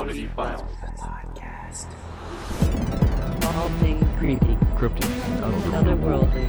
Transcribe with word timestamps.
Oddity 0.00 0.28
Files. 0.28 0.62
Podcast. 0.96 1.84
All 3.44 3.68
things 3.80 4.02
creepy, 4.18 4.56
cryptid 4.76 5.04
and 5.44 5.74
otherworldly. 5.74 6.48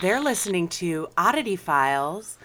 They're 0.00 0.20
listening 0.20 0.68
to 0.68 1.08
Oddity 1.18 1.56
Files, 1.56 2.38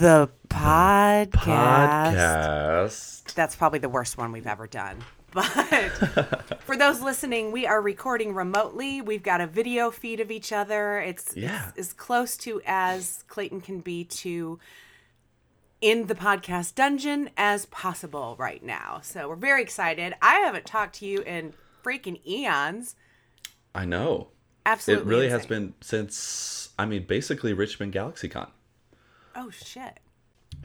the 0.00 0.28
podcast. 0.48 1.30
podcast. 1.30 3.32
That's 3.34 3.54
probably 3.54 3.78
the 3.78 3.88
worst 3.88 4.18
one 4.18 4.32
we've 4.32 4.48
ever 4.48 4.66
done. 4.66 4.96
But 5.32 5.46
for 6.64 6.76
those 6.76 7.00
listening, 7.00 7.52
we 7.52 7.66
are 7.66 7.80
recording 7.80 8.34
remotely. 8.34 9.00
We've 9.00 9.22
got 9.22 9.40
a 9.40 9.46
video 9.46 9.90
feed 9.90 10.20
of 10.20 10.30
each 10.30 10.52
other. 10.52 11.00
It's, 11.00 11.36
Yeah. 11.36 11.68
it's 11.70 11.78
as 11.78 11.92
close 11.92 12.36
to 12.38 12.60
as 12.66 13.24
Clayton 13.28 13.60
can 13.62 13.80
be 13.80 14.04
to 14.04 14.58
in 15.80 16.06
the 16.06 16.14
podcast 16.14 16.74
dungeon 16.76 17.30
as 17.36 17.66
possible 17.66 18.36
right 18.38 18.62
now. 18.62 19.00
So 19.02 19.28
we're 19.28 19.36
very 19.36 19.62
excited. 19.62 20.14
I 20.22 20.40
haven't 20.40 20.64
talked 20.66 20.96
to 20.96 21.06
you 21.06 21.20
in 21.22 21.54
freaking 21.84 22.24
eons. 22.26 22.94
I 23.74 23.84
know. 23.84 24.28
Absolutely. 24.64 25.04
it 25.04 25.08
really 25.08 25.28
has 25.28 25.44
been 25.46 25.74
since 25.80 26.68
I 26.78 26.86
mean 26.86 27.04
basically 27.04 27.52
Richmond 27.52 27.92
GalaxyCon. 27.92 28.48
Oh 29.34 29.50
shit. 29.50 29.98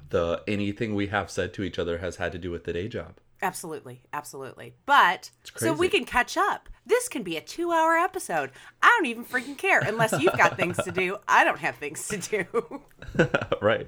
The 0.10 0.44
anything 0.48 0.94
we 0.94 1.08
have 1.08 1.32
said 1.32 1.52
to 1.56 1.64
each 1.64 1.80
other 1.80 1.98
has 1.98 2.18
had 2.18 2.32
to 2.34 2.38
do 2.38 2.52
with 2.52 2.66
the 2.66 2.74
day 2.74 2.88
job. 2.88 3.16
Absolutely, 3.42 4.02
absolutely. 4.14 4.74
But 4.86 5.32
so 5.56 5.74
we 5.74 5.90
can 5.90 6.06
catch 6.06 6.38
up. 6.38 6.70
This 6.86 7.08
can 7.08 7.24
be 7.24 7.38
a 7.38 7.42
two-hour 7.42 7.96
episode. 7.96 8.52
I 8.82 8.88
don't 8.98 9.06
even 9.06 9.26
freaking 9.26 9.58
care 9.58 9.80
unless 9.80 10.20
you've 10.20 10.38
got 10.38 10.58
things 10.58 10.78
to 10.84 10.92
do. 10.92 11.18
I 11.28 11.44
don't 11.44 11.60
have 11.60 11.76
things 11.76 12.08
to 12.08 12.18
do. 12.18 12.82
right. 13.62 13.88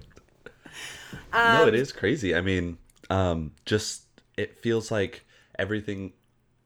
no, 1.33 1.67
it 1.67 1.73
is 1.73 1.91
crazy. 1.91 2.35
I 2.35 2.41
mean, 2.41 2.77
um, 3.09 3.53
just 3.65 4.03
it 4.37 4.59
feels 4.59 4.91
like 4.91 5.25
everything, 5.57 6.13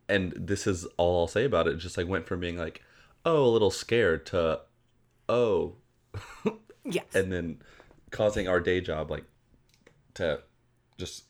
and 0.09 0.33
this 0.35 0.67
is 0.67 0.85
all 0.97 1.21
I'll 1.21 1.27
say 1.27 1.45
about 1.45 1.67
it. 1.67 1.77
Just 1.77 1.97
like 1.97 2.07
went 2.07 2.27
from 2.27 2.39
being 2.39 2.57
like, 2.57 2.81
oh, 3.25 3.45
a 3.45 3.47
little 3.47 3.71
scared 3.71 4.25
to, 4.27 4.61
oh, 5.29 5.75
yes. 6.85 7.05
and 7.13 7.31
then 7.31 7.61
causing 8.11 8.47
our 8.47 8.59
day 8.59 8.79
job 8.79 9.09
like 9.09 9.25
to 10.13 10.41
just 10.97 11.23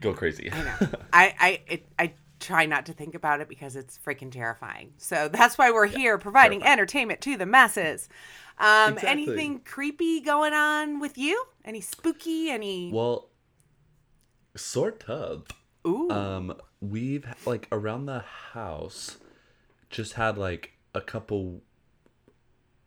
go 0.00 0.12
crazy. 0.12 0.50
I 1.12 1.34
I 1.38 1.60
it, 1.66 1.86
I 1.98 2.12
try 2.40 2.66
not 2.66 2.86
to 2.86 2.92
think 2.92 3.14
about 3.14 3.40
it 3.40 3.48
because 3.48 3.76
it's 3.76 3.98
freaking 3.98 4.32
terrifying. 4.32 4.92
So 4.96 5.28
that's 5.28 5.58
why 5.58 5.70
we're 5.70 5.86
here 5.86 6.16
providing 6.18 6.60
terrifying. 6.60 6.72
entertainment 6.72 7.20
to 7.22 7.36
the 7.36 7.46
masses. 7.46 8.08
Um, 8.58 8.94
Exactly. 8.94 9.08
anything 9.10 9.60
creepy 9.60 10.20
going 10.20 10.52
on 10.52 11.00
with 11.00 11.16
you? 11.18 11.44
Any 11.64 11.80
spooky? 11.80 12.50
Any? 12.50 12.90
well, 12.92 13.28
sort 14.56 15.04
of. 15.08 15.46
Ooh. 15.86 16.10
Um, 16.10 16.54
we've 16.80 17.26
like 17.46 17.68
around 17.72 18.06
the 18.06 18.20
house, 18.52 19.18
just 19.90 20.14
had 20.14 20.36
like 20.38 20.72
a 20.94 21.00
couple 21.00 21.62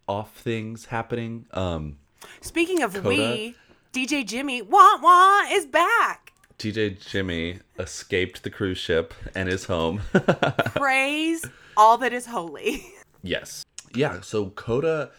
off 0.07 0.35
things 0.35 0.85
happening. 0.85 1.45
Um, 1.51 1.97
Speaking 2.41 2.81
of 2.83 2.93
Coda? 2.93 3.07
we, 3.09 3.55
DJ 3.91 4.25
Jimmy 4.25 4.61
Wah 4.61 4.97
Wah 5.01 5.41
is 5.51 5.65
back. 5.65 6.22
TJ 6.63 7.05
Jimmy 7.09 7.59
escaped 7.77 8.43
the 8.43 8.49
cruise 8.49 8.77
ship 8.77 9.13
and 9.35 9.49
is 9.49 9.65
home. 9.65 9.99
Praise 10.77 11.45
all 11.75 11.97
that 11.97 12.13
is 12.13 12.25
holy. 12.27 12.85
yes. 13.21 13.65
Yeah. 13.93 14.21
So 14.21 14.51
Coda 14.51 15.11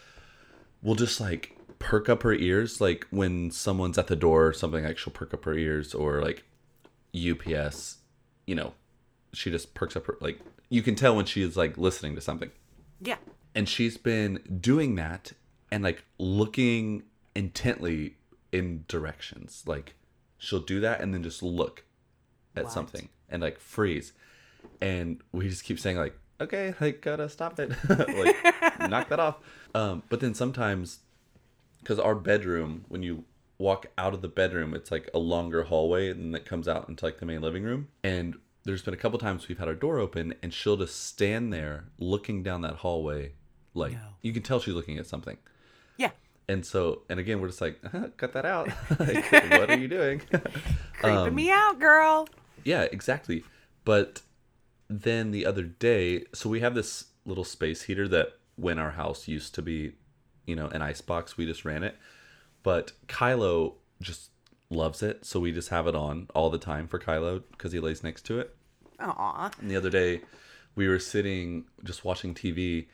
will 0.83 0.95
just 0.95 1.21
like 1.21 1.55
perk 1.79 2.09
up 2.09 2.23
her 2.23 2.33
ears, 2.33 2.81
like 2.81 3.07
when 3.11 3.51
someone's 3.51 3.99
at 3.99 4.07
the 4.07 4.17
door 4.17 4.47
or 4.47 4.53
something. 4.55 4.85
Like 4.85 4.97
she'll 4.97 5.13
perk 5.13 5.35
up 5.35 5.45
her 5.45 5.53
ears, 5.53 5.93
or 5.93 6.23
like 6.23 6.45
UPS. 7.15 7.99
You 8.47 8.55
know, 8.55 8.73
she 9.35 9.51
just 9.51 9.75
perks 9.75 9.97
up 9.97 10.07
her 10.07 10.17
like. 10.23 10.41
You 10.71 10.81
can 10.81 10.95
tell 10.95 11.15
when 11.15 11.27
she 11.27 11.43
is 11.43 11.59
like 11.59 11.77
listening 11.77 12.15
to 12.15 12.23
something. 12.23 12.53
Yeah. 13.03 13.17
and 13.55 13.69
she's 13.69 13.99
been 13.99 14.39
doing 14.63 14.95
that 14.95 15.33
and 15.71 15.85
like 15.85 16.05
looking 16.19 17.03
intently 17.37 18.17
in 18.51 18.85
directions 18.89 19.63
like 19.67 19.95
she'll 20.39 20.61
do 20.61 20.81
that 20.81 21.01
and 21.01 21.13
then 21.15 21.23
just 21.23 21.43
look 21.43 21.85
at 22.57 22.65
What? 22.65 22.73
something 22.73 23.09
and 23.29 23.43
like 23.43 23.59
freeze 23.59 24.13
and 24.81 25.21
we 25.33 25.49
just 25.49 25.65
keep 25.65 25.79
saying 25.79 25.97
like 25.97 26.17
okay 26.41 26.75
like 26.81 27.01
gotta 27.01 27.29
stop 27.29 27.59
it 27.61 27.71
like 27.89 28.37
knock 28.91 29.09
that 29.09 29.21
off 29.21 29.37
um 29.75 30.03
but 30.09 30.21
then 30.21 30.35
sometimes 30.35 31.01
because 31.81 31.99
our 31.99 32.15
bedroom 32.15 32.85
when 32.89 33.03
you 33.03 33.25
walk 33.59 33.87
out 33.97 34.15
of 34.15 34.21
the 34.23 34.29
bedroom 34.29 34.75
it's 34.75 34.91
like 34.91 35.09
a 35.15 35.19
longer 35.19 35.65
hallway 35.65 36.11
and 36.11 36.21
then 36.21 36.35
it 36.41 36.45
comes 36.45 36.67
out 36.67 36.89
into 36.89 37.05
like 37.05 37.19
the 37.19 37.27
main 37.27 37.41
living 37.41 37.63
room 37.63 37.89
and 38.03 38.37
there's 38.65 38.83
been 38.83 38.95
a 38.95 38.97
couple 38.97 39.19
times 39.19 39.47
we've 39.49 39.59
had 39.59 39.69
our 39.69 39.75
door 39.75 39.99
open 39.99 40.35
and 40.43 40.53
she'll 40.53 40.77
just 40.77 41.05
stand 41.07 41.53
there 41.53 41.85
looking 41.99 42.43
down 42.43 42.63
that 42.63 42.77
hallway 42.77 43.33
like 43.75 43.93
No. 43.93 43.99
you 44.23 44.33
can 44.33 44.43
tell 44.43 44.59
she's 44.61 44.75
looking 44.75 44.99
at 44.99 45.07
something 45.07 45.37
Yeah. 45.97 46.11
And 46.49 46.65
so 46.65 47.03
and 47.09 47.19
again 47.19 47.41
we're 47.41 47.49
just 47.49 47.61
like 47.61 47.81
cut 48.17 48.33
that 48.35 48.45
out 48.45 48.69
like, 48.99 49.31
what 49.51 49.71
are 49.71 49.79
you 49.79 49.89
doing 49.89 50.19
Creeping 50.93 51.19
Um, 51.29 51.35
me 51.35 51.51
out, 51.51 51.79
girl. 51.79 52.29
yeah, 52.65 52.83
exactly. 52.83 53.45
But 53.85 54.23
then 54.89 55.31
the 55.31 55.45
other 55.47 55.63
day, 55.65 56.25
so 56.33 56.49
we 56.49 56.61
have 56.61 56.75
this 56.75 57.07
little 57.27 57.45
space 57.45 57.83
heater 57.83 58.07
that 58.09 58.39
when 58.57 58.79
our 58.79 58.93
house 58.93 59.27
used 59.29 59.55
to 59.57 59.63
be, 59.63 59.93
you 60.47 60.55
know, 60.57 60.69
an 60.69 60.81
ice 60.83 61.01
box, 61.01 61.37
we 61.37 61.45
just 61.47 61.65
ran 61.65 61.83
it. 61.83 61.97
But 62.63 62.93
Kylo 63.09 63.75
just 64.01 64.31
loves 64.71 65.03
it, 65.03 65.25
so 65.27 65.41
we 65.41 65.53
just 65.53 65.69
have 65.71 65.87
it 65.87 65.95
on 65.95 66.29
all 66.35 66.49
the 66.51 66.59
time 66.59 66.87
for 66.89 66.99
Kylo 66.99 67.43
because 67.51 67.73
he 67.73 67.81
lays 67.81 68.03
next 68.03 68.23
to 68.27 68.39
it. 68.39 68.55
Aw. 69.01 69.51
And 69.61 69.71
the 69.71 69.77
other 69.77 69.91
day, 69.91 70.21
we 70.75 70.89
were 70.89 70.99
sitting 70.99 71.65
just 71.83 72.05
watching 72.05 72.35
TV, 72.35 72.87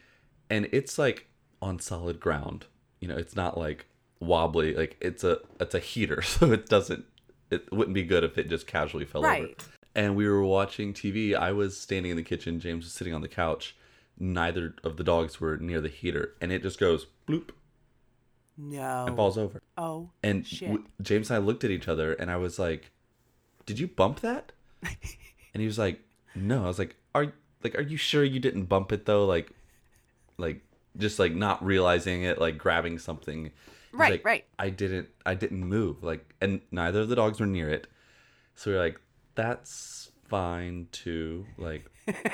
and 0.49 0.69
it's 0.73 0.99
like 0.99 1.27
on 1.63 1.79
solid 1.79 2.19
ground. 2.19 2.67
You 3.01 3.09
know, 3.09 3.17
it's 3.17 3.35
not 3.35 3.57
like 3.59 3.87
wobbly. 4.21 4.75
Like 4.75 4.97
it's 5.01 5.25
a 5.25 5.39
it's 5.59 5.75
a 5.75 5.79
heater, 5.79 6.23
so 6.23 6.53
it 6.53 6.69
doesn't. 6.69 7.05
It 7.51 7.71
wouldn't 7.73 7.95
be 7.95 8.05
good 8.05 8.23
if 8.23 8.39
it 8.39 8.49
just 8.49 8.67
casually 8.67 9.05
fell 9.05 9.25
over. 9.25 9.33
Right. 9.33 9.65
And 9.95 10.15
we 10.15 10.29
were 10.29 10.45
watching 10.45 10.95
TV. 10.95 11.35
I 11.35 11.51
was 11.51 11.77
standing 11.81 12.13
in 12.13 12.17
the 12.17 12.23
kitchen. 12.23 12.61
James 12.61 12.85
was 12.85 12.93
sitting 12.93 13.13
on 13.13 13.23
the 13.23 13.29
couch. 13.29 13.75
Neither 14.19 14.75
of 14.85 14.97
the 14.99 15.03
dogs 15.05 15.41
were 15.41 15.57
near 15.57 15.81
the 15.81 15.89
heater, 15.89 16.35
and 16.41 16.53
it 16.53 16.63
just 16.63 16.79
goes 16.79 17.07
bloop 17.27 17.51
No. 18.57 19.07
and 19.07 19.17
falls 19.17 19.37
over. 19.39 19.61
Oh. 19.79 20.11
And 20.23 20.45
w- 20.61 20.85
James 21.03 21.31
and 21.31 21.37
I 21.37 21.41
looked 21.41 21.65
at 21.65 21.71
each 21.71 21.89
other, 21.89 22.13
and 22.13 22.31
I 22.31 22.37
was 22.37 22.59
like, 22.59 22.91
"Did 23.67 23.79
you 23.81 23.89
bump 23.89 24.21
that?" 24.21 24.53
and 24.83 25.61
he 25.61 25.67
was 25.67 25.79
like, 25.79 26.01
"No." 26.35 26.65
I 26.65 26.69
was 26.69 26.79
like, 26.79 26.97
"Are 27.15 27.33
like 27.65 27.75
Are 27.77 27.83
you 27.83 27.97
sure 27.97 28.23
you 28.23 28.39
didn't 28.41 28.67
bump 28.67 28.93
it 28.93 29.07
though? 29.07 29.25
Like, 29.27 29.51
like 30.37 30.61
just 30.97 31.19
like 31.19 31.35
not 31.35 31.65
realizing 31.65 32.23
it, 32.23 32.39
like 32.41 32.59
grabbing 32.59 32.99
something." 32.99 33.53
Right, 33.93 34.13
like, 34.13 34.25
right. 34.25 34.45
I 34.59 34.71
didn't. 34.71 35.09
I 35.27 35.35
didn't 35.35 35.65
move. 35.65 36.03
Like, 36.05 36.35
and 36.41 36.61
neither 36.71 37.01
of 37.01 37.09
the 37.09 37.17
dogs 37.17 37.41
were 37.41 37.47
near 37.47 37.69
it. 37.71 37.87
So 38.55 38.71
we 38.71 38.77
are 38.77 38.81
like, 38.81 39.01
"That's 39.35 40.13
fine 40.29 40.87
too. 40.93 41.47
Like, 41.59 41.91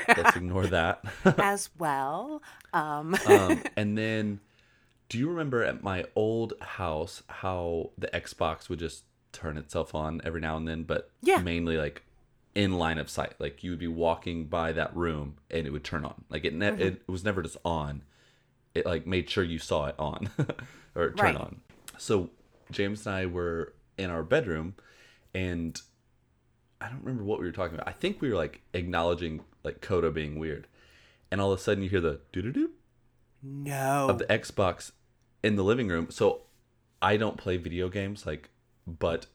let's 0.09 0.37
ignore 0.37 0.67
that." 0.67 1.03
As 1.39 1.71
well. 1.79 2.43
Um. 2.75 3.17
um, 3.27 3.63
and 3.77 3.97
then, 3.97 4.41
do 5.09 5.19
you 5.19 5.29
remember 5.31 5.63
at 5.65 5.83
my 5.83 6.05
old 6.15 6.53
house 6.61 7.23
how 7.29 7.91
the 7.97 8.09
Xbox 8.09 8.69
would 8.69 8.79
just 8.81 9.05
turn 9.33 9.57
itself 9.57 9.95
on 9.95 10.21
every 10.25 10.41
now 10.41 10.57
and 10.57 10.67
then, 10.69 10.83
but 10.83 11.11
Yeah. 11.23 11.39
mainly 11.39 11.77
like 11.77 12.03
in 12.55 12.73
line 12.79 12.99
of 12.99 13.09
sight. 13.11 13.35
Like 13.39 13.63
you 13.63 13.71
would 13.71 13.79
be 13.79 13.87
walking 13.89 14.47
by 14.47 14.73
that 14.73 14.95
room 14.97 15.37
and 15.51 15.67
it 15.67 15.71
would 15.71 15.85
turn 15.85 16.05
on. 16.07 16.25
Like 16.31 16.45
it, 16.47 16.55
ne- 16.55 16.71
Mm-hmm. 16.71 16.81
it 16.83 17.03
was 17.09 17.23
never 17.25 17.43
just 17.43 17.57
on. 17.65 18.03
It 18.77 18.87
like 18.87 19.07
made 19.07 19.29
sure 19.31 19.45
you 19.45 19.59
saw 19.59 19.87
it 19.87 19.95
on 19.99 20.31
or 20.95 21.11
turn 21.13 21.35
Right. 21.35 21.37
on. 21.37 21.61
So 21.99 22.31
James 22.71 23.07
and 23.07 23.15
I 23.17 23.27
were 23.27 23.73
in 23.99 24.11
our 24.11 24.23
bedroom, 24.23 24.75
and 25.35 25.81
I 26.81 26.89
don't 26.89 27.01
remember 27.01 27.25
what 27.25 27.39
we 27.41 27.47
were 27.47 27.53
talking 27.53 27.75
about. 27.75 27.89
I 27.89 27.93
think 27.93 28.21
we 28.21 28.29
were 28.31 28.37
like 28.37 28.61
acknowledging 28.75 29.41
like 29.65 29.81
Coda 29.81 30.11
being 30.11 30.39
weird, 30.39 30.67
and 31.31 31.41
all 31.41 31.53
of 31.53 31.59
a 31.59 31.63
sudden 31.63 31.83
you 31.83 31.89
hear 31.91 32.01
the 32.01 32.21
doo 32.33 32.43
doo 32.43 32.53
doo 32.53 32.71
no. 33.43 34.09
of 34.11 34.19
the 34.19 34.25
Xbox 34.27 34.93
in 35.43 35.57
the 35.57 35.63
living 35.65 35.89
room. 35.89 36.09
So 36.11 36.43
I 37.01 37.17
don't 37.17 37.37
play 37.37 37.57
video 37.57 37.89
games 37.89 38.27
like 38.27 38.51
but 38.87 39.27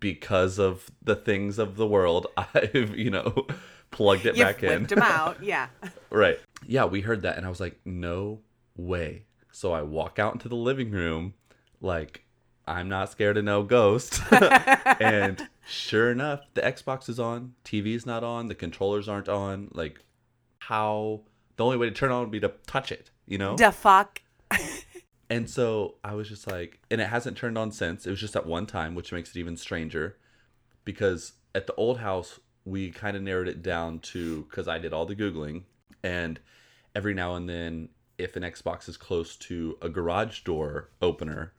because 0.00 0.58
of 0.58 0.90
the 1.02 1.16
things 1.16 1.58
of 1.58 1.76
the 1.76 1.86
world, 1.86 2.26
I've, 2.36 2.94
you 2.96 3.10
know, 3.10 3.46
plugged 3.90 4.26
it 4.26 4.36
you 4.36 4.44
back 4.44 4.62
in. 4.62 4.84
them 4.84 5.00
out. 5.02 5.42
Yeah. 5.42 5.68
Right. 6.10 6.38
Yeah, 6.66 6.84
we 6.86 7.00
heard 7.00 7.22
that 7.22 7.36
and 7.36 7.46
I 7.46 7.48
was 7.48 7.60
like, 7.60 7.78
"No 7.84 8.40
way." 8.76 9.24
So 9.52 9.72
I 9.72 9.82
walk 9.82 10.18
out 10.18 10.34
into 10.34 10.48
the 10.48 10.56
living 10.56 10.90
room 10.90 11.34
like 11.80 12.24
I'm 12.66 12.88
not 12.88 13.10
scared 13.10 13.36
of 13.36 13.44
no 13.44 13.62
ghost. 13.62 14.20
and 15.00 15.48
sure 15.66 16.10
enough, 16.10 16.40
the 16.54 16.62
Xbox 16.62 17.08
is 17.08 17.20
on, 17.20 17.54
TV's 17.64 18.04
not 18.04 18.24
on, 18.24 18.48
the 18.48 18.54
controllers 18.54 19.08
aren't 19.08 19.28
on. 19.28 19.68
Like, 19.72 20.00
how? 20.58 21.22
The 21.56 21.64
only 21.64 21.76
way 21.76 21.88
to 21.88 21.94
turn 21.94 22.10
on 22.10 22.20
would 22.20 22.30
be 22.30 22.40
to 22.40 22.52
touch 22.66 22.92
it, 22.92 23.10
you 23.26 23.38
know? 23.38 23.56
The 23.56 23.72
fuck. 23.72 24.20
And 25.28 25.50
so 25.50 25.96
I 26.04 26.14
was 26.14 26.28
just 26.28 26.46
like, 26.50 26.80
and 26.90 27.00
it 27.00 27.08
hasn't 27.08 27.36
turned 27.36 27.58
on 27.58 27.72
since. 27.72 28.06
It 28.06 28.10
was 28.10 28.20
just 28.20 28.36
at 28.36 28.46
one 28.46 28.66
time, 28.66 28.94
which 28.94 29.12
makes 29.12 29.30
it 29.30 29.40
even 29.40 29.56
stranger 29.56 30.16
because 30.84 31.32
at 31.54 31.66
the 31.66 31.74
old 31.74 31.98
house, 31.98 32.38
we 32.64 32.90
kind 32.90 33.16
of 33.16 33.22
narrowed 33.22 33.48
it 33.48 33.62
down 33.62 33.98
to 34.00 34.42
because 34.42 34.68
I 34.68 34.78
did 34.78 34.92
all 34.92 35.06
the 35.06 35.16
Googling, 35.16 35.62
and 36.02 36.38
every 36.94 37.14
now 37.14 37.34
and 37.34 37.48
then, 37.48 37.88
if 38.18 38.36
an 38.36 38.42
Xbox 38.42 38.88
is 38.88 38.96
close 38.96 39.36
to 39.36 39.76
a 39.82 39.88
garage 39.88 40.40
door 40.40 40.90
opener, 41.02 41.52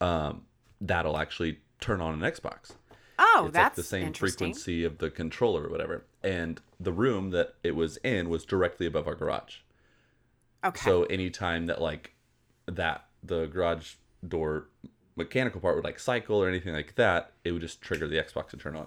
um, 0.00 0.42
that'll 0.80 1.16
actually 1.16 1.58
turn 1.80 2.00
on 2.00 2.14
an 2.14 2.20
Xbox. 2.20 2.72
Oh, 3.18 3.44
it's 3.46 3.54
that's 3.54 3.70
like 3.70 3.74
the 3.76 3.82
same 3.82 4.12
frequency 4.14 4.84
of 4.84 4.98
the 4.98 5.10
controller 5.10 5.64
or 5.64 5.70
whatever. 5.70 6.04
And 6.22 6.60
the 6.78 6.92
room 6.92 7.30
that 7.30 7.54
it 7.62 7.76
was 7.76 7.98
in 7.98 8.28
was 8.30 8.44
directly 8.44 8.86
above 8.86 9.06
our 9.06 9.14
garage. 9.14 9.58
Okay. 10.64 10.80
So 10.80 11.04
anytime 11.04 11.66
that 11.66 11.80
like 11.80 12.14
that 12.66 13.06
the 13.22 13.46
garage 13.46 13.94
door 14.26 14.68
mechanical 15.16 15.60
part 15.60 15.76
would 15.76 15.84
like 15.84 15.98
cycle 15.98 16.42
or 16.42 16.48
anything 16.48 16.72
like 16.72 16.94
that, 16.94 17.32
it 17.44 17.52
would 17.52 17.62
just 17.62 17.82
trigger 17.82 18.08
the 18.08 18.16
Xbox 18.16 18.50
to 18.50 18.56
turn 18.56 18.76
on. 18.76 18.86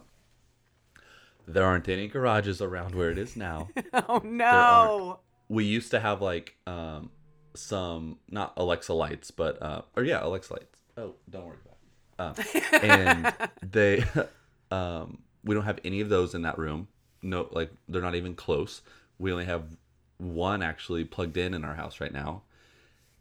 There 1.47 1.65
aren't 1.65 1.89
any 1.89 2.07
garages 2.07 2.61
around 2.61 2.95
where 2.95 3.11
it 3.11 3.17
is 3.17 3.35
now. 3.35 3.69
oh 3.93 4.21
no. 4.23 5.19
We 5.53 5.63
used 5.65 5.91
to 5.91 5.99
have 5.99 6.21
like 6.21 6.55
um 6.67 7.11
some 7.53 8.17
not 8.29 8.53
Alexa 8.57 8.93
lights, 8.93 9.31
but 9.31 9.61
uh 9.61 9.81
or 9.95 10.03
yeah, 10.03 10.23
Alexa 10.23 10.53
lights. 10.53 10.79
Oh, 10.97 11.13
don't 11.29 11.45
worry 11.45 11.57
about 11.63 12.35
it. 12.43 12.59
Uh, 12.59 12.77
and 12.81 13.33
they 13.71 14.03
um 14.71 15.19
we 15.43 15.53
don't 15.53 15.65
have 15.65 15.79
any 15.83 16.01
of 16.01 16.09
those 16.09 16.33
in 16.33 16.41
that 16.41 16.57
room. 16.57 16.87
No 17.21 17.47
like 17.51 17.71
they're 17.87 18.01
not 18.01 18.15
even 18.15 18.35
close. 18.35 18.81
We 19.19 19.31
only 19.31 19.45
have 19.45 19.77
one 20.17 20.63
actually 20.63 21.05
plugged 21.05 21.37
in 21.37 21.53
in 21.53 21.63
our 21.63 21.75
house 21.75 21.99
right 22.01 22.13
now. 22.13 22.43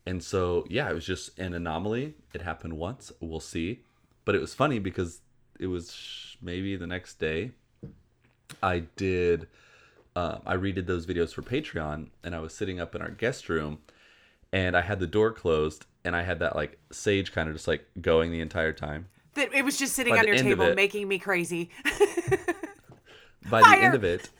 And 0.06 0.22
so 0.22 0.64
yeah, 0.68 0.88
it 0.90 0.94
was 0.94 1.06
just 1.06 1.38
an 1.38 1.54
anomaly. 1.54 2.14
It 2.32 2.42
happened 2.42 2.74
once. 2.74 3.12
We'll 3.20 3.40
see. 3.40 3.82
But 4.24 4.34
it 4.34 4.40
was 4.40 4.54
funny 4.54 4.78
because 4.78 5.20
it 5.58 5.66
was 5.66 5.92
sh- 5.92 6.36
maybe 6.40 6.76
the 6.76 6.86
next 6.86 7.18
day 7.18 7.52
I 8.62 8.80
did 8.96 9.48
uh, 10.16 10.38
I 10.46 10.56
redid 10.56 10.86
those 10.86 11.06
videos 11.06 11.32
for 11.32 11.42
Patreon, 11.42 12.08
and 12.22 12.34
I 12.34 12.40
was 12.40 12.54
sitting 12.54 12.80
up 12.80 12.94
in 12.94 13.02
our 13.02 13.10
guest 13.10 13.48
room, 13.48 13.78
and 14.52 14.76
I 14.76 14.82
had 14.82 15.00
the 15.00 15.06
door 15.06 15.32
closed, 15.32 15.86
and 16.04 16.14
I 16.16 16.22
had 16.22 16.38
that 16.40 16.54
like 16.56 16.78
sage 16.90 17.32
kind 17.32 17.48
of 17.48 17.54
just 17.54 17.68
like 17.68 17.86
going 18.00 18.30
the 18.30 18.40
entire 18.40 18.72
time. 18.72 19.08
That 19.34 19.54
it 19.54 19.64
was 19.64 19.78
just 19.78 19.94
sitting 19.94 20.12
By 20.14 20.20
on 20.20 20.26
your 20.26 20.36
table 20.36 20.66
it- 20.66 20.76
making 20.76 21.08
me 21.08 21.18
crazy. 21.18 21.70
By 23.50 23.60
the 23.60 23.78
end 23.82 23.94
of 23.94 24.04
it, 24.04 24.30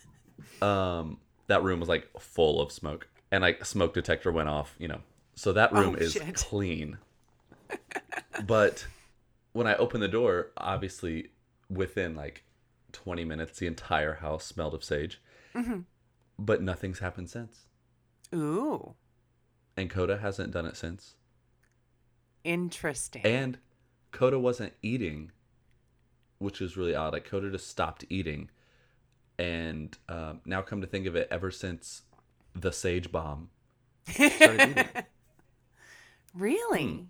um, 0.62 1.18
that 1.48 1.62
room 1.62 1.80
was 1.80 1.88
like 1.88 2.08
full 2.20 2.60
of 2.60 2.70
smoke, 2.70 3.08
and 3.32 3.42
like 3.42 3.64
smoke 3.64 3.94
detector 3.94 4.30
went 4.30 4.48
off. 4.48 4.74
You 4.78 4.88
know, 4.88 5.00
so 5.34 5.52
that 5.54 5.72
room 5.72 5.96
Oh, 5.98 6.02
is 6.02 6.12
shit. 6.12 6.34
clean. 6.34 6.98
but 8.46 8.86
when 9.52 9.66
I 9.66 9.74
opened 9.76 10.02
the 10.02 10.08
door, 10.08 10.50
obviously 10.56 11.30
within 11.68 12.14
like 12.14 12.44
20 12.92 13.24
minutes, 13.24 13.58
the 13.58 13.66
entire 13.66 14.14
house 14.14 14.44
smelled 14.44 14.74
of 14.74 14.84
sage. 14.84 15.20
Mm-hmm. 15.54 15.80
But 16.38 16.62
nothing's 16.62 16.98
happened 17.00 17.28
since. 17.30 17.66
Ooh, 18.34 18.94
And 19.76 19.90
Coda 19.90 20.18
hasn't 20.18 20.52
done 20.52 20.64
it 20.66 20.76
since. 20.76 21.14
interesting. 22.44 23.22
And 23.24 23.58
Coda 24.10 24.38
wasn't 24.38 24.72
eating, 24.82 25.30
which 26.38 26.60
is 26.60 26.76
really 26.76 26.94
odd. 26.94 27.12
Like 27.12 27.24
Coda 27.24 27.50
just 27.50 27.68
stopped 27.68 28.04
eating, 28.08 28.50
and 29.38 29.96
um, 30.08 30.40
now 30.44 30.62
come 30.62 30.80
to 30.80 30.86
think 30.86 31.06
of 31.06 31.14
it, 31.16 31.28
ever 31.30 31.50
since 31.50 32.02
the 32.54 32.72
sage 32.72 33.12
bomb, 33.12 33.50
started 34.10 34.70
eating. 34.70 34.88
really? 36.34 36.86
Hmm. 36.86 37.02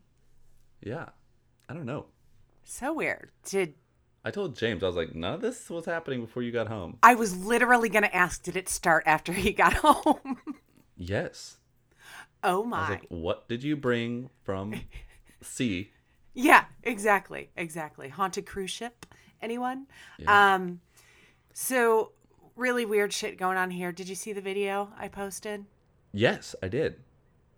Yeah, 0.82 1.06
I 1.68 1.74
don't 1.74 1.86
know. 1.86 2.06
So 2.64 2.92
weird. 2.92 3.30
Did 3.44 3.74
I 4.24 4.30
told 4.30 4.56
James 4.56 4.82
I 4.82 4.86
was 4.86 4.96
like, 4.96 5.14
none 5.14 5.34
of 5.34 5.40
this 5.40 5.68
was 5.68 5.84
happening 5.84 6.20
before 6.20 6.42
you 6.42 6.52
got 6.52 6.68
home. 6.68 6.98
I 7.02 7.14
was 7.14 7.36
literally 7.36 7.88
going 7.88 8.04
to 8.04 8.14
ask, 8.14 8.42
did 8.42 8.56
it 8.56 8.68
start 8.68 9.02
after 9.06 9.32
he 9.32 9.52
got 9.52 9.72
home? 9.84 10.38
Yes. 10.96 11.56
oh 12.44 12.54
I 12.54 12.58
was 12.58 12.66
my. 12.66 12.88
like, 12.90 13.06
what 13.08 13.48
did 13.48 13.64
you 13.64 13.76
bring 13.76 14.30
from 14.44 14.74
sea? 15.42 15.90
Yeah, 16.34 16.64
exactly. 16.84 17.50
Exactly. 17.56 18.08
Haunted 18.08 18.46
cruise 18.46 18.70
ship. 18.70 19.06
Anyone? 19.40 19.86
Um 20.26 20.80
so 21.52 22.12
really 22.56 22.84
weird 22.84 23.12
shit 23.12 23.38
going 23.38 23.56
on 23.58 23.70
here. 23.70 23.92
Did 23.92 24.08
you 24.08 24.14
see 24.14 24.32
the 24.32 24.40
video 24.40 24.92
I 24.98 25.08
posted? 25.08 25.64
Yes, 26.12 26.54
I 26.62 26.68
did. 26.68 26.96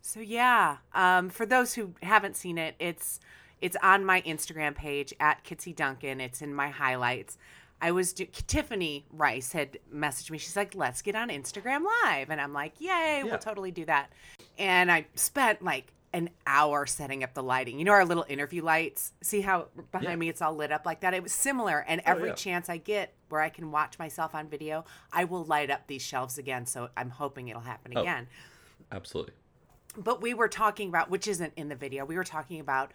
So 0.00 0.20
yeah, 0.20 0.78
um, 0.93 1.28
for 1.31 1.46
those 1.46 1.75
who 1.75 1.94
haven't 2.02 2.37
seen 2.37 2.58
it, 2.58 2.75
it's 2.78 3.20
it's 3.64 3.76
on 3.82 4.05
my 4.05 4.20
Instagram 4.22 4.75
page 4.75 5.14
at 5.19 5.43
Kitsy 5.43 5.75
Duncan. 5.75 6.20
It's 6.20 6.43
in 6.43 6.55
my 6.55 6.69
highlights. 6.69 7.38
I 7.81 7.93
was 7.93 8.12
do- 8.12 8.26
Tiffany 8.26 9.06
Rice 9.11 9.52
had 9.52 9.78
messaged 9.93 10.31
me. 10.31 10.37
She's 10.37 10.55
like, 10.55 10.75
"Let's 10.75 11.00
get 11.00 11.14
on 11.16 11.31
Instagram 11.31 11.82
Live," 12.05 12.28
and 12.28 12.43
I'm 12.43 12.52
like, 12.52 12.78
"Yay, 12.78 12.88
Yeah. 12.88 13.22
we'll 13.22 13.38
totally 13.38 13.70
do 13.70 13.87
that." 13.87 14.12
And 14.58 14.93
I 14.93 15.06
spent 15.14 15.62
like 15.62 15.94
an 16.12 16.28
hour 16.46 16.84
setting 16.84 17.25
up 17.25 17.32
the 17.32 17.43
lighting. 17.43 17.78
You 17.78 17.87
know 17.87 17.93
our 17.93 18.05
little 18.05 18.26
interview 18.28 18.62
lights. 18.62 19.14
See 19.22 19.40
how 19.40 19.69
behind 19.90 20.10
Yeah. 20.10 20.17
me 20.17 20.28
it's 20.28 20.43
all 20.43 20.55
lit 20.55 20.70
up 20.70 20.84
like 20.84 21.00
that. 21.00 21.14
It 21.14 21.22
was 21.22 21.32
similar, 21.32 21.78
and 21.88 22.02
oh, 22.02 22.10
every 22.10 22.28
yeah. 22.28 22.34
chance 22.34 22.69
I 22.69 22.76
get 22.76 23.14
where 23.31 23.40
I 23.40 23.49
can 23.49 23.70
watch 23.70 23.99
myself 23.99 24.34
on 24.34 24.46
video, 24.46 24.84
I 25.10 25.25
will 25.25 25.44
light 25.44 25.70
up 25.70 25.87
these 25.87 26.02
shelves 26.02 26.37
again. 26.37 26.67
So 26.67 26.90
I'm 26.99 27.08
hoping 27.08 27.49
it'll 27.49 27.62
happen 27.62 27.94
oh, 27.96 28.02
again 28.02 28.28
Absolutely. 28.93 29.32
but 29.96 30.20
we 30.20 30.34
were 30.34 30.49
talking 30.49 30.90
about 30.90 31.08
which 31.08 31.26
isn't 31.26 31.55
in 31.56 31.70
the 31.70 31.75
video 31.75 32.05
we 32.05 32.17
were 32.17 32.25
talking 32.25 32.60
about 32.60 32.93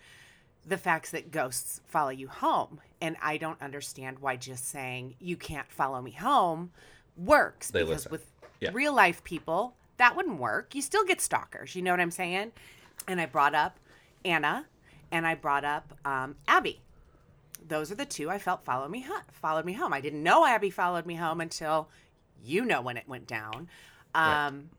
the 0.66 0.78
facts 0.78 1.12
that 1.12 1.32
ghosts 1.32 1.82
follow 1.86 2.10
you 2.10 2.28
home. 2.28 2.82
And 3.02 3.16
i 3.22 3.38
don't 3.38 3.62
understand 3.62 4.20
why 4.20 4.36
just 4.36 4.68
saying 4.68 5.16
you 5.20 5.38
can't 5.38 5.72
follow 5.72 6.02
me 6.02 6.12
home 6.12 6.72
works. 7.18 7.72
They 7.72 7.80
because 7.82 8.06
listen. 8.06 8.12
with 8.12 8.32
Yeah. 8.60 8.72
real 8.74 8.94
life 8.94 9.24
people 9.24 9.76
that 9.98 10.16
wouldn't 10.16 10.40
work. 10.40 10.76
You 10.76 10.82
still 10.82 11.04
get 11.06 11.20
stalkers. 11.22 11.76
You 11.76 11.82
know 11.82 11.92
what 11.92 12.00
i'm 12.00 12.12
saying? 12.12 12.52
And 13.08 13.20
i 13.22 13.26
brought 13.26 13.56
up 13.56 13.80
anna 14.26 14.66
and 15.12 15.26
i 15.26 15.34
brought 15.36 15.64
up 15.66 15.98
um, 16.06 16.36
abby. 16.48 16.82
Those 17.68 17.92
are 17.92 17.96
the 17.96 18.06
two 18.06 18.30
i 18.30 18.38
felt 18.38 18.64
follow 18.66 18.88
me 18.88 19.02
ho- 19.02 19.22
followed 19.32 19.66
me 19.66 19.74
home. 19.74 19.94
I 19.94 20.02
didn't 20.02 20.24
know 20.24 20.46
abby 20.46 20.70
followed 20.70 21.06
me 21.06 21.16
home 21.16 21.40
until 21.42 21.88
you 22.44 22.64
know 22.66 22.82
when 22.82 22.98
it 22.98 23.08
went 23.08 23.28
down. 23.28 23.68
Right. 24.16 24.48
um, 24.48 24.70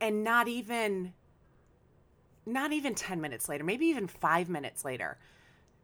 and 0.00 0.22
not 0.24 0.46
even 0.48 1.12
not 2.52 2.72
even 2.72 2.94
10 2.94 3.20
minutes 3.20 3.48
later 3.48 3.64
maybe 3.64 3.86
even 3.86 4.06
five 4.06 4.48
minutes 4.48 4.84
later 4.84 5.18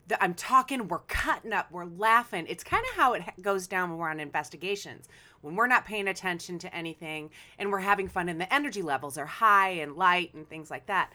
the, 0.08 0.22
i'm 0.22 0.34
talking 0.34 0.88
we're 0.88 0.98
cutting 1.00 1.52
up 1.52 1.70
we're 1.70 1.84
laughing 1.84 2.44
it's 2.48 2.64
kind 2.64 2.84
of 2.90 2.96
how 2.96 3.12
it 3.12 3.22
goes 3.42 3.66
down 3.66 3.90
when 3.90 3.98
we're 3.98 4.10
on 4.10 4.20
investigations 4.20 5.08
when 5.40 5.54
we're 5.56 5.66
not 5.66 5.84
paying 5.84 6.08
attention 6.08 6.58
to 6.58 6.74
anything 6.74 7.30
and 7.58 7.70
we're 7.70 7.80
having 7.80 8.08
fun 8.08 8.28
and 8.28 8.40
the 8.40 8.52
energy 8.52 8.82
levels 8.82 9.16
are 9.18 9.26
high 9.26 9.70
and 9.70 9.96
light 9.96 10.32
and 10.34 10.48
things 10.48 10.70
like 10.70 10.86
that 10.86 11.12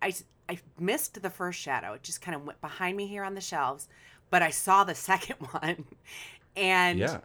I, 0.00 0.12
I 0.48 0.58
missed 0.78 1.20
the 1.22 1.30
first 1.30 1.58
shadow 1.60 1.92
it 1.94 2.02
just 2.02 2.20
kind 2.20 2.34
of 2.34 2.44
went 2.44 2.60
behind 2.60 2.96
me 2.96 3.06
here 3.06 3.24
on 3.24 3.34
the 3.34 3.40
shelves 3.40 3.88
but 4.30 4.42
i 4.42 4.50
saw 4.50 4.84
the 4.84 4.94
second 5.10 5.36
one 5.52 5.84
and 6.56 6.98
Yeah. 6.98 7.20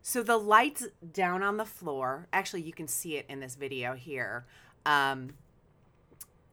so 0.00 0.22
the 0.22 0.36
lights 0.38 0.86
down 1.12 1.42
on 1.42 1.58
the 1.58 1.66
floor, 1.66 2.26
actually, 2.32 2.62
you 2.62 2.72
can 2.72 2.88
see 2.88 3.16
it 3.18 3.26
in 3.28 3.38
this 3.40 3.54
video 3.54 3.92
here. 3.94 4.46
Um, 4.86 5.34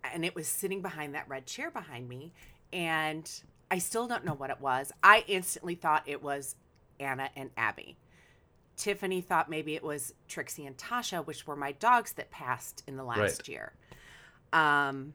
and 0.03 0.24
it 0.25 0.36
was 0.36 0.48
sitting 0.48 0.82
behind 0.82 1.15
that 1.15 1.27
red 1.27 1.46
chair 1.46 1.72
behind 1.72 2.08
me. 2.08 2.34
And 2.72 3.29
I 3.72 3.77
still 3.79 4.08
don't 4.08 4.25
know 4.25 4.34
what 4.34 4.50
it 4.50 4.62
was. 4.62 4.91
I 5.03 5.24
instantly 5.27 5.75
thought 5.75 6.03
it 6.06 6.22
was 6.24 6.56
Anna 7.00 7.29
and 7.36 7.50
Abby. 7.58 7.98
Tiffany 8.77 9.20
thought 9.22 9.50
maybe 9.50 9.75
it 9.75 9.84
was 9.84 10.13
Trixie 10.27 10.65
and 10.65 10.77
Tasha, 10.77 11.25
which 11.25 11.46
were 11.46 11.56
my 11.56 11.74
dogs 11.74 12.13
that 12.13 12.32
passed 12.32 12.84
in 12.88 12.96
the 12.96 13.03
last 13.03 13.20
Right. 13.20 13.48
year. 13.50 13.74
Um, 14.53 15.13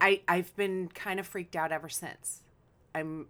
I 0.00 0.22
I've 0.28 0.54
been 0.56 0.88
kind 0.88 1.18
of 1.18 1.26
freaked 1.26 1.56
out 1.56 1.72
ever 1.72 1.88
since. 1.88 2.42
I'm 2.94 3.26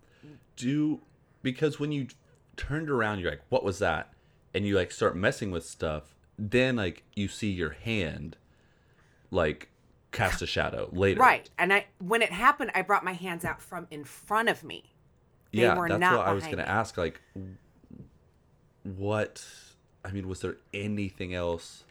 do 0.57 1.01
because 1.43 1.79
when 1.81 1.91
you 1.93 2.09
turned 2.57 2.89
around 2.89 3.19
you're 3.19 3.31
like 3.31 3.43
what 3.49 3.65
was 3.65 3.79
that 3.79 4.13
and 4.55 4.67
you 4.67 4.75
like 4.77 4.91
start 4.93 5.17
messing 5.17 5.51
with 5.51 5.67
stuff 5.67 6.15
then 6.39 6.77
like 6.77 7.03
you 7.15 7.29
see 7.29 7.51
your 7.51 7.71
hand 7.71 8.37
like 9.31 9.69
cast 10.15 10.41
a 10.43 10.47
shadow 10.47 10.89
later 10.93 11.21
right, 11.21 11.51
and 11.59 11.73
I 11.73 11.87
when 11.99 12.23
it 12.23 12.33
happened, 12.33 12.71
I 12.75 12.83
brought 12.83 13.05
my 13.05 13.13
hands 13.13 13.45
out 13.45 13.61
from 13.61 13.87
in 13.91 14.05
front 14.05 14.49
of 14.49 14.65
me. 14.65 14.93
They 15.53 15.61
yeah 15.63 15.77
were 15.79 15.89
that's 15.89 16.01
not 16.01 16.19
what 16.19 16.27
i 16.27 16.33
was 16.33 16.45
gonna 16.47 16.63
ask 16.63 16.97
like 16.97 17.21
what 18.83 19.45
i 20.05 20.11
mean 20.11 20.29
was 20.29 20.41
there 20.41 20.57
anything 20.73 21.33
else 21.35 21.85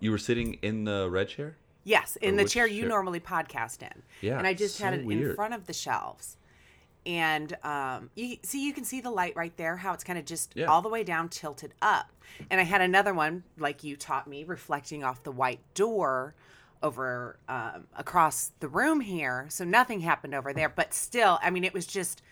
you 0.00 0.10
were 0.10 0.18
sitting 0.18 0.54
in 0.62 0.84
the 0.84 1.08
red 1.10 1.28
chair 1.28 1.56
Yes, 1.84 2.16
in 2.16 2.34
Or 2.34 2.38
the 2.38 2.42
which 2.42 2.52
chair 2.52 2.66
you 2.66 2.80
chair? 2.80 2.88
normally 2.88 3.20
podcast 3.20 3.80
in. 3.80 4.02
Yeah, 4.20 4.38
And 4.38 4.44
I 4.48 4.54
just 4.54 4.80
had 4.82 4.92
so 4.92 5.08
it 5.08 5.08
in 5.08 5.34
front 5.36 5.54
of 5.54 5.68
the 5.68 5.72
shelves. 5.72 6.36
and 7.06 7.56
um, 7.62 8.10
you 8.16 8.38
see 8.42 8.66
you 8.66 8.72
can 8.72 8.82
see 8.82 9.00
the 9.00 9.12
light 9.12 9.36
right 9.36 9.56
there, 9.56 9.76
how 9.76 9.92
it's 9.94 10.02
kind 10.02 10.18
of 10.18 10.24
just 10.24 10.52
Yeah. 10.56 10.64
all 10.66 10.82
the 10.82 10.88
way 10.88 11.04
down, 11.04 11.28
tilted 11.28 11.74
up. 11.80 12.10
And 12.50 12.60
I 12.60 12.64
had 12.64 12.80
another 12.80 13.14
one 13.14 13.44
like 13.56 13.84
you 13.84 13.94
taught 13.96 14.26
me, 14.26 14.42
reflecting 14.42 15.04
off 15.04 15.22
the 15.22 15.30
white 15.30 15.60
door 15.74 16.34
over 16.82 17.38
um, 17.48 17.86
across 17.96 18.52
the 18.60 18.68
room 18.68 19.00
here. 19.00 19.46
So 19.48 19.64
nothing 19.64 20.00
happened 20.00 20.34
over 20.34 20.52
there, 20.52 20.68
but 20.68 20.94
still, 20.94 21.38
I 21.42 21.50
mean, 21.50 21.64
it 21.64 21.74
was 21.74 21.86
just. 21.86 22.22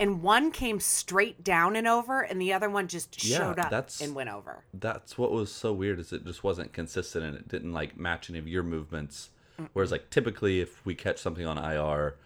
And 0.00 0.22
one 0.22 0.50
came 0.50 0.80
straight 0.80 1.44
down 1.44 1.76
and 1.76 1.86
over, 1.86 2.20
and 2.20 2.42
the 2.42 2.52
other 2.52 2.68
one 2.68 2.88
just 2.88 3.24
Yeah, 3.24 3.38
showed 3.38 3.58
up 3.58 3.70
that's- 3.70 4.00
and 4.00 4.14
went 4.14 4.28
over. 4.28 4.64
That's 4.74 5.16
what 5.16 5.30
was 5.30 5.52
so 5.52 5.72
weird 5.72 5.98
is 6.00 6.12
it 6.12 6.24
just 6.26 6.42
wasn't 6.44 6.72
consistent 6.72 7.24
and 7.24 7.36
it 7.36 7.48
didn't 7.48 7.72
like 7.72 7.96
match 7.96 8.28
any 8.28 8.38
of 8.38 8.48
your 8.48 8.62
movements. 8.62 9.30
Whereas 9.72 9.90
like 9.90 10.10
typically 10.10 10.60
if 10.60 10.84
we 10.84 10.94
catch 10.94 11.18
something 11.18 11.46
on 11.46 11.58
IR, 11.58 12.16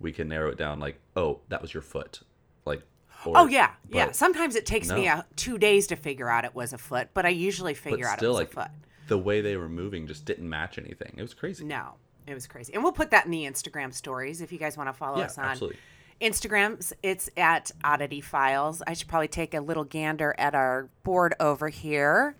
we 0.00 0.12
can 0.12 0.28
narrow 0.28 0.50
it 0.50 0.58
down 0.58 0.80
like, 0.80 1.00
oh, 1.16 1.40
that 1.48 1.62
was 1.62 1.72
your 1.72 1.82
foot. 1.82 2.20
Like 2.64 2.82
or, 3.24 3.38
Oh 3.38 3.46
yeah, 3.46 3.70
yeah. 3.88 4.10
Sometimes 4.10 4.56
it 4.56 4.66
takes 4.66 4.90
me 4.90 5.04
no. 5.06 5.12
uh, 5.12 5.22
two 5.36 5.56
days 5.58 5.86
to 5.88 5.96
figure 5.96 6.28
out 6.28 6.44
it 6.44 6.54
was 6.54 6.72
a 6.72 6.78
foot, 6.78 7.08
but 7.14 7.24
I 7.24 7.28
usually 7.30 7.72
but 7.74 7.82
figure 7.82 8.06
out 8.06 8.22
it 8.22 8.26
was 8.26 8.36
like 8.36 8.52
a 8.52 8.62
foot. 8.62 8.70
The 9.12 9.18
way 9.18 9.42
they 9.42 9.58
were 9.58 9.68
moving 9.68 10.06
just 10.06 10.24
didn't 10.24 10.48
match 10.48 10.78
anything. 10.78 11.12
It 11.18 11.20
was 11.22 11.34
crazy. 11.34 11.66
No, 11.66 11.96
it 12.26 12.32
was 12.32 12.46
crazy, 12.46 12.72
and 12.72 12.82
we'll 12.82 12.92
put 12.92 13.10
that 13.10 13.26
in 13.26 13.30
the 13.30 13.44
Instagram 13.44 13.92
stories 13.92 14.40
if 14.40 14.50
you 14.50 14.58
guys 14.58 14.74
want 14.74 14.88
to 14.88 14.94
follow 14.94 15.18
Yeah, 15.18 15.26
us 15.26 15.36
on 15.36 15.44
absolutely. 15.44 15.78
Instagram. 16.20 16.92
It's 17.02 17.28
at 17.36 17.70
Oddity 17.84 18.22
Files. 18.22 18.82
I 18.86 18.94
should 18.94 19.08
probably 19.08 19.28
take 19.28 19.52
a 19.52 19.60
little 19.60 19.84
gander 19.84 20.34
at 20.38 20.54
our 20.54 20.88
board 21.02 21.34
over 21.38 21.68
here. 21.68 22.36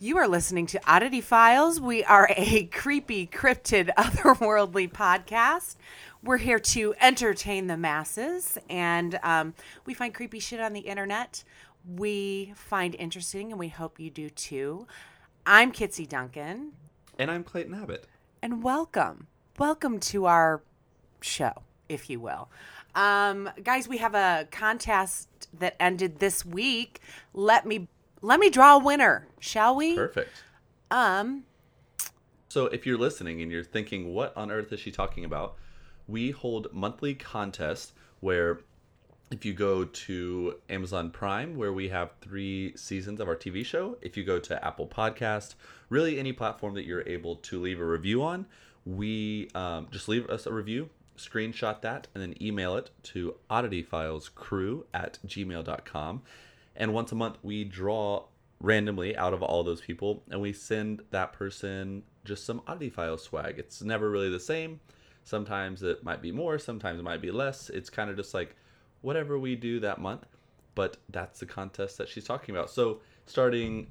You 0.00 0.18
are 0.18 0.28
listening 0.28 0.66
to 0.66 0.80
Oddity 0.86 1.22
Files. 1.22 1.80
We 1.80 2.04
are 2.04 2.28
a 2.36 2.64
creepy, 2.72 3.26
cryptid, 3.26 3.90
otherworldly 3.98 4.92
podcast. 4.92 5.76
We're 6.22 6.36
here 6.36 6.58
to 6.58 6.94
entertain 7.00 7.68
the 7.68 7.76
masses, 7.78 8.58
and 8.68 9.18
um, 9.22 9.54
we 9.86 9.94
find 9.94 10.12
creepy 10.12 10.40
shit 10.40 10.60
on 10.60 10.72
the 10.74 10.80
internet. 10.80 11.42
We 11.96 12.52
find 12.54 12.94
interesting, 12.96 13.50
and 13.50 13.58
we 13.58 13.68
hope 13.68 13.98
you 13.98 14.10
do 14.10 14.30
too. 14.30 14.86
I'm 15.46 15.72
Kitsy 15.72 16.08
Duncan, 16.08 16.72
And 17.18 17.30
I'm 17.30 17.44
Clayton 17.44 17.74
Abbott. 17.74 18.06
and 18.42 18.62
welcome. 18.62 19.26
Welcome 19.58 20.00
to 20.00 20.26
our 20.26 20.62
show, 21.20 21.52
if 21.88 22.08
you 22.08 22.20
will. 22.20 22.48
Um, 22.94 23.50
guys, 23.62 23.88
we 23.88 23.98
have 23.98 24.14
a 24.14 24.46
contest 24.50 25.28
that 25.58 25.76
ended 25.80 26.18
this 26.20 26.44
week. 26.44 27.00
Let 27.34 27.66
me 27.66 27.88
let 28.20 28.38
me 28.38 28.50
draw 28.50 28.76
a 28.76 28.78
winner, 28.78 29.26
shall 29.40 29.74
we? 29.74 29.96
Perfect. 29.96 30.30
Um, 30.90 31.44
So 32.48 32.66
if 32.66 32.86
you're 32.86 32.98
listening 32.98 33.42
and 33.42 33.50
you're 33.50 33.64
thinking, 33.64 34.14
what 34.14 34.36
on 34.36 34.50
earth 34.50 34.72
is 34.72 34.78
she 34.80 34.92
talking 34.92 35.24
about? 35.24 35.56
We 36.06 36.30
hold 36.30 36.68
monthly 36.72 37.14
contests 37.14 37.92
where 38.20 38.60
if 39.32 39.46
you 39.46 39.54
go 39.54 39.84
to 39.84 40.56
Amazon 40.68 41.10
Prime, 41.10 41.56
where 41.56 41.72
we 41.72 41.88
have 41.88 42.10
three 42.20 42.76
seasons 42.76 43.18
of 43.18 43.28
our 43.28 43.34
TV 43.34 43.64
show, 43.64 43.96
if 44.02 44.14
you 44.16 44.24
go 44.24 44.38
to 44.38 44.64
Apple 44.64 44.86
Podcast, 44.86 45.54
really 45.88 46.18
any 46.18 46.32
platform 46.32 46.74
that 46.74 46.84
you're 46.84 47.08
able 47.08 47.36
to 47.36 47.58
leave 47.58 47.80
a 47.80 47.84
review 47.84 48.22
on, 48.22 48.44
we 48.84 49.48
um, 49.54 49.88
just 49.90 50.06
leave 50.06 50.28
us 50.28 50.46
a 50.46 50.52
review, 50.52 50.90
screenshot 51.16 51.80
that, 51.80 52.08
and 52.14 52.22
then 52.22 52.34
email 52.42 52.76
it 52.76 52.90
to 53.04 53.34
oddityfilescrew 53.50 54.84
at 54.92 55.18
gmail.com. 55.26 56.22
And 56.76 56.92
once 56.92 57.10
a 57.10 57.14
month, 57.14 57.38
we 57.42 57.64
draw 57.64 58.24
randomly 58.60 59.16
out 59.16 59.32
of 59.32 59.42
all 59.42 59.64
those 59.64 59.80
people 59.80 60.22
and 60.30 60.40
we 60.40 60.52
send 60.52 61.02
that 61.10 61.32
person 61.32 62.02
just 62.24 62.44
some 62.44 62.62
oddity 62.66 62.90
file 62.90 63.18
swag. 63.18 63.58
It's 63.58 63.82
never 63.82 64.10
really 64.10 64.30
the 64.30 64.38
same. 64.38 64.80
Sometimes 65.24 65.82
it 65.82 66.04
might 66.04 66.20
be 66.20 66.32
more, 66.32 66.58
sometimes 66.58 67.00
it 67.00 67.02
might 67.02 67.22
be 67.22 67.30
less. 67.30 67.70
It's 67.70 67.90
kind 67.90 68.10
of 68.10 68.16
just 68.16 68.34
like 68.34 68.54
whatever 69.02 69.38
we 69.38 69.54
do 69.54 69.80
that 69.80 70.00
month. 70.00 70.26
But 70.74 70.96
that's 71.10 71.40
the 71.40 71.46
contest 71.46 71.98
that 71.98 72.08
she's 72.08 72.24
talking 72.24 72.54
about. 72.54 72.70
So 72.70 73.00
starting 73.26 73.88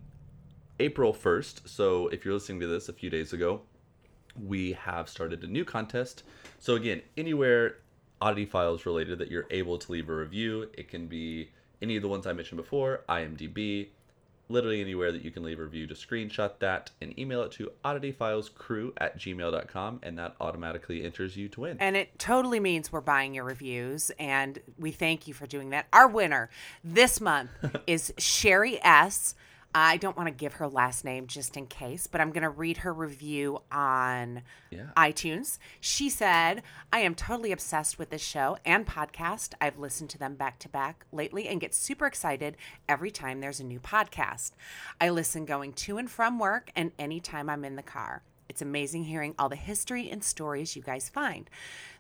April 0.80 1.14
1st, 1.14 1.70
so 1.70 2.08
if 2.08 2.26
you're 2.26 2.34
listening 2.34 2.60
to 2.62 2.68
this 2.68 2.90
a 2.90 2.94
few 2.94 3.10
days 3.12 3.34
ago, 3.34 3.62
we 4.44 4.74
have 4.74 5.08
started 5.08 5.44
a 5.44 5.48
new 5.48 5.64
contest. 5.64 6.24
So 6.60 6.76
again, 6.76 7.02
anywhere 7.18 7.78
oddity 8.20 8.46
files 8.46 8.86
related 8.86 9.20
that 9.20 9.30
you're 9.30 9.48
able 9.52 9.78
to 9.78 9.92
leave 9.92 10.10
a 10.10 10.16
review, 10.16 10.70
it 10.74 10.88
can 10.88 11.08
be 11.08 11.50
any 11.82 11.96
of 11.98 12.02
the 12.02 12.08
ones 12.08 12.26
I 12.26 12.34
mentioned 12.34 12.58
before, 12.58 13.04
IMDb, 13.10 13.90
literally 14.52 14.82
anywhere 14.82 15.12
that 15.12 15.24
you 15.24 15.32
can 15.32 15.44
leave 15.44 15.60
a 15.60 15.64
review, 15.64 15.88
just 15.88 16.08
screenshot 16.08 16.52
that 16.60 16.92
and 17.02 17.18
email 17.18 17.42
it 17.44 17.52
to 17.54 17.72
oddityfilescrew 17.86 18.94
at 18.98 19.18
gmail.com 19.18 20.00
and 20.04 20.18
that 20.18 20.36
automatically 20.40 21.04
enters 21.04 21.36
you 21.38 21.48
to 21.50 21.62
win. 21.62 21.78
and 21.80 21.96
it 21.96 22.18
totally 22.20 22.60
means 22.60 22.92
we're 22.92 23.02
buying 23.02 23.34
your 23.34 23.44
reviews, 23.44 24.12
and 24.20 24.60
we 24.78 24.92
thank 24.92 25.28
you 25.28 25.34
for 25.34 25.48
doing 25.48 25.70
that. 25.72 25.88
Our 25.94 26.08
winner 26.08 26.50
this 26.84 27.20
month 27.22 27.52
is 27.88 28.14
Sherry 28.18 28.80
S. 28.84 29.36
I 29.74 29.98
don't 29.98 30.18
want 30.18 30.28
to 30.28 30.34
give 30.34 30.54
her 30.56 30.68
last 30.68 31.06
name 31.06 31.28
just 31.28 31.56
in 31.56 31.66
case, 31.68 32.06
but 32.06 32.20
I'm 32.20 32.32
going 32.32 32.44
to 32.44 32.50
read 32.50 32.78
her 32.78 32.94
review 32.94 33.62
on 33.72 34.42
Yeah. 34.70 34.88
iTunes. 34.98 35.58
She 35.80 36.10
said, 36.10 36.62
I 36.92 37.00
am 37.00 37.16
totally 37.16 37.52
obsessed 37.54 37.98
with 37.98 38.10
this 38.10 38.22
show 38.22 38.58
and 38.66 38.86
podcast. 38.86 39.54
I've 39.62 39.80
listened 39.80 40.10
to 40.12 40.18
them 40.18 40.36
back 40.36 40.60
to 40.60 40.70
back 40.70 41.06
lately 41.14 41.48
and 41.48 41.62
get 41.62 41.74
super 41.74 42.06
excited 42.06 42.58
every 42.90 43.12
time 43.12 43.40
there's 43.40 43.62
a 43.62 43.66
new 43.66 43.80
podcast. 43.80 44.52
I 45.00 45.10
listen 45.10 45.46
going 45.46 45.72
to 45.74 45.98
and 45.98 46.12
from 46.12 46.38
work 46.38 46.70
and 46.76 46.92
anytime 47.00 47.50
I'm 47.50 47.64
in 47.64 47.78
the 47.78 47.82
car. 47.84 48.24
It's 48.50 48.62
amazing 48.62 49.06
hearing 49.06 49.34
all 49.40 49.48
the 49.48 49.56
history 49.56 50.10
and 50.10 50.22
stories 50.22 50.76
you 50.76 50.82
guys 50.82 51.08
find. 51.08 51.50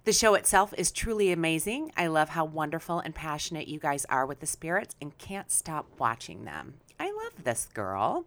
The 0.04 0.12
show 0.12 0.34
itself 0.34 0.74
is 0.78 0.92
truly 0.92 1.32
amazing. 1.32 1.94
I 1.96 2.08
love 2.08 2.28
how 2.28 2.44
wonderful 2.44 3.00
and 3.00 3.16
passionate 3.16 3.70
you 3.70 3.80
guys 3.80 4.04
are 4.10 4.26
with 4.26 4.42
the 4.42 4.46
spirits 4.46 4.94
and 5.02 5.18
can't 5.18 5.50
stop 5.50 5.88
watching 5.98 6.44
them. 6.44 6.74
I 7.02 7.06
love 7.06 7.44
this 7.44 7.68
girl. 7.74 8.26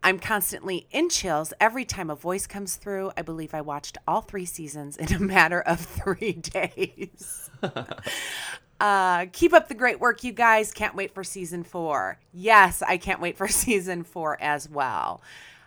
I'm 0.00 0.20
constantly 0.20 0.86
in 0.92 1.08
chills 1.08 1.52
every 1.58 1.84
time 1.84 2.08
a 2.08 2.14
voice 2.14 2.46
comes 2.46 2.76
through. 2.76 3.10
I 3.16 3.22
believe 3.22 3.52
I 3.52 3.62
watched 3.62 3.98
all 4.06 4.20
three 4.20 4.46
seasons 4.46 4.96
in 4.96 5.12
a 5.12 5.18
matter 5.18 5.60
of 5.60 5.80
three 6.04 6.34
days. 6.34 7.50
uh, 8.80 9.26
keep 9.32 9.52
up 9.52 9.66
the 9.66 9.74
great 9.74 9.98
work, 9.98 10.22
you 10.22 10.30
guys. 10.30 10.70
Can't 10.70 10.94
wait 10.94 11.12
for 11.12 11.24
season 11.24 11.64
four. 11.64 12.20
Yes, 12.32 12.80
I 12.80 12.96
can't 12.96 13.20
wait 13.20 13.36
for 13.36 13.48
season 13.64 14.04
four 14.04 14.40
as 14.40 14.68
well. 14.70 15.20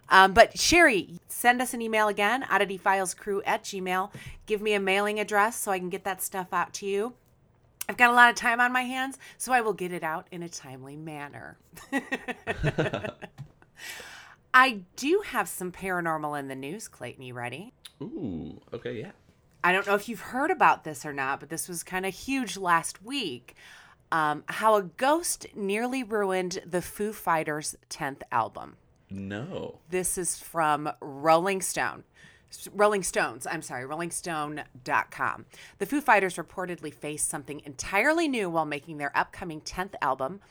Um, 0.08 0.32
but 0.32 0.58
Sherry, 0.58 1.20
send 1.28 1.62
us 1.62 1.74
an 1.74 1.82
email 1.82 2.08
again, 2.08 2.44
oddityfilescrew 2.44 3.42
at 3.46 3.66
gmail. 3.66 4.14
Give 4.46 4.62
me 4.62 4.76
a 4.76 4.80
mailing 4.80 5.20
address 5.20 5.58
so 5.58 5.74
I 5.74 5.80
can 5.80 5.90
get 5.90 6.06
that 6.06 6.22
stuff 6.22 6.54
out 6.54 6.72
to 6.76 6.86
you. 6.86 7.16
I've 7.88 7.98
got 7.98 8.12
a 8.12 8.14
lot 8.14 8.30
of 8.30 8.36
time 8.36 8.62
on 8.62 8.72
my 8.72 8.84
hands, 8.84 9.18
so 9.38 9.52
I 9.52 9.62
will 9.62 9.74
get 9.74 9.92
it 9.92 10.04
out 10.04 10.28
in 10.32 10.42
a 10.42 10.50
timely 10.50 10.96
manner. 10.96 11.58
I 14.54 14.82
do 14.96 15.22
have 15.26 15.50
some 15.50 15.72
paranormal 15.72 16.40
in 16.40 16.48
the 16.48 16.56
news, 16.56 16.88
Clayton. 16.88 17.24
You 17.24 17.34
ready? 17.34 17.74
Ooh, 18.02 18.62
okay, 18.74 19.00
yeah. 19.00 19.12
I 19.64 19.72
don't 19.72 19.88
know 19.88 19.96
if 19.96 20.08
you've 20.08 20.20
heard 20.20 20.52
about 20.52 20.84
this 20.84 21.06
or 21.06 21.14
not, 21.14 21.40
but 21.40 21.50
this 21.50 21.68
was 21.68 21.84
kind 21.84 22.06
of 22.06 22.14
huge 22.14 22.58
last 22.58 23.04
week. 23.04 23.56
Um, 24.12 24.44
how 24.48 24.76
a 24.76 24.84
ghost 24.84 25.48
nearly 25.56 26.04
ruined 26.04 26.62
the 26.66 26.82
Foo 26.82 27.14
Fighters' 27.14 27.76
10th 27.90 28.22
album. 28.32 28.78
No. 29.10 29.80
This 29.90 30.18
is 30.18 30.38
from 30.38 30.92
Rolling 31.02 31.62
Stone. 31.62 32.04
Rolling 32.74 33.04
Stones, 33.04 33.48
I'm 33.48 33.62
sorry, 33.62 33.86
rollingstone.com. 33.86 35.46
The 35.78 35.86
Foo 35.86 36.02
Fighters 36.02 36.36
reportedly 36.36 36.94
faced 36.94 37.30
something 37.30 37.62
entirely 37.66 38.28
new 38.28 38.50
while 38.50 38.66
making 38.66 38.98
their 38.98 39.16
upcoming 39.18 39.62
10th 39.62 39.96
album, 40.02 40.42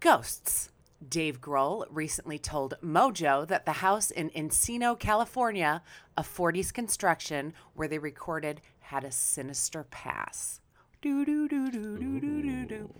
Ghosts. 0.00 0.70
Dave 1.06 1.42
Grohl 1.42 1.84
recently 1.90 2.38
told 2.38 2.74
Mojo 2.82 3.46
that 3.48 3.66
the 3.66 3.72
house 3.72 4.10
in 4.10 4.30
Encino, 4.30 4.98
California, 4.98 5.82
a 6.16 6.22
40s 6.22 6.72
construction 6.72 7.52
where 7.74 7.86
they 7.86 7.98
recorded, 7.98 8.62
had 8.80 9.04
a 9.04 9.12
sinister 9.12 9.84
past. 9.84 10.62
Do, 11.02 11.24
do, 11.24 11.46
do, 11.48 11.70
do, 11.70 11.98
do, 11.98 12.20
do, 12.20 12.42
do, 12.42 12.66
do. 12.66 12.94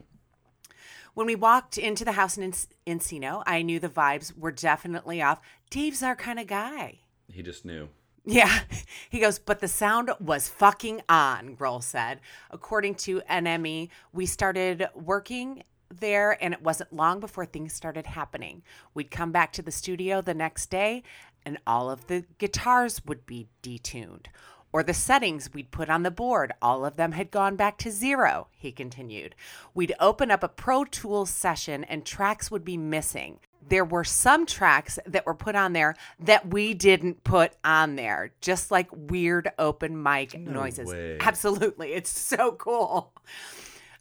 When 1.15 1.27
we 1.27 1.35
walked 1.35 1.79
into 1.79 2.05
the 2.05 2.13
house 2.13 2.37
in 2.37 2.53
Encino, 2.87 3.43
I 3.47 3.63
knew 3.63 3.81
the 3.81 3.89
vibes 3.89 4.37
were 4.37 4.53
definitely 4.53 5.23
off. 5.23 5.41
Dave's 5.71 6.03
our 6.03 6.15
kind 6.15 6.39
of 6.39 6.47
guy. 6.47 6.99
He 7.33 7.43
just 7.43 7.65
knew. 7.65 7.89
Yeah. 8.27 8.61
He 9.09 9.21
goes, 9.21 9.39
but 9.39 9.61
the 9.61 9.69
sound 9.69 10.11
was 10.21 10.49
fucking 10.49 11.01
on, 11.09 11.57
Grohl 11.57 11.83
said. 11.83 12.21
According 12.51 12.97
to 12.97 13.23
NME, 13.31 13.89
we 14.13 14.27
started 14.27 14.89
working 14.95 15.63
there 15.89 16.37
and 16.43 16.53
it 16.53 16.61
wasn't 16.61 16.93
long 16.93 17.21
before 17.21 17.47
things 17.47 17.73
started 17.73 18.05
happening. 18.05 18.63
We'd 18.95 19.13
come 19.13 19.31
back 19.33 19.53
to 19.55 19.63
the 19.63 19.71
studio 19.71 20.21
the 20.21 20.35
next 20.35 20.71
day 20.71 21.05
and 21.45 21.59
all 21.67 21.89
of 21.89 22.09
the 22.09 22.25
guitars 22.39 23.01
would 23.07 23.25
be 23.25 23.47
detuned. 23.63 24.27
Or 24.73 24.83
the 24.83 24.93
settings 24.93 25.55
we'd 25.55 25.71
put 25.71 25.89
on 25.89 26.03
the 26.03 26.11
board, 26.11 26.53
all 26.61 26.85
of 26.85 26.97
them 26.97 27.13
had 27.13 27.31
gone 27.31 27.57
back 27.57 27.79
to 27.79 27.91
zero, 27.91 28.49
he 28.53 28.73
continued. 28.73 29.35
We'd 29.73 29.95
open 30.01 30.31
up 30.31 30.43
a 30.43 30.49
Pro 30.49 30.85
Tools 30.85 31.31
session 31.31 31.85
and 31.85 32.05
tracks 32.05 32.51
would 32.51 32.65
be 32.65 32.77
missing. 32.77 33.39
There 33.69 33.85
were 33.85 34.05
some 34.05 34.47
tracks 34.47 34.99
that 35.07 35.27
were 35.27 35.35
put 35.35 35.57
on 35.57 35.73
there 35.73 35.97
that 36.21 36.53
we 36.53 36.75
didn't 36.75 37.25
put 37.25 37.53
on 37.65 37.97
there, 37.97 38.33
just 38.41 38.71
like 38.71 38.89
weird 38.93 39.51
open 39.59 40.03
mic 40.03 40.39
noises. 40.39 40.89
way. 40.89 41.19
Absolutely. 41.21 41.93
It's 41.93 42.11
so 42.11 42.53
cool. 42.53 43.13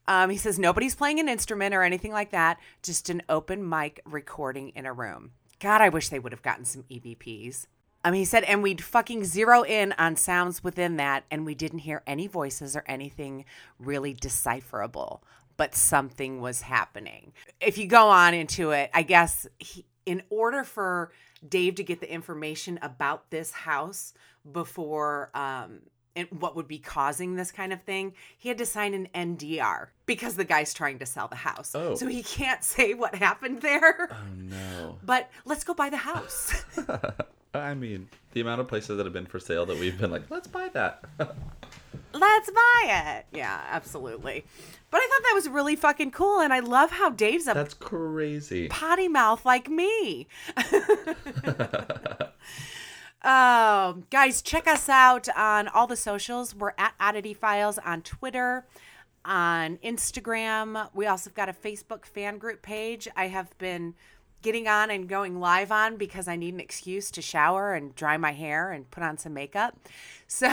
Um, 0.08 0.30
he 0.30 0.38
says 0.38 0.60
nobody's 0.60 0.96
playing 0.96 1.20
an 1.20 1.28
instrument 1.28 1.74
or 1.74 1.82
anything 1.82 2.12
like 2.12 2.32
that, 2.32 2.60
just 2.84 3.10
an 3.10 3.24
open 3.28 3.68
mic 3.68 4.02
recording 4.06 4.70
in 4.76 4.86
a 4.86 4.94
room. 4.94 5.32
God, 5.60 5.82
I 5.82 5.90
wish 5.90 6.10
they 6.10 6.20
would 6.20 6.32
have 6.32 6.44
gotten 6.44 6.66
some 6.66 6.84
EVPs. 6.84 7.66
Um, 8.04 8.14
he 8.14 8.24
said, 8.24 8.44
and 8.44 8.62
we'd 8.62 8.84
fucking 8.84 9.26
zero 9.26 9.64
in 9.64 9.94
on 9.94 10.16
sounds 10.16 10.64
within 10.64 10.98
that, 10.98 11.24
and 11.32 11.44
we 11.44 11.56
didn't 11.56 11.80
hear 11.80 12.04
any 12.06 12.28
voices 12.28 12.76
or 12.76 12.84
anything 12.86 13.46
really 13.80 14.14
decipherable, 14.14 15.24
but 15.58 15.76
something 15.76 16.42
was 16.42 16.62
happening. 16.62 17.34
If 17.60 17.78
you 17.78 17.88
go 17.88 18.10
on 18.10 18.34
into 18.34 18.72
it, 18.72 18.90
I 18.94 19.04
guess 19.04 19.48
he, 19.60 19.86
in 20.06 20.24
order 20.30 20.64
for 20.64 21.12
Dave 21.48 21.76
to 21.76 21.84
get 21.84 22.00
the 22.00 22.12
information 22.12 22.80
about 22.82 23.30
this 23.30 23.52
house 23.52 24.14
before 24.52 25.32
um, 25.34 25.82
and 26.16 26.28
what 26.40 26.56
would 26.56 26.68
be 26.68 26.80
causing 26.80 27.36
this 27.36 27.52
kind 27.52 27.74
of 27.74 27.82
thing, 27.84 28.14
he 28.38 28.50
had 28.50 28.58
to 28.58 28.66
sign 28.66 28.94
an 28.94 29.10
NDR 29.14 29.88
because 30.06 30.36
the 30.36 30.46
guy's 30.46 30.74
trying 30.74 31.00
to 31.00 31.06
sell 31.06 31.28
the 31.28 31.36
house. 31.36 31.74
Oh. 31.76 31.96
So 31.96 32.08
he 32.08 32.24
can't 32.24 32.64
say 32.76 32.94
what 32.94 33.16
happened 33.16 33.62
there. 33.62 34.10
Oh 34.12 34.34
no. 34.36 34.98
But 35.04 35.30
let's 35.46 35.64
go 35.64 35.74
buy 35.74 35.90
the 35.90 35.98
house. 35.98 36.66
I 37.58 37.74
mean, 37.74 38.10
the 38.34 38.42
amount 38.42 38.62
of 38.62 38.68
places 38.68 38.98
that 38.98 39.06
have 39.06 39.14
been 39.14 39.26
for 39.26 39.40
sale 39.40 39.66
that 39.66 39.78
we've 39.80 39.98
been 39.98 40.12
like, 40.12 40.30
let's 40.30 40.48
buy 40.48 40.70
that. 40.74 41.04
let's 42.14 42.52
buy 42.52 42.84
it. 43.18 43.26
Yeah, 43.38 43.62
absolutely. 43.70 44.46
But 44.92 44.98
I 44.98 45.08
thought 45.12 45.24
that 45.24 45.34
was 45.36 45.50
really 45.50 45.76
fucking 45.76 46.12
cool. 46.12 46.40
And 46.40 46.54
I 46.54 46.60
love 46.60 46.92
how 46.92 47.10
Dave's 47.10 47.48
a 47.48 47.54
That's 47.54 47.74
crazy. 47.74 48.68
potty 48.70 49.08
mouth 49.08 49.46
like 49.46 49.70
me. 49.70 50.28
Oh, 53.24 54.04
guys, 54.10 54.42
check 54.42 54.68
us 54.68 54.88
out 54.88 55.28
on 55.36 55.68
all 55.68 55.88
the 55.88 55.98
socials. 55.98 56.56
We're 56.56 56.74
at 56.78 56.94
Oddity 57.00 57.34
Files 57.34 57.78
on 57.80 58.02
Twitter, 58.04 58.66
on 59.26 59.78
Instagram. 59.78 60.90
We 60.94 61.08
also 61.08 61.30
got 61.32 61.50
a 61.50 61.54
Facebook 61.54 62.06
fan 62.06 62.38
group 62.38 62.62
page. 62.62 63.08
I 63.16 63.28
have 63.28 63.58
been 63.58 63.96
getting 64.46 64.68
on 64.68 64.92
and 64.92 65.10
going 65.10 65.40
live 65.40 65.72
on 65.72 65.98
because 65.98 66.28
I 66.28 66.36
need 66.36 66.54
an 66.54 66.60
excuse 66.60 67.10
to 67.12 67.22
shower 67.22 67.74
and 67.74 67.96
dry 67.96 68.16
my 68.16 68.32
hair 68.32 68.72
and 68.72 68.90
put 68.92 69.02
on 69.02 69.18
some 69.18 69.34
makeup. 69.34 69.76
So, 70.28 70.48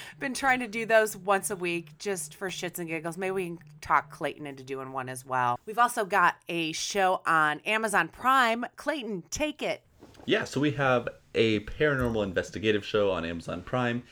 been 0.18 0.34
trying 0.34 0.58
to 0.60 0.66
do 0.66 0.84
those 0.84 1.16
once 1.16 1.48
a 1.50 1.56
week 1.56 1.96
just 2.00 2.34
for 2.34 2.50
shits 2.50 2.80
and 2.80 2.88
giggles. 2.88 3.16
Maybe 3.16 3.30
we 3.30 3.46
can 3.46 3.58
talk 3.80 4.10
Clayton 4.10 4.48
into 4.48 4.64
doing 4.64 4.90
one 4.90 5.08
as 5.08 5.24
well. 5.24 5.60
We've 5.64 5.78
also 5.78 6.04
got 6.04 6.34
a 6.48 6.72
show 6.72 7.22
on 7.24 7.60
Amazon 7.60 8.08
Prime. 8.08 8.66
Clayton, 8.74 9.22
take 9.30 9.62
it. 9.62 9.82
Yeah, 10.26 10.42
so 10.42 10.60
we 10.60 10.72
have 10.72 11.08
a 11.36 11.60
paranormal 11.60 12.24
investigative 12.24 12.84
show 12.84 13.12
on 13.12 13.24
Amazon 13.24 13.62
Prime. 13.62 14.02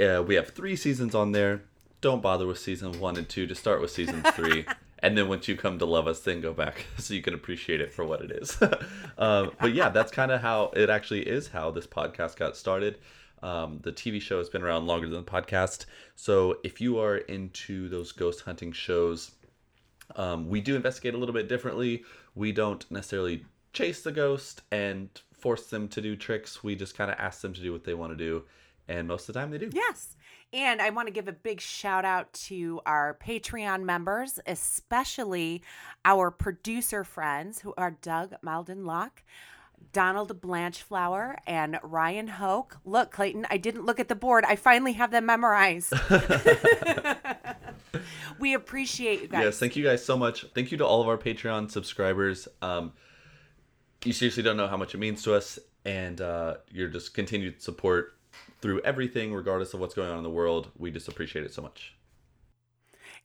Uh, 0.00 0.24
we 0.26 0.36
have 0.36 0.48
three 0.48 0.74
seasons 0.74 1.14
on 1.14 1.32
there. 1.32 1.64
Don't 2.00 2.22
bother 2.22 2.46
with 2.46 2.58
season 2.58 2.98
one 2.98 3.18
and 3.18 3.28
two. 3.28 3.46
Just 3.46 3.60
start 3.60 3.82
with 3.82 3.90
season 3.90 4.22
three. 4.34 4.64
and 5.06 5.16
then 5.16 5.28
once 5.28 5.46
you 5.46 5.56
come 5.56 5.78
to 5.78 5.86
love 5.86 6.08
us, 6.08 6.18
then 6.18 6.40
go 6.40 6.52
back 6.52 6.84
so 6.98 7.14
you 7.14 7.22
can 7.22 7.32
appreciate 7.32 7.80
it 7.80 7.92
for 7.92 8.04
what 8.04 8.22
it 8.22 8.32
is. 8.32 8.60
um, 9.18 9.52
but 9.60 9.72
yeah, 9.72 9.88
that's 9.88 10.10
kind 10.10 10.32
of 10.32 10.40
how 10.40 10.72
it 10.74 10.90
actually 10.90 11.20
is 11.20 11.46
how 11.46 11.70
this 11.70 11.86
podcast 11.86 12.34
got 12.34 12.56
started. 12.56 12.98
Um, 13.40 13.78
the 13.84 13.92
TV 13.92 14.20
show 14.20 14.38
has 14.38 14.48
been 14.48 14.64
around 14.64 14.88
longer 14.88 15.08
than 15.08 15.24
the 15.24 15.30
podcast. 15.30 15.86
So 16.16 16.58
if 16.64 16.80
you 16.80 16.98
are 16.98 17.18
into 17.18 17.88
those 17.88 18.10
ghost 18.10 18.40
hunting 18.40 18.72
shows, 18.72 19.30
um, 20.16 20.48
we 20.48 20.60
do 20.60 20.74
investigate 20.74 21.14
a 21.14 21.18
little 21.18 21.34
bit 21.34 21.48
differently. 21.48 22.02
We 22.34 22.50
don't 22.50 22.84
necessarily 22.90 23.44
chase 23.72 24.02
the 24.02 24.10
ghost 24.10 24.62
and 24.72 25.08
force 25.32 25.66
them 25.68 25.86
to 25.88 26.00
do 26.00 26.16
tricks. 26.16 26.64
We 26.64 26.74
just 26.74 26.96
kind 26.96 27.12
of 27.12 27.16
ask 27.20 27.42
them 27.42 27.54
to 27.54 27.60
do 27.60 27.70
what 27.70 27.84
they 27.84 27.94
want 27.94 28.10
to 28.10 28.16
do, 28.16 28.42
and 28.88 29.08
most 29.08 29.28
of 29.28 29.34
the 29.34 29.40
time 29.40 29.50
they 29.50 29.58
do. 29.58 29.70
Yes. 29.72 30.16
And 30.52 30.80
I 30.80 30.90
want 30.90 31.08
to 31.08 31.12
give 31.12 31.28
a 31.28 31.32
big 31.32 31.60
shout 31.60 32.04
out 32.04 32.32
to 32.34 32.80
our 32.86 33.18
Patreon 33.24 33.82
members, 33.82 34.38
especially 34.46 35.62
our 36.04 36.30
producer 36.30 37.04
friends 37.04 37.60
who 37.60 37.74
are 37.76 37.98
Doug 38.00 38.34
Malden 38.42 38.84
Locke, 38.84 39.22
Donald 39.92 40.40
Blanchflower, 40.40 41.36
and 41.46 41.78
Ryan 41.82 42.28
Hoke. 42.28 42.78
Look, 42.84 43.10
Clayton, 43.10 43.46
I 43.50 43.56
didn't 43.56 43.84
look 43.84 43.98
at 43.98 44.08
the 44.08 44.14
board. 44.14 44.44
I 44.46 44.56
finally 44.56 44.92
have 44.94 45.10
them 45.10 45.26
memorized. 45.26 45.92
we 48.38 48.54
appreciate 48.54 49.22
you 49.22 49.28
guys. 49.28 49.44
Yes, 49.44 49.58
thank 49.58 49.76
you 49.76 49.84
guys 49.84 50.04
so 50.04 50.16
much. 50.16 50.46
Thank 50.54 50.70
you 50.70 50.78
to 50.78 50.86
all 50.86 51.00
of 51.00 51.08
our 51.08 51.18
Patreon 51.18 51.70
subscribers. 51.70 52.46
Um, 52.62 52.92
you 54.04 54.12
seriously 54.12 54.42
don't 54.42 54.56
know 54.56 54.68
how 54.68 54.76
much 54.76 54.94
it 54.94 54.98
means 54.98 55.22
to 55.24 55.34
us, 55.34 55.58
and 55.84 56.20
uh, 56.20 56.56
your 56.70 56.88
just 56.88 57.14
continued 57.14 57.60
support 57.60 58.15
through 58.66 58.80
everything, 58.80 59.32
regardless 59.32 59.74
of 59.74 59.78
what's 59.78 59.94
going 59.94 60.10
on 60.10 60.16
in 60.18 60.24
the 60.24 60.28
world. 60.28 60.72
We 60.76 60.90
just 60.90 61.06
appreciate 61.06 61.44
it 61.44 61.54
so 61.54 61.62
much. 61.62 61.94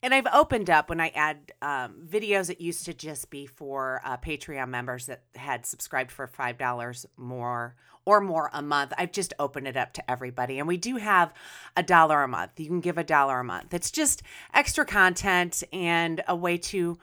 And 0.04 0.14
I've 0.14 0.28
opened 0.32 0.70
up 0.70 0.88
when 0.88 1.02
I 1.02 1.08
add 1.16 1.52
um, 1.64 1.96
videos. 2.08 2.52
It 2.52 2.62
used 2.62 2.86
to 2.86 2.94
just 2.94 3.32
be 3.32 3.48
for 3.48 4.04
uh, 4.06 4.18
Patreon 4.18 4.70
members 4.70 5.08
that 5.08 5.24
had 5.34 5.66
subscribed 5.66 6.12
for 6.12 6.28
five 6.28 6.60
dollars 6.60 7.08
more 7.18 7.76
or 8.06 8.22
more 8.22 8.52
a 8.54 8.62
month. 8.62 8.94
I've 9.00 9.12
just 9.12 9.34
opened 9.40 9.68
it 9.68 9.76
up 9.76 9.94
to 9.94 10.12
everybody, 10.12 10.60
and 10.60 10.68
we 10.68 10.78
do 10.78 10.98
have 10.98 11.34
a 11.76 11.82
dollar 11.82 12.22
a 12.22 12.28
month. 12.28 12.60
You 12.60 12.68
can 12.68 12.80
give 12.80 13.00
a 13.00 13.04
dollar 13.04 13.40
a 13.40 13.44
month. 13.44 13.74
It's 13.74 13.90
just 13.90 14.22
extra 14.54 14.86
content 14.86 15.64
and 15.74 16.24
a 16.28 16.36
way 16.36 16.60
to, 16.60 17.00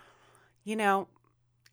you 0.63 0.77
know, 0.77 1.09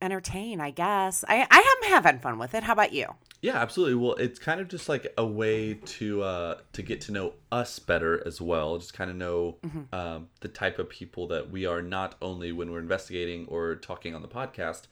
entertain. 0.01 0.59
I 0.59 0.71
guess 0.71 1.23
I 1.27 1.45
I 1.51 1.75
am 1.83 1.91
having 1.91 2.17
fun 2.17 2.39
with 2.39 2.55
it. 2.55 2.63
How 2.63 2.73
about 2.73 2.91
you? 2.91 3.13
Yeah, 3.45 3.61
absolutely. 3.61 3.93
Well, 3.93 4.15
it's 4.15 4.39
kind 4.39 4.59
of 4.59 4.67
just 4.69 4.89
like 4.89 5.13
a 5.19 5.23
way 5.23 5.75
to 5.75 6.23
uh, 6.23 6.57
to 6.73 6.81
get 6.81 6.99
to 7.01 7.11
know 7.11 7.33
us 7.51 7.77
better 7.77 8.25
as 8.25 8.41
well. 8.41 8.79
Just 8.79 8.95
kind 8.95 9.11
of 9.11 9.17
know 9.17 9.57
um, 9.93 10.29
the 10.39 10.47
type 10.47 10.79
of 10.79 10.89
people 10.89 11.27
that 11.27 11.51
we 11.51 11.67
are, 11.67 11.83
not 11.83 12.15
only 12.23 12.51
when 12.51 12.71
we're 12.71 12.79
investigating 12.79 13.45
or 13.47 13.75
talking 13.75 14.15
on 14.15 14.23
the 14.23 14.27
podcast. 14.27 14.87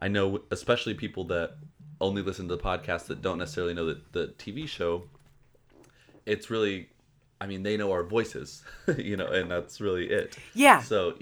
I 0.00 0.08
know, 0.08 0.42
especially 0.50 0.94
people 0.94 1.22
that 1.26 1.58
only 2.00 2.22
listen 2.22 2.48
to 2.48 2.56
the 2.56 2.60
podcast 2.60 3.06
that 3.06 3.22
don't 3.22 3.38
necessarily 3.38 3.72
know 3.72 3.86
the, 3.86 4.00
the 4.10 4.26
TV 4.36 4.66
show. 4.66 5.04
It's 6.26 6.50
really, 6.50 6.88
I 7.40 7.46
mean, 7.46 7.62
they 7.62 7.76
know 7.76 7.92
our 7.92 8.02
voices, 8.02 8.64
you 8.98 9.16
know, 9.16 9.28
and 9.28 9.48
that's 9.48 9.80
really 9.80 10.10
it. 10.10 10.36
Yeah. 10.54 10.82
So, 10.82 11.16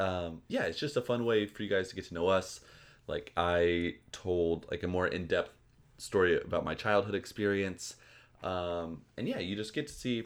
um, 0.00 0.40
yeah, 0.48 0.62
it's 0.62 0.78
just 0.78 0.96
a 0.96 1.02
fun 1.02 1.26
way 1.26 1.44
for 1.44 1.62
you 1.62 1.68
guys 1.68 1.90
to 1.90 1.94
get 1.94 2.06
to 2.06 2.14
know 2.14 2.28
us. 2.28 2.60
Like 3.06 3.32
I 3.36 3.96
told 4.12 4.66
like 4.70 4.82
a 4.82 4.88
more 4.88 5.06
in 5.06 5.26
depth 5.26 5.52
story 5.98 6.40
about 6.40 6.64
my 6.64 6.74
childhood 6.74 7.14
experience, 7.14 7.96
um, 8.42 9.02
and 9.16 9.26
yeah, 9.28 9.38
you 9.38 9.56
just 9.56 9.74
get 9.74 9.86
to 9.88 9.92
see 9.92 10.24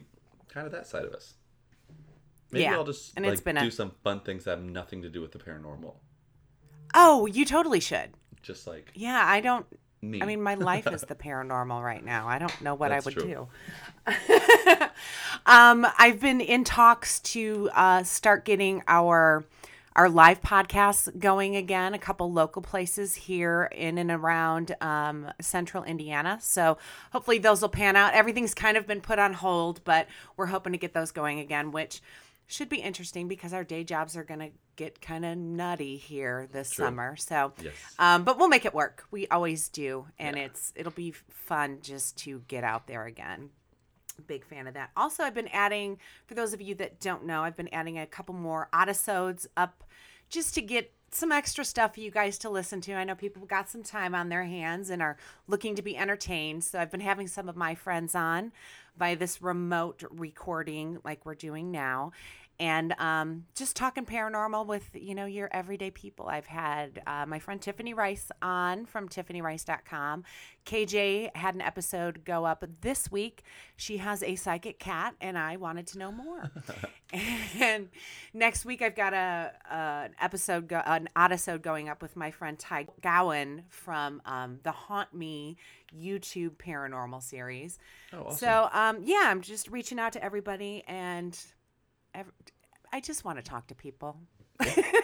kind 0.48 0.66
of 0.66 0.72
that 0.72 0.86
side 0.86 1.04
of 1.04 1.12
us. 1.12 1.34
Maybe 2.52 2.64
Yeah, 2.64 2.74
I'll 2.76 2.84
just 2.84 3.16
and 3.16 3.24
like 3.24 3.34
it's 3.34 3.42
been 3.42 3.56
do 3.56 3.68
a- 3.68 3.70
some 3.70 3.92
fun 4.02 4.20
things 4.20 4.44
that 4.44 4.58
have 4.58 4.62
nothing 4.62 5.02
to 5.02 5.08
do 5.08 5.20
with 5.20 5.32
the 5.32 5.38
paranormal, 5.38 5.94
Oh, 6.94 7.26
you 7.26 7.44
totally 7.44 7.80
should. 7.80 8.10
just 8.42 8.66
like 8.66 8.90
Yeah, 8.94 9.22
I 9.24 9.40
don't. 9.40 9.66
me. 10.02 10.20
I 10.22 10.26
mean, 10.26 10.42
my 10.42 10.54
life 10.54 10.90
is 10.90 11.02
the 11.08 11.14
paranormal 11.14 11.82
right 11.82 12.04
now. 12.04 12.26
I 12.26 12.38
don't 12.38 12.60
know 12.62 12.74
what 12.74 12.90
That's 12.90 13.06
I 13.06 13.08
would 13.08 13.14
true. 13.14 13.46
do. 14.06 14.84
um, 15.46 15.86
I've 15.98 16.20
been 16.20 16.40
in 16.40 16.64
talks 16.64 17.20
to 17.20 17.70
uh, 17.74 18.02
start 18.02 18.44
getting 18.44 18.82
our 18.88 19.44
our 19.96 20.08
live 20.08 20.40
podcasts 20.40 21.18
going 21.18 21.56
again. 21.56 21.94
A 21.94 21.98
couple 21.98 22.32
local 22.32 22.62
places 22.62 23.14
here 23.14 23.68
in 23.72 23.98
and 23.98 24.10
around 24.10 24.74
um, 24.80 25.30
central 25.40 25.82
Indiana. 25.84 26.38
So 26.40 26.78
hopefully 27.12 27.38
those 27.38 27.60
will 27.62 27.68
pan 27.68 27.96
out. 27.96 28.14
Everything's 28.14 28.54
kind 28.54 28.76
of 28.76 28.86
been 28.86 29.00
put 29.00 29.18
on 29.18 29.32
hold, 29.32 29.82
but 29.84 30.06
we're 30.36 30.46
hoping 30.46 30.72
to 30.72 30.78
get 30.78 30.94
those 30.94 31.10
going 31.10 31.40
again, 31.40 31.72
which 31.72 32.00
should 32.46 32.68
be 32.68 32.78
interesting 32.78 33.28
because 33.28 33.52
our 33.52 33.62
day 33.64 33.84
jobs 33.84 34.16
are 34.16 34.24
going 34.24 34.40
to 34.40 34.50
get 34.76 35.00
kind 35.00 35.24
of 35.24 35.36
nutty 35.38 35.96
here 35.96 36.48
this 36.52 36.70
True. 36.70 36.86
summer. 36.86 37.14
So 37.16 37.52
Yes. 37.62 37.74
um, 37.98 38.24
but 38.24 38.38
we'll 38.38 38.48
make 38.48 38.64
it 38.64 38.74
work. 38.74 39.04
We 39.10 39.28
always 39.28 39.68
do, 39.68 40.06
and 40.18 40.36
it's 40.36 40.72
it'll 40.74 40.90
be 40.92 41.12
fun 41.28 41.78
just 41.82 42.16
to 42.18 42.42
get 42.48 42.64
out 42.64 42.86
there 42.86 43.04
again. 43.04 43.50
Big 44.26 44.44
fan 44.44 44.66
of 44.66 44.74
that. 44.74 44.90
Also, 44.96 45.22
I've 45.22 45.34
been 45.34 45.48
adding 45.48 45.98
for 46.26 46.34
those 46.34 46.52
of 46.52 46.60
you 46.60 46.74
that 46.76 47.00
don't 47.00 47.24
know, 47.24 47.42
I've 47.42 47.56
been 47.56 47.72
adding 47.72 47.98
a 47.98 48.06
couple 48.06 48.34
more 48.34 48.68
autosodes 48.72 49.46
up 49.56 49.84
just 50.28 50.54
to 50.54 50.62
get 50.62 50.92
some 51.12 51.32
extra 51.32 51.64
stuff 51.64 51.94
for 51.94 52.00
you 52.00 52.10
guys 52.10 52.38
to 52.38 52.48
listen 52.48 52.80
to. 52.82 52.92
I 52.92 53.04
know 53.04 53.16
people 53.16 53.44
got 53.44 53.68
some 53.68 53.82
time 53.82 54.14
on 54.14 54.28
their 54.28 54.44
hands 54.44 54.90
and 54.90 55.02
are 55.02 55.16
looking 55.48 55.74
to 55.74 55.82
be 55.82 55.96
entertained. 55.96 56.62
So 56.62 56.78
I've 56.78 56.90
been 56.90 57.00
having 57.00 57.26
some 57.26 57.48
of 57.48 57.56
my 57.56 57.74
friends 57.74 58.14
on 58.14 58.52
by 58.96 59.16
this 59.16 59.42
remote 59.42 60.04
recording 60.10 60.98
like 61.04 61.26
we're 61.26 61.34
doing 61.34 61.70
now. 61.70 62.12
And 62.60 62.94
um, 62.98 63.46
just 63.54 63.74
talking 63.74 64.04
paranormal 64.04 64.66
with 64.66 64.90
you 64.92 65.14
know 65.14 65.24
your 65.24 65.48
everyday 65.50 65.90
people. 65.90 66.28
I've 66.28 66.46
had 66.46 67.02
uh, 67.06 67.24
my 67.26 67.38
friend 67.38 67.60
Tiffany 67.60 67.94
Rice 67.94 68.30
on 68.42 68.84
from 68.84 69.08
TiffanyRice.com. 69.08 70.24
KJ 70.66 71.34
had 71.34 71.54
an 71.54 71.62
episode 71.62 72.24
go 72.24 72.44
up 72.44 72.62
this 72.82 73.10
week. 73.10 73.42
She 73.76 73.96
has 73.96 74.22
a 74.22 74.36
psychic 74.36 74.78
cat, 74.78 75.14
and 75.22 75.38
I 75.38 75.56
wanted 75.56 75.86
to 75.88 75.98
know 75.98 76.12
more. 76.12 76.50
and 77.58 77.88
next 78.34 78.66
week 78.66 78.82
I've 78.82 78.94
got 78.94 79.14
a, 79.14 79.52
a 79.70 79.74
an 80.04 80.14
episode 80.20 80.68
go, 80.68 80.82
an 80.84 81.08
episode 81.16 81.62
going 81.62 81.88
up 81.88 82.02
with 82.02 82.14
my 82.14 82.30
friend 82.30 82.58
Ty 82.58 82.86
Gowan 83.00 83.64
from 83.70 84.20
um, 84.26 84.60
the 84.62 84.72
Haunt 84.72 85.14
Me 85.14 85.56
YouTube 85.98 86.56
paranormal 86.56 87.22
series. 87.22 87.78
Oh, 88.12 88.24
awesome. 88.26 88.36
So 88.38 88.68
um, 88.72 88.98
yeah, 89.02 89.24
I'm 89.26 89.40
just 89.40 89.70
reaching 89.70 89.98
out 89.98 90.12
to 90.12 90.22
everybody, 90.22 90.84
and 90.86 91.38
ev- 92.14 92.32
I 92.92 93.00
just 93.00 93.24
want 93.24 93.38
to 93.38 93.42
talk 93.42 93.66
to 93.68 93.74
people. 93.74 94.16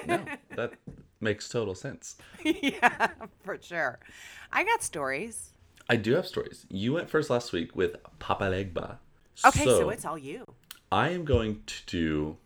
no, 0.06 0.24
that 0.56 0.72
makes 1.20 1.48
total 1.48 1.74
sense. 1.74 2.16
yeah, 2.44 3.08
for 3.42 3.58
sure. 3.60 3.98
I 4.52 4.64
got 4.64 4.82
stories. 4.82 5.52
I 5.88 5.96
do 5.96 6.14
have 6.14 6.26
stories. 6.26 6.66
You 6.68 6.94
went 6.94 7.08
first 7.08 7.30
last 7.30 7.52
week 7.52 7.76
with 7.76 7.96
Papa 8.18 8.44
Legba. 8.44 8.98
Okay, 9.46 9.64
so, 9.64 9.90
it's 9.90 10.04
all 10.04 10.18
you. 10.18 10.46
I 10.90 11.10
am 11.10 11.24
going 11.24 11.62
to 11.66 11.74
do 11.86 12.36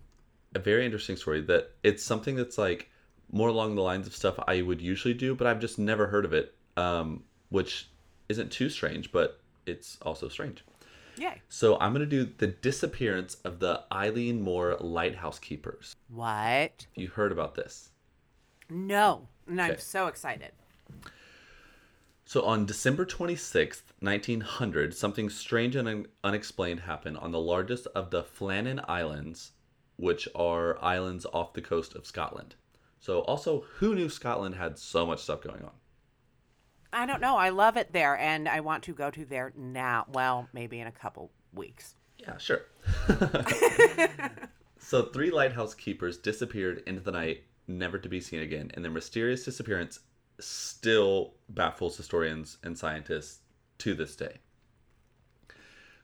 a 0.55 0.59
very 0.59 0.85
interesting 0.85 1.17
story 1.17 1.41
that 1.43 1.71
it's 1.83 2.03
something 2.03 2.37
that's 2.37 2.59
like 2.59 2.91
more 3.33 3.49
along 3.49 3.77
the 3.77 3.83
lines 3.83 4.07
of 4.07 4.15
stuff 4.15 4.39
I 4.47 4.63
would 4.63 4.81
usually 4.81 5.15
do, 5.15 5.35
but 5.35 5.47
I've 5.47 5.61
just 5.61 5.79
never 5.79 6.09
heard 6.09 6.25
of 6.25 6.33
it, 6.33 6.55
um, 6.77 7.23
which 7.49 7.89
isn't 8.29 8.51
too 8.51 8.69
strange, 8.69 9.13
but 9.13 9.41
it's 9.67 9.99
also 10.03 10.29
strange. 10.29 10.65
Yay. 11.21 11.43
So 11.51 11.79
I'm 11.79 11.93
going 11.93 12.09
to 12.09 12.25
do 12.25 12.33
the 12.39 12.47
disappearance 12.47 13.35
of 13.45 13.59
the 13.59 13.85
Eilean 13.93 14.41
Mor 14.41 14.79
Lighthouse 14.81 15.39
Keepers. 15.39 15.95
What? 16.09 16.87
You 16.95 17.09
heard 17.09 17.31
about 17.31 17.55
this. 17.55 17.91
No, 18.71 19.29
and 19.47 19.61
I'm 19.61 19.79
so 19.79 20.07
excited. 20.07 20.53
So 22.25 22.43
on 22.47 22.65
December 22.65 23.05
26th, 23.05 23.83
1900, 23.99 24.95
something 24.95 25.29
strange 25.29 25.77
and 25.77 26.09
unexplained 26.25 26.81
happened 26.81 27.19
on 27.19 27.33
the 27.33 27.41
largest 27.41 27.87
of 27.89 28.11
the 28.11 28.23
Flannan 28.23 28.83
Islands, 28.89 29.53
which 29.97 30.27
are 30.35 30.83
islands 30.83 31.27
off 31.35 31.53
the 31.53 31.61
coast 31.61 31.95
of 31.95 32.07
Scotland. 32.07 32.55
So 32.99 33.21
also, 33.21 33.65
who 33.75 33.95
knew 33.95 34.09
Scotland 34.09 34.55
had 34.55 34.79
so 34.79 35.05
much 35.05 35.21
stuff 35.21 35.43
going 35.43 35.65
on? 35.65 35.73
I 36.93 37.07
don't 37.07 37.21
know. 37.21 37.37
I 37.37 37.51
love 37.51 37.77
it 37.77 37.93
there, 37.93 38.19
and 38.19 38.49
I 38.49 38.61
want 38.61 38.83
to 38.85 38.93
go 38.93 39.11
to 39.11 39.25
there 39.25 39.53
now. 39.57 40.07
Well, 40.13 40.49
maybe 40.53 40.81
in 40.81 40.87
a 40.87 40.93
couple 40.93 41.31
weeks. 41.55 41.95
Yeah, 42.19 42.37
sure. 42.39 42.63
so 44.79 45.05
three 45.05 45.31
lighthouse 45.31 45.75
keepers 45.75 46.19
disappeared 46.19 46.83
into 46.87 47.01
the 47.01 47.13
night, 47.13 47.45
never 47.67 47.99
to 47.99 48.09
be 48.09 48.21
seen 48.21 48.41
again, 48.41 48.71
and 48.75 48.85
their 48.85 48.93
mysterious 48.93 49.45
disappearance 49.45 50.01
still 50.39 51.35
baffles 51.49 51.97
historians 51.97 52.59
and 52.63 52.77
scientists 52.77 53.41
to 53.79 53.95
this 53.95 54.17
day. 54.17 54.39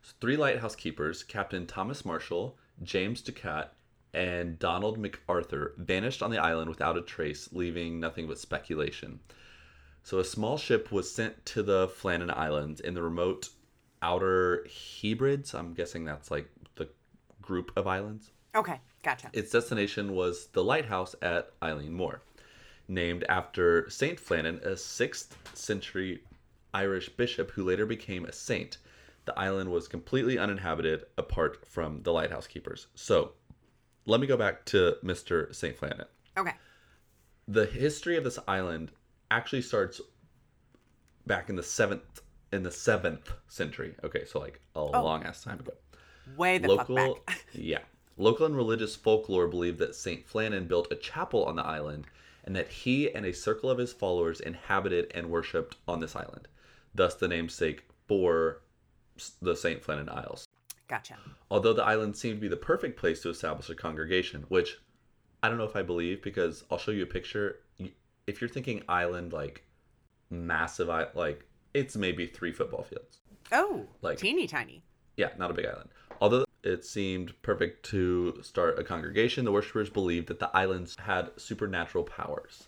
So 0.03 0.13
three 0.21 0.37
lighthouse 0.37 0.77
keepers, 0.77 1.23
Captain 1.23 1.67
Thomas 1.67 2.05
Marshall, 2.05 2.57
James 2.83 3.23
Ducat, 3.23 3.73
and 4.15 4.59
Donald 4.59 4.99
MacArthur, 4.99 5.75
vanished 5.77 6.23
on 6.23 6.31
the 6.31 6.39
island 6.39 6.71
without 6.71 6.97
a 6.97 7.03
trace, 7.03 7.49
leaving 7.53 8.01
nothing 8.01 8.27
but 8.27 8.39
speculation. 8.39 9.21
So 10.07 10.21
a 10.21 10.25
small 10.25 10.57
ship 10.57 10.93
was 10.93 11.13
sent 11.13 11.45
to 11.47 11.65
the 11.65 11.89
Flannan 11.89 12.31
Islands 12.31 12.79
in 12.79 12.95
the 12.95 13.03
remote 13.03 13.49
Outer 14.01 14.65
Hebrides. 14.71 15.53
I'm 15.53 15.75
guessing 15.75 16.05
that's 16.05 16.31
like 16.31 16.49
the 16.77 16.89
group 17.43 17.73
of 17.75 17.89
islands. 17.89 18.31
Okay, 18.55 18.79
gotcha. 19.03 19.31
Its 19.33 19.51
destination 19.51 20.15
was 20.15 20.47
the 20.53 20.63
lighthouse 20.63 21.17
at 21.23 21.59
Eilean 21.59 21.91
Mor, 21.91 22.23
named 22.87 23.25
after 23.29 23.91
Saint 23.91 24.21
Flannan, 24.21 24.65
a 24.65 24.77
6th 24.77 25.31
century 25.55 26.23
Irish 26.73 27.09
bishop 27.09 27.51
who 27.51 27.65
later 27.65 27.85
became 27.85 28.27
a 28.27 28.33
saint. 28.33 28.79
The 29.25 29.37
island 29.37 29.73
was 29.73 29.89
completely 29.89 30.39
uninhabited 30.39 31.07
apart 31.19 31.67
from 31.67 32.05
the 32.05 32.13
lighthouse 32.13 32.47
keepers. 32.47 32.87
So, 32.95 33.33
let 34.05 34.21
me 34.21 34.29
go 34.29 34.37
back 34.37 34.67
to 34.67 34.99
Mr. 35.03 35.53
Saint 35.53 35.77
Flannan. 35.77 36.07
Okay. 36.39 36.55
The 37.49 37.67
history 37.67 38.17
of 38.17 38.23
this 38.23 38.39
island 38.47 38.93
actually 39.31 39.63
starts 39.63 40.01
back 41.27 41.49
in 41.49 41.57
the 41.57 41.63
7th 41.63 42.01
in 42.53 42.63
the 42.63 42.71
7th 42.71 43.33
century. 43.49 43.95
Okay, 44.05 44.25
so 44.25 44.39
like 44.39 44.61
a 44.75 44.79
oh. 44.79 44.91
long 44.91 45.25
ass 45.25 45.43
time 45.43 45.61
ago 45.61 45.73
Way 46.37 46.59
the 46.59 46.69
local 46.69 46.97
fuck 46.97 47.27
back. 47.27 47.45
yeah 47.53 47.81
local 48.17 48.47
and 48.47 48.57
religious 48.57 48.97
folklore 48.97 49.47
believe 49.47 49.79
that 49.79 49.95
saint 49.95 50.27
flannan 50.27 50.67
built 50.67 50.91
a 50.91 50.97
chapel 50.97 51.45
on 51.45 51.57
the 51.57 51.65
island 51.65 52.07
and 52.45 52.57
that 52.57 52.69
he 52.69 53.13
and 53.13 53.27
a 53.27 53.33
circle 53.33 53.71
of 53.71 53.79
his 53.79 53.93
followers 53.93 54.41
inhabited 54.41 55.11
and 55.15 55.31
worshipped 55.31 55.77
on 55.87 56.01
this 56.01 56.17
island 56.17 56.49
thus 56.95 57.15
the 57.15 57.29
namesake 57.29 57.85
for 58.09 58.63
the 59.43 59.55
saint 59.55 59.83
flannan 59.83 60.09
isles 60.09 60.47
Gotcha. 60.89 61.17
although 61.51 61.73
the 61.73 61.85
island 61.85 62.17
seemed 62.17 62.37
to 62.37 62.41
be 62.41 62.49
the 62.49 62.57
perfect 62.57 62.99
place 62.99 63.21
to 63.23 63.31
establish 63.31 63.69
a 63.71 63.75
congregation 63.75 64.45
which 64.49 64.79
i 65.43 65.49
don't 65.49 65.59
know 65.59 65.65
if 65.65 65.77
i 65.77 65.83
believe 65.83 66.23
because 66.23 66.65
i'll 66.71 66.79
show 66.79 66.91
you 66.91 67.03
a 67.03 67.07
picture 67.07 67.61
if 68.27 68.41
you're 68.41 68.49
thinking 68.51 68.83
island 68.89 69.33
like 69.33 69.65
massive 70.31 70.89
like 71.15 71.45
it's 71.75 71.97
maybe 71.97 72.27
three 72.27 72.53
football 72.53 72.83
fields 72.83 73.19
Oh, 73.53 73.87
Like- 74.03 74.19
teeny 74.19 74.49
tiny. 74.49 74.83
yeah, 75.17 75.31
not 75.39 75.53
a 75.53 75.55
big 75.55 75.67
island. 75.67 75.91
Although 76.21 76.47
it 76.65 76.85
seemed 76.85 77.41
perfect 77.43 77.85
to 77.91 78.43
start 78.43 78.77
a 78.77 78.83
congregation, 78.83 79.45
the 79.45 79.53
worshippers 79.53 79.89
believed 79.89 80.27
that 80.27 80.41
the 80.41 80.51
islands 80.57 80.97
had 80.99 81.31
supernatural 81.37 82.03
powers. 82.03 82.67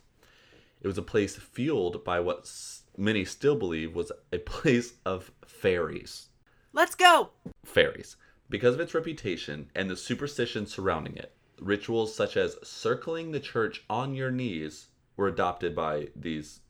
It 0.81 0.87
was 0.87 0.97
a 0.99 1.03
place 1.03 1.35
fueled 1.35 2.05
by 2.05 2.21
what 2.21 2.49
many 2.97 3.25
still 3.25 3.57
believe 3.57 3.97
was 3.97 4.13
a 4.33 4.39
place 4.55 4.93
of 5.05 5.33
fairies. 5.45 6.29
Let's 6.73 6.95
go. 6.95 7.31
Fairies. 7.65 8.17
Because 8.49 8.75
of 8.75 8.81
its 8.81 8.95
reputation 8.95 9.69
and 9.75 9.91
the 9.91 9.97
superstition 9.97 10.65
surrounding 10.67 11.17
it, 11.17 11.33
rituals 11.61 12.15
such 12.15 12.37
as 12.37 12.57
circling 12.63 13.33
the 13.33 13.41
church 13.41 13.83
on 13.91 14.15
your 14.15 14.31
knees 14.31 14.87
were 15.19 15.29
adopted 15.29 15.75
by 15.77 16.09
these 16.17 16.61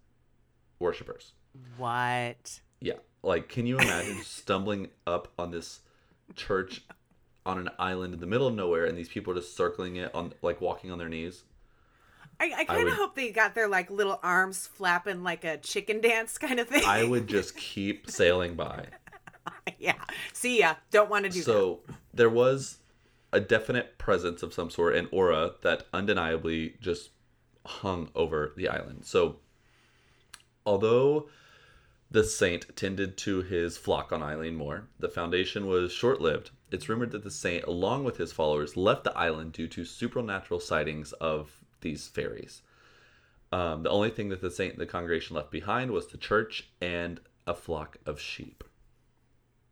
worshippers. 0.80 1.32
What? 1.76 2.60
Yeah. 2.80 2.94
Like, 3.22 3.48
can 3.48 3.66
you 3.66 3.78
imagine 3.78 4.22
stumbling 4.24 4.88
up 5.06 5.28
on 5.38 5.52
this 5.52 5.80
church 6.34 6.82
on 7.44 7.58
an 7.58 7.68
island 7.78 8.14
in 8.14 8.20
the 8.20 8.26
middle 8.26 8.46
of 8.46 8.54
nowhere 8.54 8.86
and 8.86 8.98
these 8.98 9.08
people 9.08 9.32
are 9.32 9.36
just 9.36 9.56
circling 9.56 9.96
it 9.96 10.12
on, 10.14 10.32
like, 10.42 10.60
walking 10.60 10.90
on 10.90 10.98
their 10.98 11.08
knees? 11.08 11.44
I, 12.40 12.52
I 12.58 12.64
kind 12.64 12.88
of 12.88 12.94
hope 12.94 13.16
they 13.16 13.32
got 13.32 13.56
their 13.56 13.66
like 13.66 13.90
little 13.90 14.20
arms 14.22 14.68
flapping 14.68 15.24
like 15.24 15.44
a 15.44 15.56
chicken 15.56 16.00
dance 16.00 16.38
kind 16.38 16.60
of 16.60 16.68
thing. 16.68 16.84
I 16.86 17.02
would 17.02 17.26
just 17.26 17.56
keep 17.56 18.08
sailing 18.08 18.54
by. 18.54 18.86
yeah. 19.78 19.94
See 20.32 20.60
ya. 20.60 20.76
Don't 20.92 21.10
want 21.10 21.24
to 21.24 21.30
do 21.30 21.40
that. 21.40 21.44
So, 21.44 21.80
there 22.14 22.30
was 22.30 22.78
a 23.32 23.40
definite 23.40 23.98
presence 23.98 24.44
of 24.44 24.54
some 24.54 24.70
sort, 24.70 24.94
an 24.94 25.08
aura 25.10 25.52
that 25.62 25.86
undeniably 25.92 26.76
just 26.80 27.10
hung 27.68 28.08
over 28.14 28.52
the 28.56 28.68
island. 28.68 29.04
So, 29.04 29.36
although 30.66 31.28
the 32.10 32.24
saint 32.24 32.74
tended 32.76 33.16
to 33.18 33.42
his 33.42 33.76
flock 33.76 34.12
on 34.12 34.20
Eilean 34.20 34.54
Mor, 34.54 34.88
the 34.98 35.08
foundation 35.08 35.66
was 35.66 35.92
short 35.92 36.20
lived. 36.20 36.50
It's 36.70 36.88
rumored 36.88 37.10
that 37.12 37.24
the 37.24 37.30
saint, 37.30 37.64
along 37.64 38.04
with 38.04 38.16
his 38.16 38.32
followers, 38.32 38.76
left 38.76 39.04
the 39.04 39.16
island 39.16 39.52
due 39.52 39.68
to 39.68 39.84
supernatural 39.84 40.60
sightings 40.60 41.12
of 41.14 41.60
these 41.80 42.08
fairies. 42.08 42.62
Um, 43.52 43.82
the 43.82 43.90
only 43.90 44.10
thing 44.10 44.28
that 44.30 44.40
the 44.42 44.50
saint 44.50 44.72
and 44.72 44.80
the 44.80 44.86
congregation 44.86 45.36
left 45.36 45.50
behind 45.50 45.90
was 45.90 46.08
the 46.08 46.18
church 46.18 46.68
and 46.80 47.20
a 47.46 47.54
flock 47.54 47.96
of 48.04 48.20
sheep. 48.20 48.64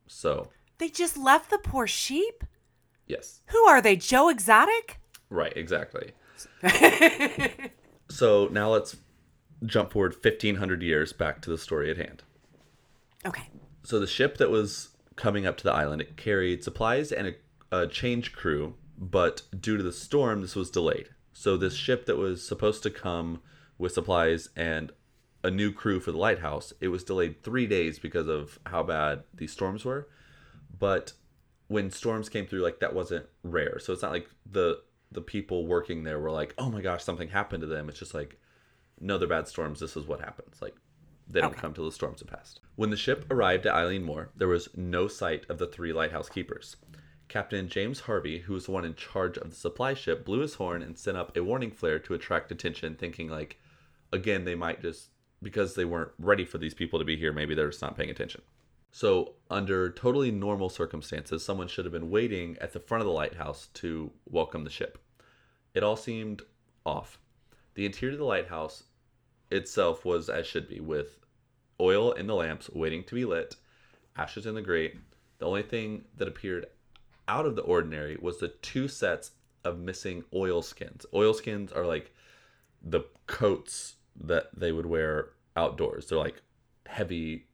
So, 0.06 0.50
They 0.78 0.88
just 0.88 1.16
left 1.16 1.50
the 1.50 1.58
poor 1.58 1.86
sheep? 1.86 2.44
yes. 3.06 3.40
Who 3.48 3.58
are 3.66 3.80
they? 3.82 3.96
Joe 3.96 4.28
Exotic? 4.28 4.98
Right, 5.30 5.52
exactly. 5.56 6.12
so 8.08 8.48
now 8.50 8.70
let's 8.70 8.96
jump 9.64 9.92
forward 9.92 10.14
1500 10.14 10.82
years 10.82 11.12
back 11.12 11.40
to 11.42 11.50
the 11.50 11.58
story 11.58 11.90
at 11.90 11.96
hand. 11.96 12.22
Okay. 13.24 13.48
So 13.82 13.98
the 13.98 14.06
ship 14.06 14.38
that 14.38 14.50
was 14.50 14.90
coming 15.16 15.46
up 15.46 15.56
to 15.56 15.64
the 15.64 15.72
island 15.72 16.02
it 16.02 16.16
carried 16.16 16.62
supplies 16.62 17.10
and 17.10 17.28
a, 17.72 17.76
a 17.82 17.86
change 17.86 18.32
crew, 18.32 18.74
but 18.98 19.42
due 19.58 19.76
to 19.76 19.82
the 19.82 19.92
storm, 19.92 20.42
this 20.42 20.54
was 20.56 20.70
delayed. 20.70 21.08
So 21.32 21.56
this 21.56 21.74
ship 21.74 22.06
that 22.06 22.16
was 22.16 22.46
supposed 22.46 22.82
to 22.84 22.90
come 22.90 23.40
with 23.78 23.92
supplies 23.92 24.48
and 24.56 24.92
a 25.42 25.50
new 25.50 25.72
crew 25.72 26.00
for 26.00 26.12
the 26.12 26.18
lighthouse, 26.18 26.72
it 26.80 26.88
was 26.88 27.04
delayed 27.04 27.42
three 27.42 27.66
days 27.66 27.98
because 27.98 28.26
of 28.26 28.58
how 28.66 28.82
bad 28.82 29.22
these 29.34 29.52
storms 29.52 29.84
were. 29.84 30.08
But 30.78 31.12
when 31.68 31.90
storms 31.90 32.28
came 32.28 32.46
through, 32.46 32.62
like 32.62 32.80
that 32.80 32.94
wasn't 32.94 33.26
rare. 33.42 33.78
So 33.78 33.92
it's 33.92 34.02
not 34.02 34.12
like 34.12 34.28
the 34.50 34.80
the 35.16 35.20
people 35.22 35.66
working 35.66 36.04
there 36.04 36.20
were 36.20 36.30
like, 36.30 36.54
"Oh 36.56 36.70
my 36.70 36.80
gosh, 36.80 37.02
something 37.02 37.28
happened 37.28 37.62
to 37.62 37.66
them." 37.66 37.88
It's 37.88 37.98
just 37.98 38.14
like, 38.14 38.38
no, 39.00 39.18
they're 39.18 39.26
bad 39.28 39.48
storms. 39.48 39.80
This 39.80 39.96
is 39.96 40.06
what 40.06 40.20
happens. 40.20 40.62
Like 40.62 40.76
they 41.28 41.40
don't 41.40 41.50
Okay. 41.50 41.60
come 41.60 41.74
till 41.74 41.84
the 41.86 41.90
storms 41.92 42.20
have 42.20 42.28
passed. 42.28 42.60
When 42.76 42.90
the 42.90 42.96
ship 42.96 43.26
arrived 43.30 43.66
at 43.66 43.74
Eilean 43.74 44.02
Mor, 44.04 44.30
there 44.36 44.46
was 44.46 44.68
no 44.76 45.08
sight 45.08 45.44
of 45.50 45.58
the 45.58 45.66
three 45.66 45.92
lighthouse 45.92 46.28
keepers. 46.28 46.76
Captain 47.28 47.68
James 47.68 48.00
Harvey, 48.00 48.38
who 48.38 48.52
was 48.54 48.66
the 48.66 48.70
one 48.70 48.84
in 48.84 48.94
charge 48.94 49.36
of 49.36 49.50
the 49.50 49.56
supply 49.56 49.92
ship, 49.94 50.24
blew 50.24 50.38
his 50.38 50.54
horn 50.54 50.80
and 50.82 50.96
sent 50.96 51.16
up 51.16 51.36
a 51.36 51.42
warning 51.42 51.72
flare 51.72 51.98
to 51.98 52.14
attract 52.14 52.52
attention, 52.52 52.94
thinking 52.94 53.28
like, 53.28 53.58
again, 54.12 54.44
they 54.44 54.54
might 54.54 54.80
just 54.80 55.10
because 55.42 55.74
they 55.74 55.84
weren't 55.84 56.12
ready 56.18 56.44
for 56.44 56.58
these 56.58 56.72
people 56.74 56.98
to 56.98 57.04
be 57.04 57.16
here, 57.16 57.32
maybe 57.32 57.54
they're 57.54 57.70
just 57.70 57.82
not 57.82 57.96
paying 57.96 58.10
attention. 58.10 58.42
So, 58.92 59.34
under 59.50 59.90
totally 59.90 60.30
normal 60.30 60.70
circumstances, 60.70 61.44
someone 61.44 61.68
should 61.68 61.84
have 61.84 61.92
been 61.92 62.08
waiting 62.08 62.56
at 62.60 62.72
the 62.72 62.80
front 62.80 63.02
of 63.02 63.06
the 63.06 63.12
lighthouse 63.12 63.66
to 63.74 64.12
welcome 64.24 64.64
the 64.64 64.70
ship. 64.70 64.98
It 65.76 65.82
all 65.82 65.94
seemed 65.96 66.40
off. 66.86 67.18
The 67.74 67.84
interior 67.84 68.14
of 68.14 68.18
the 68.18 68.24
lighthouse 68.24 68.84
itself 69.50 70.06
was 70.06 70.30
as 70.30 70.46
should 70.46 70.68
be, 70.68 70.80
with 70.80 71.18
oil 71.78 72.12
in 72.12 72.26
the 72.26 72.34
lamps 72.34 72.70
waiting 72.72 73.04
to 73.04 73.14
be 73.14 73.26
lit, 73.26 73.56
ashes 74.16 74.46
in 74.46 74.54
the 74.54 74.62
grate. 74.62 74.96
The 75.38 75.44
only 75.46 75.62
thing 75.62 76.06
that 76.16 76.28
appeared 76.28 76.64
out 77.28 77.44
of 77.44 77.56
the 77.56 77.62
ordinary 77.62 78.16
was 78.18 78.38
the 78.38 78.48
two 78.48 78.88
sets 78.88 79.32
of 79.64 79.78
missing 79.78 80.24
oil 80.34 80.62
skins. 80.62 81.04
Oil 81.12 81.34
skins 81.34 81.72
are 81.72 81.84
like 81.84 82.10
the 82.82 83.02
coats 83.26 83.96
that 84.18 84.48
they 84.58 84.72
would 84.72 84.86
wear 84.86 85.28
outdoors. 85.56 86.06
They're 86.08 86.16
like 86.16 86.40
heavy 86.86 87.44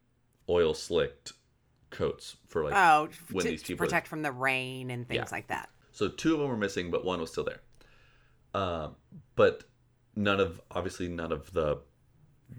oil 0.49 0.75
slicked 0.75 1.33
coats 1.91 2.37
for 2.47 2.63
like 2.63 2.75
Oh, 2.77 3.09
when 3.33 3.45
to, 3.47 3.51
these 3.51 3.63
to 3.63 3.67
people 3.69 3.85
protect 3.85 4.07
from 4.07 4.23
the 4.23 4.31
rain 4.31 4.93
and 4.93 5.09
things 5.09 5.17
Yeah. 5.17 5.29
like 5.33 5.49
that. 5.49 5.71
so 5.91 6.07
two 6.09 6.35
of 6.35 6.39
them 6.41 6.49
were 6.51 6.57
missing, 6.57 6.89
but 6.93 7.05
one 7.05 7.21
was 7.21 7.33
still 7.33 7.43
there. 7.45 7.61
Um, 8.55 8.97
but 9.35 9.65
none 10.15 10.41
of 10.41 10.61
obviously 10.71 11.09
none 11.09 11.33
of 11.33 11.53
the 11.53 11.79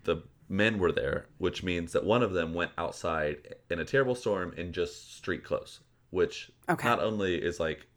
the 0.03 0.23
men 0.49 0.79
were 0.79 0.91
there, 0.91 1.27
which 1.37 1.63
means 1.63 1.91
that 1.93 2.03
one 2.03 2.23
of 2.23 2.33
them 2.33 2.53
went 2.53 2.71
outside 2.77 3.55
in 3.69 3.79
a 3.79 3.85
terrible 3.85 4.15
storm 4.15 4.53
in 4.57 4.73
just 4.73 5.15
street 5.15 5.43
clothes, 5.43 5.79
which 6.09 6.51
Okay. 6.69 6.87
not 6.87 6.99
only 6.99 7.35
is 7.35 7.59
like 7.59 7.87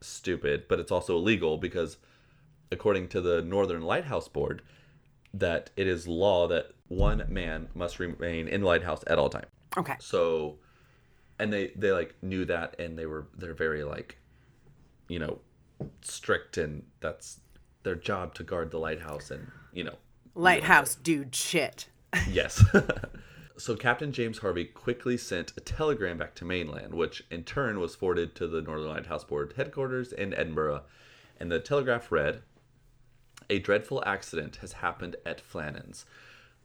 stupid, 0.00 0.64
but 0.68 0.80
it's 0.80 0.92
also 0.92 1.16
illegal 1.16 1.58
because 1.58 1.98
according 2.72 3.08
to 3.08 3.20
the 3.20 3.42
Northern 3.42 3.82
Lighthouse 3.82 4.28
Board, 4.28 4.62
that 5.34 5.70
it 5.76 5.86
is 5.86 6.06
law 6.08 6.48
that 6.48 6.72
one 6.88 7.24
man 7.28 7.68
must 7.74 7.98
remain 7.98 8.48
in 8.48 8.62
the 8.62 8.66
lighthouse 8.66 9.04
at 9.06 9.18
all 9.18 9.28
time. 9.28 9.46
Okay. 9.76 9.94
So, 10.00 10.58
and 11.38 11.52
they 11.52 11.68
they 11.76 11.92
like 11.92 12.14
knew 12.22 12.44
that, 12.46 12.78
and 12.80 12.98
they 12.98 13.06
were 13.06 13.28
they're 13.36 13.54
very 13.54 13.84
like, 13.84 14.18
you 15.08 15.18
know, 15.18 15.40
strict, 16.02 16.58
and 16.58 16.84
that's 17.00 17.40
their 17.82 17.94
job 17.94 18.34
to 18.34 18.42
guard 18.42 18.70
the 18.70 18.78
lighthouse, 18.78 19.30
and 19.30 19.50
you 19.72 19.84
know, 19.84 19.96
Lighthouse 20.34 20.94
dude 20.94 21.34
shit. 21.34 21.88
yes. 22.28 22.64
so 23.56 23.76
Captain 23.76 24.12
James 24.12 24.38
Harvey 24.38 24.64
quickly 24.64 25.16
sent 25.16 25.52
a 25.56 25.60
telegram 25.60 26.18
back 26.18 26.34
to 26.36 26.44
mainland, 26.44 26.94
which 26.94 27.24
in 27.30 27.44
turn 27.44 27.80
was 27.80 27.94
forwarded 27.94 28.34
to 28.36 28.46
the 28.46 28.62
Northern 28.62 28.88
Lighthouse 28.88 29.24
Board 29.24 29.54
headquarters 29.56 30.12
in 30.12 30.34
Edinburgh, 30.34 30.82
and 31.38 31.50
the 31.50 31.60
telegraph 31.60 32.10
read. 32.10 32.42
A 33.48 33.58
dreadful 33.58 34.02
accident 34.06 34.56
has 34.56 34.74
happened 34.74 35.16
at 35.26 35.40
Flannan's. 35.40 36.06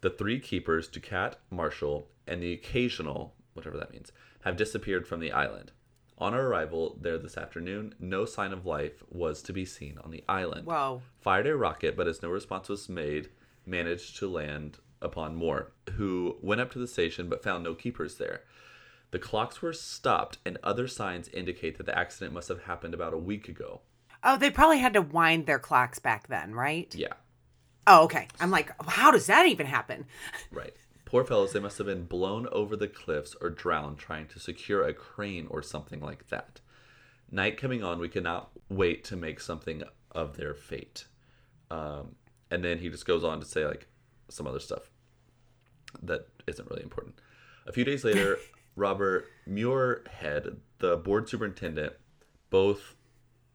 The 0.02 0.10
three 0.10 0.38
keepers, 0.38 0.86
Ducat, 0.86 1.36
Marshall, 1.50 2.08
and 2.28 2.40
the 2.40 2.52
occasional, 2.52 3.34
whatever 3.54 3.76
that 3.78 3.90
means, 3.92 4.12
have 4.44 4.56
disappeared 4.56 5.06
from 5.06 5.18
the 5.18 5.32
island. 5.32 5.72
On 6.18 6.32
our 6.32 6.46
arrival 6.46 6.96
there 7.00 7.18
this 7.18 7.36
afternoon, 7.36 7.94
no 8.00 8.24
sign 8.24 8.52
of 8.52 8.64
life 8.64 9.02
was 9.10 9.42
to 9.42 9.52
be 9.52 9.64
seen 9.64 9.98
on 10.02 10.10
the 10.10 10.24
island. 10.28 10.66
Whoa. 10.66 11.02
Fired 11.20 11.46
a 11.46 11.56
rocket, 11.56 11.96
but 11.96 12.08
as 12.08 12.22
no 12.22 12.30
response 12.30 12.68
was 12.68 12.88
made, 12.88 13.28
managed 13.66 14.16
to 14.18 14.28
land 14.28 14.78
upon 15.02 15.36
Moore, 15.36 15.72
who 15.96 16.36
went 16.40 16.60
up 16.60 16.72
to 16.72 16.78
the 16.78 16.86
station 16.86 17.28
but 17.28 17.42
found 17.44 17.64
no 17.64 17.74
keepers 17.74 18.16
there. 18.16 18.42
The 19.10 19.18
clocks 19.18 19.60
were 19.62 19.72
stopped, 19.72 20.38
and 20.44 20.58
other 20.62 20.88
signs 20.88 21.28
indicate 21.28 21.76
that 21.76 21.86
the 21.86 21.96
accident 21.96 22.32
must 22.32 22.48
have 22.48 22.62
happened 22.62 22.94
about 22.94 23.14
a 23.14 23.18
week 23.18 23.48
ago. 23.48 23.82
Oh, 24.24 24.36
they 24.36 24.50
probably 24.50 24.78
had 24.78 24.94
to 24.94 25.02
wind 25.02 25.46
their 25.46 25.58
clocks 25.58 25.98
back 25.98 26.28
then, 26.28 26.54
right? 26.54 26.92
Yeah, 26.94 27.12
Oh, 27.86 28.04
okay. 28.04 28.26
I'm 28.40 28.50
like, 28.50 28.72
how 28.88 29.10
does 29.12 29.26
that 29.26 29.46
even 29.46 29.66
happen? 29.66 30.06
Right. 30.50 30.74
Poor 31.06 31.24
fellows, 31.24 31.52
they 31.52 31.60
must 31.60 31.78
have 31.78 31.86
been 31.86 32.04
blown 32.04 32.46
over 32.50 32.76
the 32.76 32.88
cliffs 32.88 33.34
or 33.40 33.48
drowned 33.48 33.96
trying 33.96 34.26
to 34.26 34.38
secure 34.40 34.82
a 34.82 34.92
crane 34.92 35.46
or 35.48 35.62
something 35.62 36.00
like 36.00 36.28
that. 36.28 36.60
Night 37.30 37.56
coming 37.56 37.82
on, 37.82 37.98
we 38.00 38.08
cannot 38.08 38.50
wait 38.68 39.04
to 39.04 39.16
make 39.16 39.40
something 39.40 39.84
of 40.10 40.36
their 40.36 40.52
fate. 40.52 41.06
Um, 41.70 42.16
and 42.50 42.62
then 42.64 42.78
he 42.78 42.88
just 42.88 43.06
goes 43.06 43.22
on 43.24 43.38
to 43.40 43.46
say, 43.46 43.64
like, 43.64 43.86
some 44.28 44.46
other 44.48 44.58
stuff 44.60 44.90
that 46.02 46.26
isn't 46.48 46.68
really 46.68 46.82
important. 46.82 47.14
A 47.66 47.72
few 47.72 47.84
days 47.84 48.04
later, 48.04 48.38
Robert 48.76 49.26
Muirhead, 49.48 50.56
the 50.78 50.96
board 50.96 51.28
superintendent, 51.28 51.92
both 52.50 52.96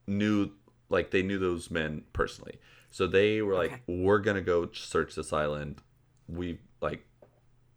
knew, 0.08 0.52
like, 0.90 1.12
they 1.12 1.22
knew 1.22 1.38
those 1.38 1.70
men 1.70 2.04
personally. 2.14 2.60
So 2.90 3.08
they 3.08 3.42
were 3.42 3.56
like, 3.56 3.72
Okay. 3.74 3.82
we're 3.88 4.20
going 4.20 4.36
to 4.36 4.42
go 4.42 4.70
search 4.72 5.16
this 5.16 5.32
island. 5.34 5.82
We, 6.28 6.60
like, 6.82 7.06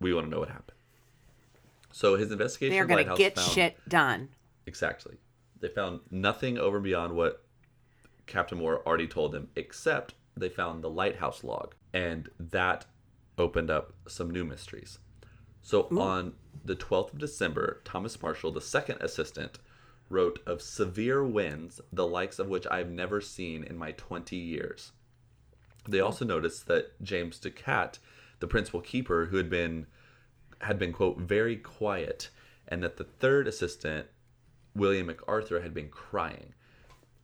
we 0.01 0.13
want 0.15 0.27
to 0.27 0.31
know 0.31 0.41
what 0.41 0.49
happened. 0.49 0.79
So 1.93 2.17
his 2.17 2.33
investigation 2.33 2.75
They're 2.75 2.87
gonna 3.05 3.17
get 3.17 3.37
found- 3.37 3.53
shit 3.53 3.89
done. 3.89 4.31
Exactly. 4.67 5.19
They 5.61 5.69
found 5.69 6.01
nothing 6.11 6.59
over 6.59 6.77
and 6.79 6.85
beyond 6.85 7.15
what 7.15 7.45
Captain 8.27 8.59
Moore 8.59 8.83
already 8.87 9.07
told 9.07 9.33
them, 9.33 9.49
except 9.55 10.15
they 10.37 10.49
found 10.49 10.83
the 10.83 10.91
lighthouse 10.91 11.45
log. 11.45 11.75
And 11.93 12.31
that 12.39 12.87
opened 13.39 13.71
up 13.71 13.93
some 14.09 14.31
new 14.31 14.45
mysteries. 14.45 14.99
So 15.63 15.83
on 15.97 16.35
the 16.65 16.75
12th 16.77 17.13
of 17.15 17.19
December, 17.19 17.81
Thomas 17.85 18.21
Marshall, 18.21 18.51
the 18.53 18.61
second 18.61 19.01
assistant, 19.01 19.59
wrote 20.11 20.41
of 20.47 20.61
severe 20.61 21.25
winds, 21.25 21.81
the 21.93 22.07
likes 22.07 22.39
of 22.39 22.49
which 22.49 22.67
I've 22.71 22.91
never 22.91 23.21
seen 23.21 23.65
in 23.65 23.79
my 23.79 23.93
20 23.93 24.37
years. 24.37 24.93
They 25.89 26.01
also 26.01 26.25
noticed 26.25 26.67
that 26.67 27.01
James 27.03 27.39
Ducat, 27.39 27.99
the 28.45 28.49
principal 28.49 28.83
keeper, 28.83 29.25
who 29.31 29.39
had 29.39 29.49
been 29.49 29.87
had 30.61 30.79
been 30.79 30.93
quote 30.93 31.19
very 31.19 31.57
quiet, 31.57 32.29
and 32.69 32.83
that 32.83 32.99
the 32.99 33.05
third 33.05 33.49
assistant, 33.49 34.07
William 34.77 35.07
MacArthur, 35.07 35.63
had 35.63 35.73
been 35.73 35.89
crying. 35.89 36.53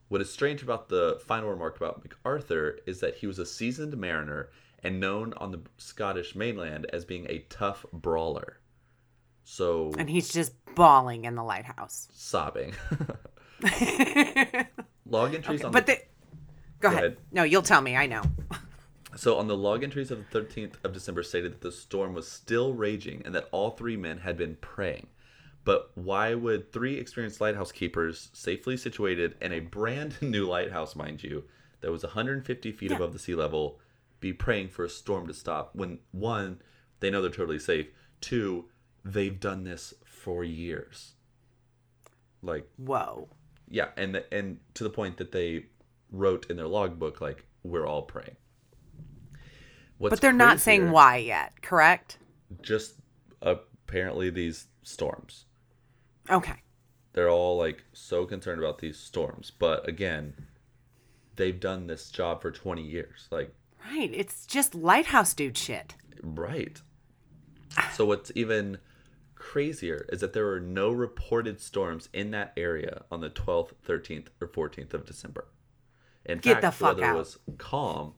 What 0.09 0.22
is 0.22 0.33
strange 0.33 0.62
about 0.62 0.88
the 0.88 1.20
final 1.26 1.50
remark 1.50 1.76
about 1.76 2.02
MacArthur 2.02 2.78
is 2.87 3.00
that 3.00 3.16
he 3.16 3.26
was 3.26 3.38
a 3.38 3.44
seasoned 3.44 3.98
mariner 3.98 4.48
and 4.83 4.98
known 4.98 5.35
on 5.37 5.50
the 5.52 5.61
Scottish 5.76 6.35
mainland 6.35 6.87
as 6.90 7.04
being 7.04 7.26
a 7.28 7.40
tough 7.50 7.85
brawler. 7.92 8.61
So 9.44 9.92
And 9.98 10.09
he's 10.09 10.33
just 10.33 10.54
bawling 10.74 11.26
in 11.26 11.35
the 11.35 11.44
lighthouse. 11.44 12.09
sobbing. 12.14 12.72
Log 15.06 15.35
entries 15.35 15.62
on 15.64 15.70
But 15.72 15.85
the 15.87 15.92
the. 15.96 15.98
Go, 16.80 16.88
ahead. 16.88 16.98
ahead. 17.04 17.16
No, 17.30 17.42
you'll 17.42 17.61
tell 17.62 17.83
me. 17.83 17.94
I 17.94 18.06
know. 18.06 18.22
So 19.20 19.37
on 19.37 19.48
the 19.48 19.56
log 19.56 19.85
entries 19.85 20.11
of 20.11 20.30
the 20.30 20.40
13th 20.40 20.76
of 20.83 20.94
December 20.94 21.22
stated 21.22 21.52
that 21.52 21.61
the 21.61 21.70
storm 21.72 22.14
was 22.14 22.26
still 22.26 22.72
raging 22.72 23.20
and 23.26 23.35
that 23.35 23.50
all 23.52 23.68
three 23.68 23.94
men 23.94 24.16
had 24.16 24.38
been 24.38 24.56
praying. 24.62 25.09
But 25.62 25.90
why 25.94 26.33
would 26.33 26.72
three 26.72 26.96
experienced 26.96 27.38
lighthouse 27.38 27.70
keepers, 27.70 28.30
safely 28.33 28.78
situated 28.78 29.35
in 29.42 29.52
a 29.52 29.61
brand 29.61 30.16
new 30.22 30.46
lighthouse, 30.48 30.96
mind 30.96 31.22
you, 31.22 31.44
that 31.83 31.90
was 31.90 32.02
150 32.02 32.72
feet 32.72 32.88
Yeah. 32.88 32.96
above 32.96 33.12
the 33.12 33.18
sea 33.18 33.35
level, 33.35 33.78
be 34.20 34.33
praying 34.33 34.68
for 34.68 34.87
a 34.87 34.88
storm 34.88 35.26
to 35.26 35.35
stop 35.35 35.76
when 35.76 35.98
one, 36.12 36.62
they 37.00 37.11
know 37.11 37.20
they're 37.20 37.30
totally 37.30 37.59
safe, 37.59 37.88
two, 38.22 38.70
they've 39.04 39.38
done 39.38 39.64
this 39.64 39.92
for 40.02 40.44
years. 40.44 41.12
Like 42.40 42.66
Whoa. 42.78 43.28
yeah, 43.68 43.88
and 43.98 44.24
and 44.33 44.61
to 44.72 44.83
the 44.83 44.88
point 44.88 45.18
that 45.18 45.33
they 45.33 45.66
wrote 46.11 46.46
in 46.48 46.56
their 46.56 46.68
logbook 46.68 47.20
like 47.20 47.44
we're 47.62 47.87
all 47.87 48.00
praying. 48.00 48.37
What's 50.00 50.12
But 50.12 50.22
they're 50.22 50.32
not 50.32 50.60
saying 50.60 50.92
why 50.92 51.18
yet, 51.18 51.60
correct? 51.60 52.16
Just 52.62 52.94
apparently 53.42 54.30
these 54.30 54.68
storms. 54.82 55.44
Okay. 56.30 56.62
They're 57.12 57.28
all 57.28 57.58
like 57.58 57.84
so 57.92 58.24
concerned 58.24 58.60
about 58.60 58.78
these 58.78 58.98
storms, 58.98 59.50
but 59.50 59.86
again, 59.86 60.46
they've 61.36 61.60
done 61.60 61.86
this 61.86 62.10
job 62.10 62.40
for 62.40 62.50
20 62.50 62.80
years. 62.82 63.28
Like 63.30 63.54
Right. 63.84 64.10
It's 64.14 64.46
just 64.46 64.74
lighthouse 64.74 65.34
dude 65.34 65.58
shit. 65.58 65.96
right. 66.22 66.80
So 67.92 68.06
what's 68.06 68.32
even 68.34 68.78
crazier 69.34 70.06
is 70.08 70.20
that 70.22 70.32
there 70.32 70.46
were 70.46 70.60
no 70.60 70.90
reported 70.92 71.60
storms 71.60 72.08
in 72.14 72.30
that 72.30 72.54
area 72.56 73.02
on 73.12 73.20
the 73.20 73.28
12th, 73.28 73.72
13th, 73.86 74.28
or 74.40 74.48
14th 74.48 74.94
of 74.94 75.04
December. 75.04 75.46
In 76.24 76.38
Get 76.38 76.54
fact, 76.54 76.62
the 76.62 76.68
the 76.68 76.72
fuck 76.72 76.96
weather 76.96 77.04
out. 77.10 77.16
was 77.18 77.38
calm, 77.58 78.14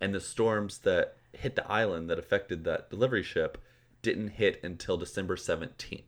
and 0.00 0.14
the 0.14 0.20
storms 0.20 0.78
that 0.78 1.16
hit 1.32 1.56
the 1.56 1.70
island 1.70 2.08
that 2.10 2.18
affected 2.18 2.64
that 2.64 2.90
delivery 2.90 3.22
ship 3.22 3.58
didn't 4.02 4.28
hit 4.28 4.60
until 4.62 4.96
December 4.96 5.36
17th. 5.36 6.02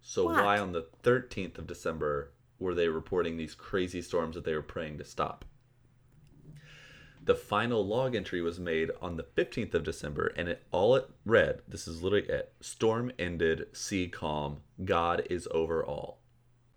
So 0.00 0.24
What? 0.26 0.44
why 0.44 0.58
on 0.58 0.72
the 0.72 0.86
13th 1.02 1.58
of 1.58 1.66
December 1.66 2.32
were 2.58 2.74
they 2.74 2.88
reporting 2.88 3.36
these 3.36 3.54
crazy 3.54 4.00
storms 4.02 4.34
that 4.34 4.44
they 4.44 4.54
were 4.54 4.62
praying 4.62 4.98
to 4.98 5.04
stop? 5.04 5.44
the 7.26 7.34
final 7.34 7.84
log 7.84 8.14
entry 8.14 8.40
was 8.40 8.60
made 8.60 8.88
on 9.02 9.16
the 9.16 9.24
15th 9.24 9.74
of 9.74 9.82
December, 9.82 10.32
and 10.36 10.48
it 10.48 10.62
all 10.70 10.94
it 10.94 11.10
read, 11.24 11.60
this 11.66 11.88
is 11.88 12.00
literally 12.00 12.24
it 12.28 12.52
storm 12.60 13.10
ended, 13.18 13.66
sea 13.72 14.06
calm, 14.06 14.58
God 14.84 15.26
is 15.28 15.48
over 15.50 15.84
all. 15.84 16.20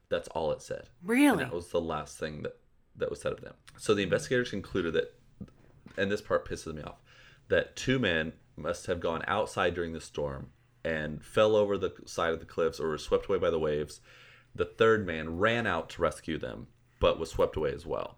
That's 0.09 0.27
all 0.29 0.51
it 0.51 0.63
said. 0.63 0.89
Really? 1.03 1.43
And 1.43 1.51
that 1.51 1.53
was 1.53 1.67
the 1.69 1.79
last 1.79 2.17
thing 2.17 2.41
that, 2.41 2.57
that 2.99 3.09
was 3.09 3.21
said 3.21 3.33
of 3.33 3.41
them. 3.41 3.53
So 3.77 3.93
the 3.93 4.03
investigators 4.03 4.49
concluded 4.51 4.93
that, 4.93 5.13
and 5.97 6.11
this 6.11 6.21
part 6.21 6.47
pisses 6.47 6.73
me 6.73 6.83
off, 6.83 7.01
that 7.47 7.75
two 7.75 7.99
men 7.99 8.33
must 8.55 8.85
have 8.87 8.99
gone 8.99 9.23
outside 9.27 9.73
during 9.73 9.93
the 9.93 10.01
storm 10.01 10.47
and 10.83 11.23
fell 11.23 11.55
over 11.55 11.77
the 11.77 11.93
side 12.05 12.33
of 12.33 12.39
the 12.39 12.45
cliffs 12.45 12.79
or 12.79 12.89
were 12.89 12.97
swept 12.97 13.27
away 13.27 13.37
by 13.37 13.49
the 13.49 13.59
waves. 13.59 14.01
The 14.55 14.65
third 14.65 15.05
man 15.05 15.37
ran 15.37 15.65
out 15.67 15.89
to 15.91 16.01
rescue 16.01 16.37
them, 16.37 16.67
but 16.99 17.19
was 17.19 17.31
swept 17.31 17.55
away 17.55 17.71
as 17.73 17.85
well. 17.85 18.17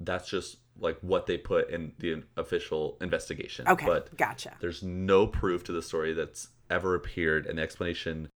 That's 0.00 0.28
just 0.28 0.58
like 0.78 0.98
what 1.00 1.26
they 1.26 1.38
put 1.38 1.70
in 1.70 1.92
the 1.98 2.22
official 2.36 2.98
investigation. 3.00 3.66
Okay, 3.66 3.86
But 3.86 4.16
gotcha. 4.16 4.54
there's 4.60 4.82
no 4.82 5.26
proof 5.26 5.64
to 5.64 5.72
the 5.72 5.82
story 5.82 6.12
that's 6.12 6.48
ever 6.68 6.94
appeared, 6.94 7.46
and 7.46 7.58
the 7.58 7.62
explanation, 7.62 8.28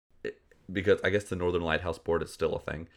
because 0.71 0.99
I 1.03 1.09
guess 1.09 1.25
the 1.25 1.35
Northern 1.35 1.63
Lighthouse 1.63 1.97
Board 1.97 2.23
is 2.23 2.31
still 2.31 2.55
a 2.55 2.59
thing, 2.59 2.87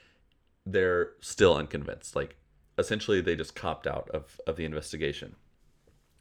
they're 0.64 1.10
still 1.20 1.56
unconvinced. 1.56 2.14
Like, 2.14 2.36
essentially, 2.78 3.20
they 3.20 3.36
just 3.36 3.54
copped 3.54 3.86
out 3.86 4.08
of, 4.10 4.40
of 4.46 4.56
the 4.56 4.64
investigation. 4.64 5.36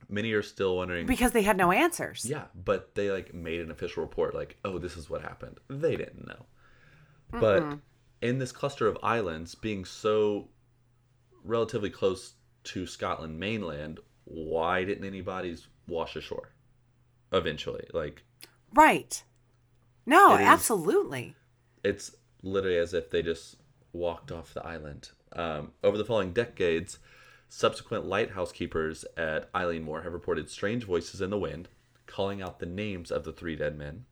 Many 0.10 0.34
are 0.34 0.42
still 0.44 0.78
wondering. 0.78 1.06
Because 1.06 1.32
they 1.32 1.44
had 1.44 1.56
no 1.58 1.72
answers. 1.72 2.26
Yeah, 2.26 2.46
but 2.54 2.96
they 2.96 3.10
like 3.12 3.34
made 3.34 3.62
an 3.62 3.72
official 3.72 4.04
report 4.04 4.36
like, 4.36 4.58
"Oh, 4.66 4.78
this 4.78 4.98
is 4.98 5.10
what 5.10 5.22
happened." 5.22 5.60
They 5.70 5.96
didn't 5.96 6.28
know. 6.28 6.46
But 7.32 7.78
in 8.22 8.38
this 8.40 8.52
cluster 8.52 8.88
of 8.88 8.98
islands 9.02 9.56
being 9.56 9.86
so 9.86 10.50
relatively 11.46 11.90
close 11.90 12.34
to 12.66 12.86
Scotland 12.86 13.40
mainland, 13.40 14.00
why 14.26 14.84
didn't 14.84 15.06
any 15.06 15.22
bodies 15.22 15.68
wash 15.88 16.16
ashore 16.18 16.52
eventually? 17.32 17.86
Like 17.94 18.24
Right. 18.74 19.24
No, 20.06 20.36
It 20.36 20.42
is- 20.42 20.48
absolutely. 20.48 21.36
it's 21.86 22.16
literally 22.44 22.78
as 22.78 22.94
if 22.94 23.10
they 23.10 23.22
just 23.22 23.56
walked 23.94 24.32
off 24.32 24.54
the 24.54 24.66
island. 24.66 25.12
Um, 25.34 25.72
over 25.84 25.98
the 25.98 26.06
following 26.06 26.34
decades, 26.34 27.00
subsequent 27.50 28.06
lighthouse 28.06 28.52
keepers 28.52 29.06
at 29.18 29.52
Eilean 29.54 29.84
Mor 29.84 30.02
have 30.02 30.14
reported 30.14 30.50
strange 30.50 30.86
voices 30.86 31.22
in 31.22 31.30
the 31.30 31.38
wind, 31.38 31.70
calling 32.06 32.42
out 32.42 32.60
the 32.60 32.66
names 32.66 33.12
of 33.12 33.24
the 33.24 33.32
three 33.34 33.56
dead 33.56 33.78
men. 33.78 34.06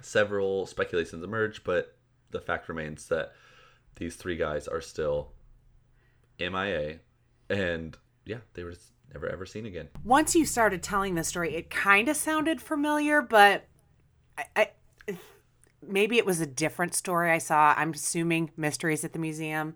Several 0.00 0.66
speculations 0.66 1.24
emerge, 1.24 1.64
but 1.64 1.96
the 2.30 2.40
fact 2.40 2.68
remains 2.68 3.08
that 3.08 3.32
these 3.96 4.16
three 4.16 4.36
guys 4.36 4.68
are 4.68 4.80
still 4.80 5.32
MIA, 6.38 6.98
and 7.48 7.96
yeah, 8.24 8.38
they 8.54 8.64
were 8.64 8.72
just 8.72 8.92
never 9.12 9.28
ever 9.28 9.46
seen 9.46 9.66
again. 9.66 9.88
Once 10.04 10.34
you 10.34 10.44
started 10.44 10.82
telling 10.82 11.14
the 11.14 11.24
story, 11.24 11.54
it 11.54 11.70
kind 11.70 12.08
of 12.08 12.16
sounded 12.16 12.60
familiar, 12.60 13.22
but 13.22 13.66
I, 14.36 14.44
I, 15.08 15.18
maybe 15.86 16.18
it 16.18 16.26
was 16.26 16.40
a 16.40 16.46
different 16.46 16.94
story 16.94 17.30
I 17.30 17.38
saw. 17.38 17.74
I'm 17.76 17.92
assuming 17.92 18.50
Mysteries 18.56 19.04
at 19.04 19.12
the 19.12 19.18
Museum. 19.18 19.74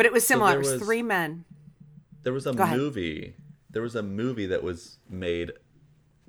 But 0.00 0.06
it 0.06 0.12
was 0.14 0.26
similar. 0.26 0.50
there 0.52 0.60
it 0.60 0.64
was, 0.64 0.72
was- 0.72 0.82
three 0.82 1.02
men. 1.02 1.44
There 2.22 2.32
was 2.32 2.46
a 2.46 2.52
Go 2.54 2.62
ahead. 2.62 2.78
movie. 2.78 3.34
There 3.70 3.82
was 3.82 3.94
a 3.94 4.02
movie 4.02 4.46
that 4.46 4.62
was 4.62 4.98
made 5.08 5.52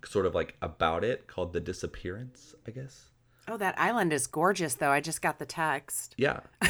sort 0.06 0.26
of 0.26 0.36
like 0.36 0.56
about 0.62 1.04
it 1.06 1.28
called 1.28 1.54
The 1.54 1.60
Disappearance, 1.62 2.54
I 2.68 2.72
guess. 2.72 3.06
Oh, 3.48 3.58
that 3.58 3.80
island 3.80 4.14
is 4.14 4.28
gorgeous, 4.28 4.76
though. 4.76 4.92
I 4.92 5.00
just 5.02 5.22
got 5.22 5.40
the 5.40 5.46
text. 5.46 6.16
Yeah. 6.18 6.42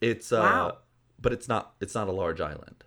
it's 0.00 0.32
uh 0.32 0.40
Wow. 0.40 0.78
but 1.20 1.32
it's 1.32 1.48
not 1.48 1.74
it's 1.80 1.94
not 1.94 2.08
a 2.08 2.12
large 2.12 2.40
island. 2.40 2.84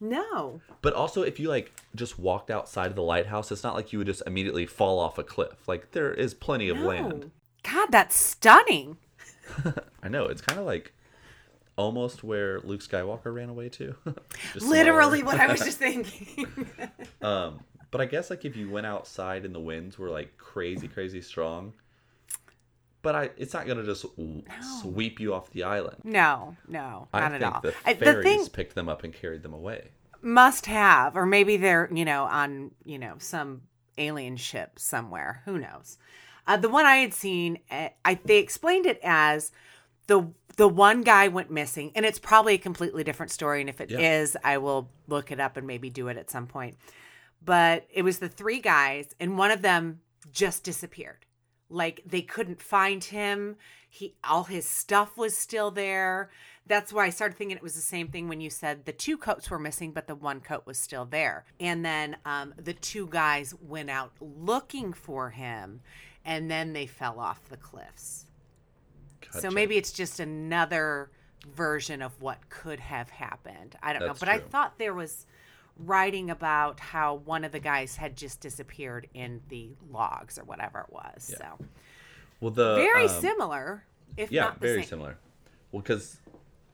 No. 0.00 0.60
But 0.82 0.94
also 0.94 1.22
if 1.22 1.38
you 1.40 1.48
like 1.48 1.72
just 1.94 2.18
walked 2.18 2.50
outside 2.50 2.86
of 2.88 2.96
the 2.96 3.02
lighthouse, 3.02 3.50
it's 3.52 3.62
not 3.64 3.74
like 3.74 3.92
you 3.92 3.98
would 3.98 4.06
just 4.06 4.22
immediately 4.26 4.66
fall 4.66 4.98
off 4.98 5.18
a 5.18 5.24
cliff. 5.24 5.66
Like 5.68 5.92
there 5.92 6.12
is 6.12 6.34
plenty 6.34 6.68
of 6.68 6.78
land. 6.78 7.30
God, 7.62 7.88
that's 7.90 8.14
stunning. 8.16 8.96
I 10.02 10.08
know, 10.08 10.26
it's 10.26 10.40
kind 10.42 10.58
of 10.60 10.66
like 10.66 10.92
almost 11.78 12.22
where 12.22 12.60
Luke 12.60 12.80
Skywalker 12.82 13.32
ran 13.32 13.48
away 13.48 13.70
to. 13.70 13.94
Literally 14.60 15.22
what 15.22 15.40
I 15.40 15.46
was 15.46 15.60
just 15.60 15.78
thinking. 15.86 16.46
Um, 17.22 17.60
but 17.90 18.00
I 18.00 18.04
guess 18.06 18.28
like 18.30 18.44
if 18.44 18.54
you 18.56 18.68
went 18.70 18.86
outside 18.86 19.44
and 19.46 19.54
the 19.54 19.60
winds 19.60 19.98
were 19.98 20.10
like 20.10 20.36
crazy, 20.36 20.86
crazy 20.88 21.20
strong, 21.22 21.72
but 23.02 23.14
I 23.16 23.30
it's 23.36 23.54
not 23.54 23.66
gonna 23.66 23.84
just 23.84 24.02
w 24.16 24.42
sweep 24.82 25.18
you 25.20 25.34
off 25.34 25.50
the 25.50 25.62
island. 25.64 25.96
no, 26.04 26.56
no, 26.68 27.08
I 27.12 27.20
not 27.20 27.32
at 27.32 27.42
all. 27.42 27.60
the 27.62 27.74
I- 27.86 27.94
fairies 27.94 28.16
the 28.16 28.22
thing 28.22 28.46
picked 28.50 28.74
them 28.74 28.88
up 28.88 29.02
and 29.04 29.12
carried 29.12 29.42
them 29.42 29.52
away. 29.54 29.88
must 30.20 30.66
have, 30.66 31.16
or 31.16 31.26
maybe 31.26 31.56
they're, 31.56 31.88
you 31.92 32.04
know, 32.04 32.24
on, 32.24 32.70
you 32.84 32.98
know, 32.98 33.14
some 33.18 33.62
alien 33.96 34.36
ship 34.36 34.78
somewhere. 34.78 35.42
Who 35.44 35.58
knows? 35.58 35.96
Uh, 36.46 36.56
the 36.56 36.68
one 36.68 36.86
I 36.86 36.96
had 36.96 37.12
seen, 37.14 37.58
uh, 37.70 37.88
I 38.04 38.18
they 38.24 38.38
explained 38.38 38.86
it 38.86 39.00
as 39.02 39.50
the 40.08 40.32
the 40.56 40.68
one 40.68 41.02
guy 41.02 41.28
went 41.28 41.52
missing, 41.52 41.92
and 41.94 42.04
it's 42.04 42.18
probably 42.18 42.54
a 42.54 42.58
completely 42.58 43.04
different 43.04 43.30
story. 43.30 43.60
And 43.60 43.70
if 43.70 43.80
it 43.80 43.92
is, 43.92 44.34
Yeah. 44.34 44.50
I 44.50 44.58
will 44.58 44.90
look 45.06 45.30
it 45.30 45.38
up 45.38 45.56
and 45.56 45.66
maybe 45.68 45.88
do 45.88 46.08
it 46.08 46.16
at 46.16 46.30
some 46.30 46.48
point. 46.48 46.76
But 47.44 47.86
it 47.92 48.02
was 48.02 48.18
the 48.18 48.28
three 48.28 48.58
guys, 48.58 49.14
and 49.20 49.38
one 49.38 49.52
of 49.52 49.62
them 49.62 50.00
just 50.32 50.64
disappeared. 50.64 51.24
Like 51.70 52.02
they 52.04 52.22
couldn't 52.22 52.60
find 52.60 53.04
him. 53.04 53.56
He 53.88 54.16
all 54.24 54.44
his 54.44 54.66
stuff 54.68 55.16
was 55.16 55.36
still 55.36 55.70
there. 55.70 56.30
That's 56.66 56.92
why 56.92 57.06
I 57.06 57.10
started 57.10 57.38
thinking 57.38 57.56
it 57.56 57.62
was 57.62 57.74
the 57.74 57.80
same 57.80 58.08
thing 58.08 58.28
when 58.28 58.40
you 58.40 58.50
said 58.50 58.84
the 58.84 58.92
two 58.92 59.16
coats 59.16 59.48
were 59.50 59.58
missing, 59.58 59.92
but 59.92 60.06
the 60.06 60.14
one 60.14 60.40
coat 60.40 60.66
was 60.66 60.78
still 60.78 61.04
there. 61.06 61.44
And 61.60 61.84
then 61.84 62.16
um, 62.26 62.52
the 62.58 62.74
two 62.74 63.06
guys 63.06 63.54
went 63.60 63.88
out 63.90 64.12
looking 64.20 64.92
for 64.92 65.30
him, 65.30 65.80
and 66.24 66.50
then 66.50 66.72
they 66.72 66.86
fell 66.86 67.20
off 67.20 67.48
the 67.48 67.56
cliffs. 67.56 68.26
So 69.32 69.50
maybe 69.50 69.76
it's 69.76 69.92
just 69.92 70.20
another 70.20 71.10
version 71.54 72.02
of 72.02 72.20
what 72.20 72.48
could 72.48 72.80
have 72.80 73.10
happened. 73.10 73.76
I 73.82 73.92
don't 73.92 74.00
know. 74.00 74.08
That's 74.08 74.20
But 74.20 74.28
I 74.28 74.38
thought 74.38 74.78
there 74.78 74.94
was 74.94 75.26
writing 75.78 76.30
about 76.30 76.80
how 76.80 77.14
one 77.24 77.44
of 77.44 77.52
the 77.52 77.60
guys 77.60 77.96
had 77.96 78.16
just 78.16 78.40
disappeared 78.40 79.08
in 79.14 79.40
the 79.48 79.70
logs 79.90 80.38
or 80.38 80.44
whatever 80.44 80.80
it 80.80 80.92
was. 80.92 81.34
So 81.38 81.66
well 82.40 82.50
the 82.50 82.74
very 82.76 83.06
um, 83.06 83.20
similar, 83.20 83.84
if 84.16 84.30
yeah, 84.30 84.42
not 84.42 84.60
the 84.60 84.66
very 84.66 84.82
same. 84.82 84.88
similar. 84.88 85.18
Well, 85.72 85.82
because 85.82 86.18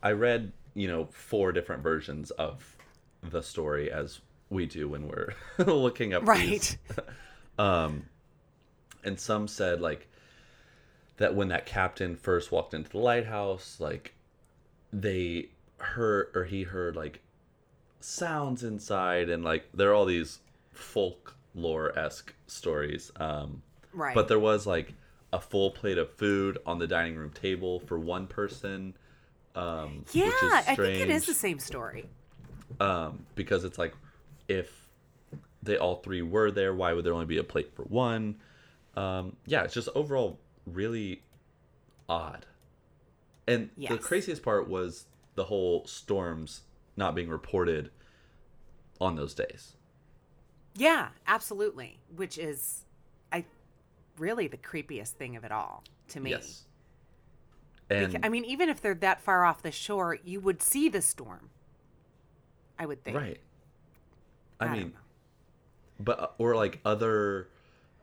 I 0.02 0.12
read 0.12 0.52
you 0.74 0.88
know 0.88 1.06
four 1.06 1.52
different 1.52 1.82
versions 1.82 2.30
of 2.32 2.76
the 3.22 3.42
story 3.42 3.90
as 3.90 4.20
we 4.50 4.66
do 4.66 4.88
when 4.88 5.08
we're 5.08 5.34
looking 5.58 6.14
up 6.14 6.24
these. 6.26 6.78
Right. 6.96 7.06
Um, 7.56 8.06
and 9.04 9.16
some 9.20 9.46
said 9.46 9.80
like 9.80 10.08
that 11.18 11.34
when 11.34 11.48
that 11.48 11.66
captain 11.66 12.16
first 12.16 12.50
walked 12.52 12.74
into 12.74 12.90
the 12.90 12.98
lighthouse, 12.98 13.78
like 13.80 14.14
they 14.92 15.48
heard 15.78 16.28
or 16.34 16.44
he 16.44 16.62
heard 16.64 16.96
like 16.96 17.20
sounds 18.00 18.62
inside, 18.64 19.28
and 19.28 19.44
like 19.44 19.68
there 19.74 19.90
are 19.90 19.94
all 19.94 20.04
these 20.04 20.40
folklore 20.72 21.96
esque 21.98 22.34
stories. 22.46 23.10
Um, 23.16 23.62
Right. 23.92 24.14
but 24.14 24.26
there 24.26 24.40
was 24.40 24.66
like 24.66 24.92
a 25.32 25.40
full 25.40 25.70
plate 25.70 25.98
of 25.98 26.12
food 26.14 26.58
on 26.66 26.78
the 26.78 26.86
dining 26.86 27.14
room 27.16 27.30
table 27.30 27.78
for 27.80 27.98
one 27.98 28.26
person. 28.26 28.94
Um, 29.54 30.04
yeah, 30.12 30.24
which 30.26 30.34
is 30.42 30.52
I 30.52 30.74
think 30.74 31.00
it 31.00 31.10
is 31.10 31.26
the 31.26 31.34
same 31.34 31.60
story. 31.60 32.08
um, 32.80 33.24
because 33.36 33.62
it's 33.62 33.78
like 33.78 33.94
if 34.48 34.88
they 35.62 35.76
all 35.76 35.96
three 35.96 36.22
were 36.22 36.50
there, 36.50 36.74
why 36.74 36.92
would 36.92 37.04
there 37.04 37.12
only 37.14 37.24
be 37.26 37.38
a 37.38 37.44
plate 37.44 37.72
for 37.74 37.82
one? 37.84 38.34
Um, 38.96 39.36
yeah, 39.46 39.62
it's 39.62 39.74
just 39.74 39.88
overall 39.94 40.38
really 40.66 41.22
odd. 42.08 42.46
And 43.46 43.70
the 43.76 43.98
craziest 43.98 44.42
part 44.42 44.68
was 44.68 45.06
the 45.34 45.44
whole 45.44 45.86
storms 45.86 46.62
not 46.96 47.14
being 47.14 47.28
reported 47.28 47.90
on 49.00 49.16
those 49.16 49.34
days. 49.34 49.74
Yeah, 50.76 51.08
absolutely. 51.26 51.98
Which 52.14 52.38
is, 52.38 52.84
I 53.32 53.44
really 54.18 54.48
the 54.48 54.56
creepiest 54.56 55.10
thing 55.10 55.36
of 55.36 55.44
it 55.44 55.52
all 55.52 55.84
to 56.08 56.20
me. 56.20 56.30
Yes. 56.30 56.64
And 57.90 58.18
I 58.22 58.28
mean, 58.28 58.44
even 58.44 58.68
if 58.68 58.80
they're 58.80 58.94
that 58.94 59.20
far 59.20 59.44
off 59.44 59.62
the 59.62 59.70
shore, 59.70 60.18
you 60.24 60.40
would 60.40 60.62
see 60.62 60.88
the 60.88 61.02
storm. 61.02 61.50
I 62.78 62.86
would 62.86 63.04
think. 63.04 63.16
right. 63.16 63.40
I, 64.58 64.66
I 64.66 64.72
mean, 64.72 64.92
but 66.00 66.34
or 66.38 66.56
like 66.56 66.80
other 66.84 67.48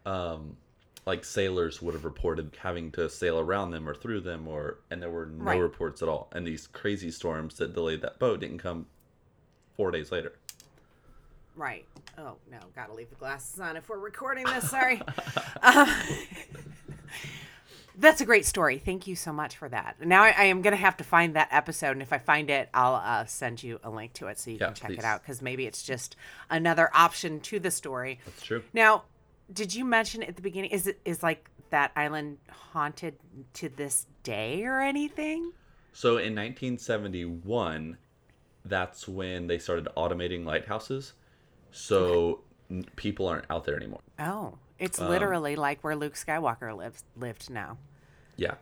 um 0.06 0.58
like 1.06 1.26
sailors 1.26 1.82
would 1.82 1.94
have 1.96 2.06
reported 2.06 2.56
having 2.62 2.92
to 2.92 3.10
sail 3.10 3.40
around 3.40 3.72
them 3.72 3.88
or 3.90 3.96
through 3.96 4.22
them 4.22 4.48
or 4.48 4.78
and 4.90 5.02
there 5.02 5.10
were 5.10 5.26
no 5.26 5.44
Right. 5.46 5.60
reports 5.60 6.02
at 6.04 6.08
all 6.10 6.30
and 6.32 6.46
these 6.46 6.68
crazy 6.68 7.10
storms 7.12 7.56
that 7.56 7.74
delayed 7.74 8.02
that 8.02 8.20
boat 8.20 8.40
didn't 8.42 8.60
come 8.60 8.86
four 9.76 9.92
days 9.92 10.12
later 10.12 10.34
Right. 11.56 11.86
Oh 12.18 12.38
no, 12.50 12.60
gotta 12.76 12.94
leave 12.94 13.10
the 13.10 13.16
glasses 13.16 13.60
on 13.60 13.76
if 13.76 13.90
we're 13.90 13.98
recording 14.00 14.46
this. 14.46 14.70
Sorry. 14.70 15.02
um, 15.62 15.90
That's 17.98 18.22
a 18.22 18.26
great 18.26 18.46
story. 18.46 18.78
Thank 18.78 19.06
you 19.06 19.16
so 19.18 19.34
much 19.34 19.58
for 19.58 19.68
that. 19.68 19.98
Now 20.04 20.24
I, 20.24 20.30
I 20.30 20.44
am 20.46 20.62
going 20.62 20.72
to 20.72 20.78
have 20.82 20.96
to 20.98 21.04
find 21.04 21.36
that 21.36 21.50
episode, 21.52 21.92
and 21.92 22.02
if 22.02 22.14
I 22.14 22.20
find 22.20 22.50
it, 22.50 22.70
I'll 22.74 22.96
uh, 22.96 23.26
send 23.26 23.62
you 23.62 23.80
a 23.84 23.90
link 23.90 24.14
to 24.14 24.28
it 24.28 24.40
so 24.40 24.50
you 24.50 24.58
Yeah, 24.60 24.68
can 24.68 24.76
check 24.76 24.88
please. 24.92 25.00
it 25.00 25.04
out 25.04 25.22
because 25.22 25.42
maybe 25.42 25.66
it's 25.68 25.84
just 25.84 26.16
another 26.50 26.90
option 26.94 27.42
to 27.42 27.60
the 27.60 27.70
story. 27.70 28.20
That's 28.26 28.42
true. 28.44 28.64
Now, 28.74 29.04
did 29.52 29.74
you 29.74 29.86
mention 29.86 30.24
at 30.24 30.36
the 30.36 30.42
beginning? 30.42 30.72
Is 30.72 30.88
it 30.88 31.00
is 31.06 31.24
like 31.24 31.50
that 31.70 31.92
island 31.96 32.38
haunted 32.50 33.16
to 33.54 33.70
this 33.70 34.08
day 34.24 34.64
or 34.66 34.80
anything? 34.80 35.52
So 35.94 36.12
in 36.12 36.36
1971, 36.36 37.98
that's 38.66 39.08
when 39.08 39.48
they 39.48 39.58
started 39.60 39.88
automating 39.98 40.46
lighthouses. 40.46 41.14
So 41.72 42.42
n- 42.70 42.86
people 42.96 43.28
aren't 43.28 43.46
out 43.50 43.66
there 43.66 43.76
anymore. 43.76 44.00
Oh, 44.20 44.58
it's 44.80 45.00
Um, 45.00 45.10
literally 45.10 45.56
like 45.56 45.84
where 45.84 45.96
Luke 45.96 46.14
Skywalker 46.14 46.76
lives 46.76 47.04
lived 47.18 47.50
now. 47.50 47.78
Yeah. 48.38 48.56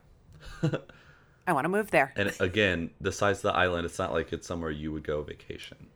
I 1.48 1.54
want 1.54 1.66
to 1.66 1.70
move 1.70 1.92
there. 1.92 2.14
And 2.16 2.36
again, 2.40 2.92
the 3.02 3.12
size 3.12 3.38
of 3.38 3.44
the 3.44 3.54
island, 3.54 3.86
it's 3.86 3.98
not 4.00 4.14
like 4.14 4.32
it's 4.32 4.48
somewhere 4.48 4.72
you 4.72 4.92
would 4.92 5.04
go 5.04 5.22
vacation. 5.22 5.88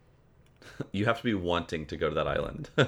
you 0.92 1.06
have 1.06 1.18
to 1.18 1.24
be 1.24 1.34
wanting 1.34 1.86
to 1.88 1.98
go 1.98 2.10
to 2.10 2.16
that 2.16 2.28
island. 2.28 2.70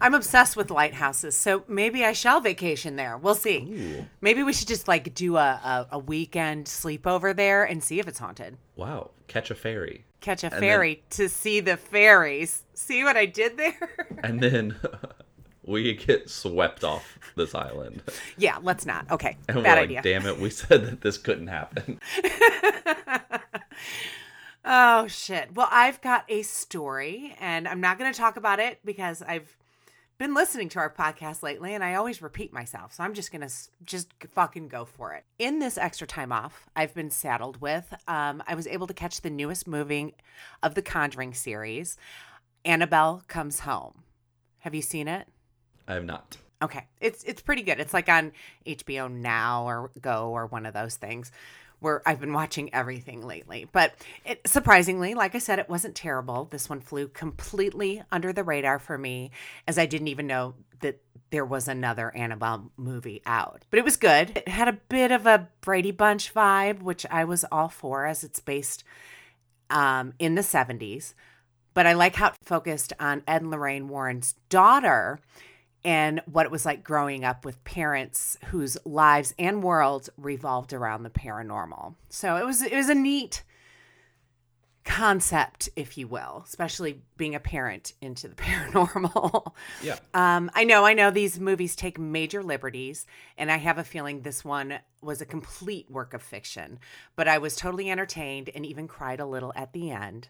I'm 0.00 0.14
obsessed 0.14 0.56
with 0.56 0.70
lighthouses, 0.70 1.36
so 1.36 1.64
maybe 1.68 2.04
I 2.04 2.12
shall 2.12 2.40
vacation 2.40 2.96
there. 2.96 3.16
We'll 3.18 3.34
see. 3.34 3.58
Ooh. 4.00 4.06
Maybe 4.20 4.42
we 4.42 4.52
should 4.52 4.68
just 4.68 4.88
like 4.88 5.14
do 5.14 5.36
a, 5.36 5.40
a, 5.40 5.86
a 5.92 5.98
weekend 5.98 6.66
sleepover 6.66 7.34
there 7.36 7.64
and 7.64 7.82
see 7.82 7.98
if 8.00 8.08
it's 8.08 8.18
haunted. 8.18 8.56
wow. 8.76 9.10
Catch 9.28 9.50
a 9.52 9.54
ferry. 9.54 10.04
Catch 10.20 10.42
a 10.42 10.50
then- 10.50 10.58
ferry 10.60 11.02
to 11.10 11.28
see 11.28 11.60
the 11.60 11.76
fairies. 11.76 12.64
See 12.74 13.04
what 13.04 13.16
I 13.16 13.26
did 13.26 13.56
there? 13.56 13.90
And 14.24 14.40
then 14.40 14.76
we 15.64 15.94
get 15.94 16.28
swept 16.28 16.82
off 16.84 17.16
this 17.36 17.54
island. 17.54 18.02
yeah, 18.36 18.58
let's 18.62 18.84
not. 18.84 19.08
Okay, 19.10 19.36
And 19.48 19.62
bad 19.62 19.78
we're 19.78 19.84
idea. 19.84 20.02
damn 20.02 20.26
it, 20.26 20.38
we 20.40 20.50
said 20.50 20.84
that 20.86 21.00
this 21.00 21.16
couldn't 21.16 21.46
happen. 21.46 22.00
Oh 24.64 25.06
shit. 25.06 25.54
Well, 25.54 25.68
I've 25.70 26.00
got 26.00 26.24
a 26.28 26.42
story 26.42 27.34
and 27.40 27.66
I'm 27.66 27.80
not 27.80 27.98
going 27.98 28.12
to 28.12 28.18
talk 28.18 28.36
about 28.36 28.60
it 28.60 28.80
because 28.84 29.22
I've 29.22 29.56
been 30.18 30.34
listening 30.34 30.68
to 30.70 30.78
our 30.78 30.92
podcast 30.92 31.42
lately 31.42 31.74
and 31.74 31.82
I 31.82 31.94
always 31.94 32.20
repeat 32.20 32.52
myself. 32.52 32.92
So 32.92 33.02
I'm 33.02 33.14
just 33.14 33.32
going 33.32 33.46
to 33.46 33.54
just 33.84 34.12
fucking 34.28 34.68
go 34.68 34.84
for 34.84 35.14
it. 35.14 35.24
In 35.38 35.60
this 35.60 35.78
extra 35.78 36.06
time 36.06 36.30
off, 36.30 36.68
I've 36.76 36.94
been 36.94 37.10
saddled 37.10 37.60
with 37.60 37.94
um 38.06 38.42
I 38.46 38.54
was 38.54 38.66
able 38.66 38.86
to 38.86 38.94
catch 38.94 39.22
the 39.22 39.30
newest 39.30 39.66
movie 39.66 40.14
of 40.62 40.74
the 40.74 40.82
Conjuring 40.82 41.32
series, 41.32 41.96
Annabelle 42.64 43.22
Comes 43.28 43.60
Home. 43.60 44.02
Have 44.58 44.74
you 44.74 44.82
seen 44.82 45.08
it? 45.08 45.26
I 45.88 45.94
have 45.94 46.04
not. 46.04 46.36
Okay. 46.62 46.86
It's 47.00 47.24
it's 47.24 47.40
pretty 47.40 47.62
good. 47.62 47.80
It's 47.80 47.94
like 47.94 48.10
on 48.10 48.32
HBO 48.66 49.10
Now 49.10 49.64
or 49.66 49.90
Go 50.02 50.28
or 50.32 50.46
one 50.46 50.66
of 50.66 50.74
those 50.74 50.96
things 50.96 51.32
where 51.80 52.02
I've 52.06 52.20
been 52.20 52.32
watching 52.32 52.72
everything 52.74 53.26
lately. 53.26 53.66
But 53.70 53.94
it, 54.24 54.40
surprisingly, 54.46 55.14
like 55.14 55.34
I 55.34 55.38
said, 55.38 55.58
it 55.58 55.68
wasn't 55.68 55.94
terrible. 55.94 56.44
This 56.44 56.68
one 56.68 56.80
flew 56.80 57.08
completely 57.08 58.02
under 58.12 58.32
the 58.32 58.44
radar 58.44 58.78
for 58.78 58.96
me 58.96 59.30
as 59.66 59.78
I 59.78 59.86
didn't 59.86 60.08
even 60.08 60.26
know 60.26 60.54
that 60.80 61.00
there 61.30 61.44
was 61.44 61.68
another 61.68 62.14
Annabelle 62.14 62.70
movie 62.76 63.22
out. 63.24 63.64
But 63.70 63.78
it 63.78 63.84
was 63.84 63.96
good. 63.96 64.30
It 64.36 64.48
had 64.48 64.68
a 64.68 64.78
bit 64.88 65.10
of 65.10 65.26
a 65.26 65.48
Brady 65.60 65.92
Bunch 65.92 66.32
vibe, 66.34 66.82
which 66.82 67.06
I 67.10 67.24
was 67.24 67.44
all 67.50 67.68
for 67.68 68.06
as 68.06 68.24
it's 68.24 68.40
based 68.40 68.84
um, 69.70 70.12
in 70.18 70.34
the 70.34 70.42
70s. 70.42 71.14
But 71.72 71.86
I 71.86 71.92
like 71.92 72.16
how 72.16 72.28
it 72.28 72.34
focused 72.44 72.92
on 72.98 73.22
Ed 73.28 73.42
and 73.42 73.50
Lorraine 73.50 73.88
Warren's 73.88 74.34
daughter 74.48 75.20
and 75.84 76.20
what 76.26 76.46
it 76.46 76.52
was 76.52 76.64
like 76.66 76.84
growing 76.84 77.24
up 77.24 77.44
with 77.44 77.62
parents 77.64 78.36
whose 78.46 78.76
lives 78.84 79.34
and 79.38 79.62
worlds 79.62 80.10
revolved 80.16 80.72
around 80.72 81.02
the 81.02 81.10
paranormal. 81.10 81.94
So 82.08 82.36
it 82.36 82.44
was 82.44 82.62
it 82.62 82.74
was 82.74 82.88
a 82.88 82.94
neat 82.94 83.42
concept, 84.84 85.68
if 85.76 85.98
you 85.98 86.08
will, 86.08 86.42
especially 86.46 87.02
being 87.16 87.34
a 87.34 87.40
parent 87.40 87.92
into 88.00 88.28
the 88.28 88.34
paranormal. 88.36 89.52
Yeah. 89.82 89.98
Um, 90.14 90.50
I 90.54 90.64
know, 90.64 90.84
I 90.84 90.94
know 90.94 91.10
these 91.10 91.38
movies 91.38 91.76
take 91.76 91.98
major 91.98 92.42
liberties, 92.42 93.06
and 93.36 93.50
I 93.50 93.58
have 93.58 93.78
a 93.78 93.84
feeling 93.84 94.22
this 94.22 94.44
one 94.44 94.78
was 95.02 95.20
a 95.20 95.26
complete 95.26 95.90
work 95.90 96.14
of 96.14 96.22
fiction. 96.22 96.78
But 97.16 97.28
I 97.28 97.38
was 97.38 97.56
totally 97.56 97.90
entertained 97.90 98.50
and 98.54 98.64
even 98.64 98.88
cried 98.88 99.20
a 99.20 99.26
little 99.26 99.52
at 99.54 99.72
the 99.72 99.90
end. 99.90 100.28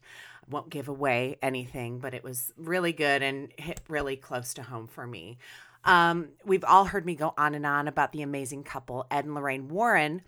Won't 0.48 0.70
give 0.70 0.88
away 0.88 1.38
anything, 1.42 2.01
but 2.01 2.14
it 2.14 2.24
was 2.24 2.53
really 2.57 2.92
good 2.92 3.22
and 3.22 3.51
hit 3.57 3.80
really 3.88 4.16
close 4.16 4.55
to 4.55 4.62
home 4.62 4.88
for 4.88 5.07
me. 5.07 5.38
Um, 5.84 6.30
we've 6.44 6.64
all 6.64 6.84
heard 6.84 7.07
me 7.07 7.14
go 7.14 7.32
on 7.38 7.55
and 7.55 7.64
on 7.64 7.88
about 7.88 8.12
the 8.12 8.22
amazing 8.22 8.64
couple, 8.64 9.07
Ed 9.11 9.24
and 9.24 9.34
Lorraine 9.34 9.68
Warren. 9.68 10.22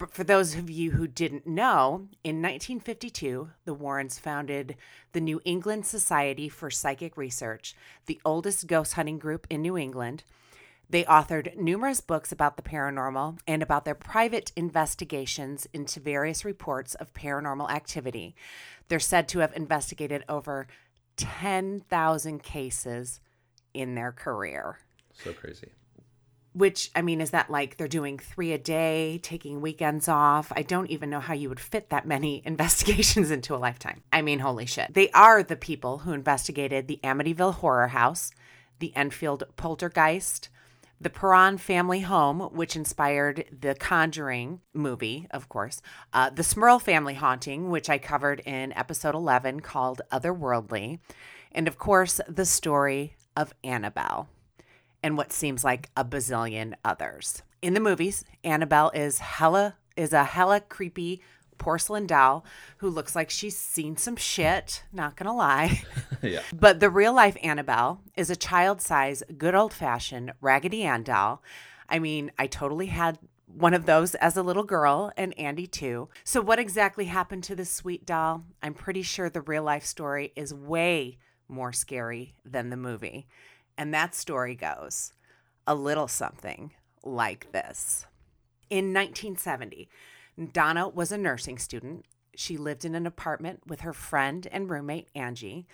But 0.00 0.14
for 0.14 0.24
those 0.24 0.54
of 0.54 0.70
you 0.70 0.92
who 0.92 1.06
didn't 1.06 1.46
know, 1.46 2.08
in 2.24 2.40
1952, 2.40 3.50
the 3.66 3.74
Warrens 3.74 4.18
founded 4.18 4.76
the 5.12 5.20
New 5.20 5.42
England 5.44 5.84
Society 5.84 6.48
for 6.48 6.70
Psychic 6.70 7.18
Research, 7.18 7.74
the 8.06 8.18
oldest 8.24 8.66
ghost 8.66 8.94
hunting 8.94 9.18
group 9.18 9.46
in 9.50 9.60
New 9.60 9.76
England. 9.76 10.24
They 10.88 11.04
authored 11.04 11.54
numerous 11.58 12.00
books 12.00 12.32
about 12.32 12.56
the 12.56 12.62
paranormal 12.62 13.40
and 13.46 13.62
about 13.62 13.84
their 13.84 13.94
private 13.94 14.52
investigations 14.56 15.66
into 15.74 16.00
various 16.00 16.46
reports 16.46 16.94
of 16.94 17.12
paranormal 17.12 17.70
activity. 17.70 18.34
They're 18.88 19.00
said 19.00 19.28
to 19.28 19.40
have 19.40 19.54
investigated 19.54 20.24
over 20.30 20.66
10,000 21.18 22.42
cases 22.42 23.20
in 23.74 23.96
their 23.96 24.12
career 24.12 24.78
So 25.12 25.34
crazy. 25.34 25.68
Which 26.52 26.90
I 26.94 27.02
mean, 27.02 27.20
is 27.20 27.30
that 27.30 27.50
like 27.50 27.76
they're 27.76 27.88
doing 27.88 28.18
three 28.18 28.52
a 28.52 28.58
day, 28.58 29.20
taking 29.22 29.60
weekends 29.60 30.08
off? 30.08 30.52
I 30.54 30.62
don't 30.62 30.90
even 30.90 31.10
know 31.10 31.20
how 31.20 31.34
you 31.34 31.48
would 31.48 31.60
fit 31.60 31.90
that 31.90 32.06
many 32.06 32.42
investigations 32.46 33.30
into 33.30 33.54
a 33.54 33.58
lifetime. 33.58 34.02
I 34.12 34.22
mean, 34.22 34.40
holy 34.40 34.66
shit. 34.66 34.92
They 34.92 35.10
are 35.10 35.42
the 35.42 35.56
people 35.56 35.98
who 35.98 36.12
investigated 36.12 36.88
the 36.88 37.00
Amityville 37.04 37.54
Horror 37.54 37.88
House, 37.88 38.32
the 38.78 38.94
Enfield 38.96 39.44
Poltergeist, 39.56 40.48
the 41.00 41.10
Perron 41.10 41.56
family 41.56 42.00
home, 42.00 42.40
which 42.52 42.76
inspired 42.76 43.46
the 43.58 43.74
Conjuring 43.74 44.60
movie, 44.74 45.26
of 45.30 45.48
course, 45.48 45.80
uh, 46.12 46.28
the 46.28 46.42
Smurl 46.42 46.80
family 46.80 47.14
haunting, 47.14 47.70
which 47.70 47.88
I 47.88 47.96
covered 47.96 48.40
in 48.40 48.72
episode 48.74 49.14
11 49.14 49.60
called 49.60 50.02
Otherworldly, 50.12 50.98
and 51.52 51.66
of 51.66 51.78
course, 51.78 52.20
the 52.28 52.44
story 52.44 53.16
of 53.34 53.54
Annabelle 53.64 54.28
and 55.02 55.16
what 55.16 55.32
seems 55.32 55.64
like 55.64 55.90
a 55.96 56.04
bazillion 56.04 56.74
others. 56.84 57.42
In 57.62 57.74
the 57.74 57.80
movies, 57.80 58.24
Annabelle 58.44 58.90
is 58.94 59.18
hella 59.18 59.76
is 59.96 60.12
a 60.12 60.24
hella 60.24 60.60
creepy 60.60 61.20
porcelain 61.58 62.06
doll 62.06 62.44
who 62.78 62.88
looks 62.88 63.14
like 63.14 63.28
she's 63.28 63.56
seen 63.56 63.96
some 63.96 64.16
shit, 64.16 64.82
not 64.92 65.14
gonna 65.16 65.34
lie. 65.34 65.82
yeah. 66.22 66.42
But 66.52 66.80
the 66.80 66.90
real 66.90 67.12
life 67.12 67.36
Annabelle 67.42 68.00
is 68.16 68.30
a 68.30 68.36
child 68.36 68.80
size, 68.80 69.22
good 69.36 69.54
old 69.54 69.72
fashioned 69.72 70.32
Raggedy 70.40 70.82
Ann 70.82 71.02
doll. 71.02 71.42
I 71.88 71.98
mean, 71.98 72.32
I 72.38 72.46
totally 72.46 72.86
had 72.86 73.18
one 73.46 73.74
of 73.74 73.86
those 73.86 74.14
as 74.16 74.36
a 74.36 74.42
little 74.42 74.62
girl, 74.64 75.12
and 75.16 75.38
Andy 75.38 75.66
too. 75.66 76.08
So, 76.24 76.40
what 76.40 76.58
exactly 76.58 77.06
happened 77.06 77.44
to 77.44 77.56
this 77.56 77.70
sweet 77.70 78.06
doll? 78.06 78.44
I'm 78.62 78.74
pretty 78.74 79.02
sure 79.02 79.28
the 79.28 79.40
real 79.40 79.62
life 79.62 79.84
story 79.84 80.32
is 80.36 80.54
way 80.54 81.18
more 81.48 81.72
scary 81.72 82.34
than 82.44 82.70
the 82.70 82.76
movie. 82.76 83.26
And 83.80 83.94
that 83.94 84.14
story 84.14 84.54
goes 84.54 85.14
a 85.66 85.74
little 85.74 86.06
something 86.06 86.72
like 87.02 87.50
this. 87.52 88.04
In 88.68 88.92
1970, 88.92 89.88
Donna 90.52 90.86
was 90.86 91.10
a 91.10 91.16
nursing 91.16 91.56
student. 91.56 92.04
She 92.36 92.58
lived 92.58 92.84
in 92.84 92.94
an 92.94 93.06
apartment 93.06 93.62
with 93.66 93.80
her 93.80 93.94
friend 93.94 94.46
and 94.52 94.68
roommate, 94.68 95.08
Angie. 95.14 95.66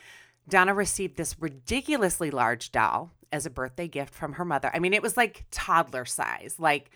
Donna 0.49 0.73
received 0.73 1.17
this 1.17 1.35
ridiculously 1.43 2.31
large 2.31 2.71
doll 2.71 3.11
as 3.33 3.45
a 3.45 3.51
birthday 3.51 3.89
gift 3.89 4.15
from 4.15 4.35
her 4.35 4.45
mother. 4.45 4.71
I 4.73 4.79
mean, 4.79 4.95
it 4.95 5.03
was 5.03 5.17
like 5.17 5.45
toddler 5.51 6.05
size, 6.05 6.61
like 6.61 6.91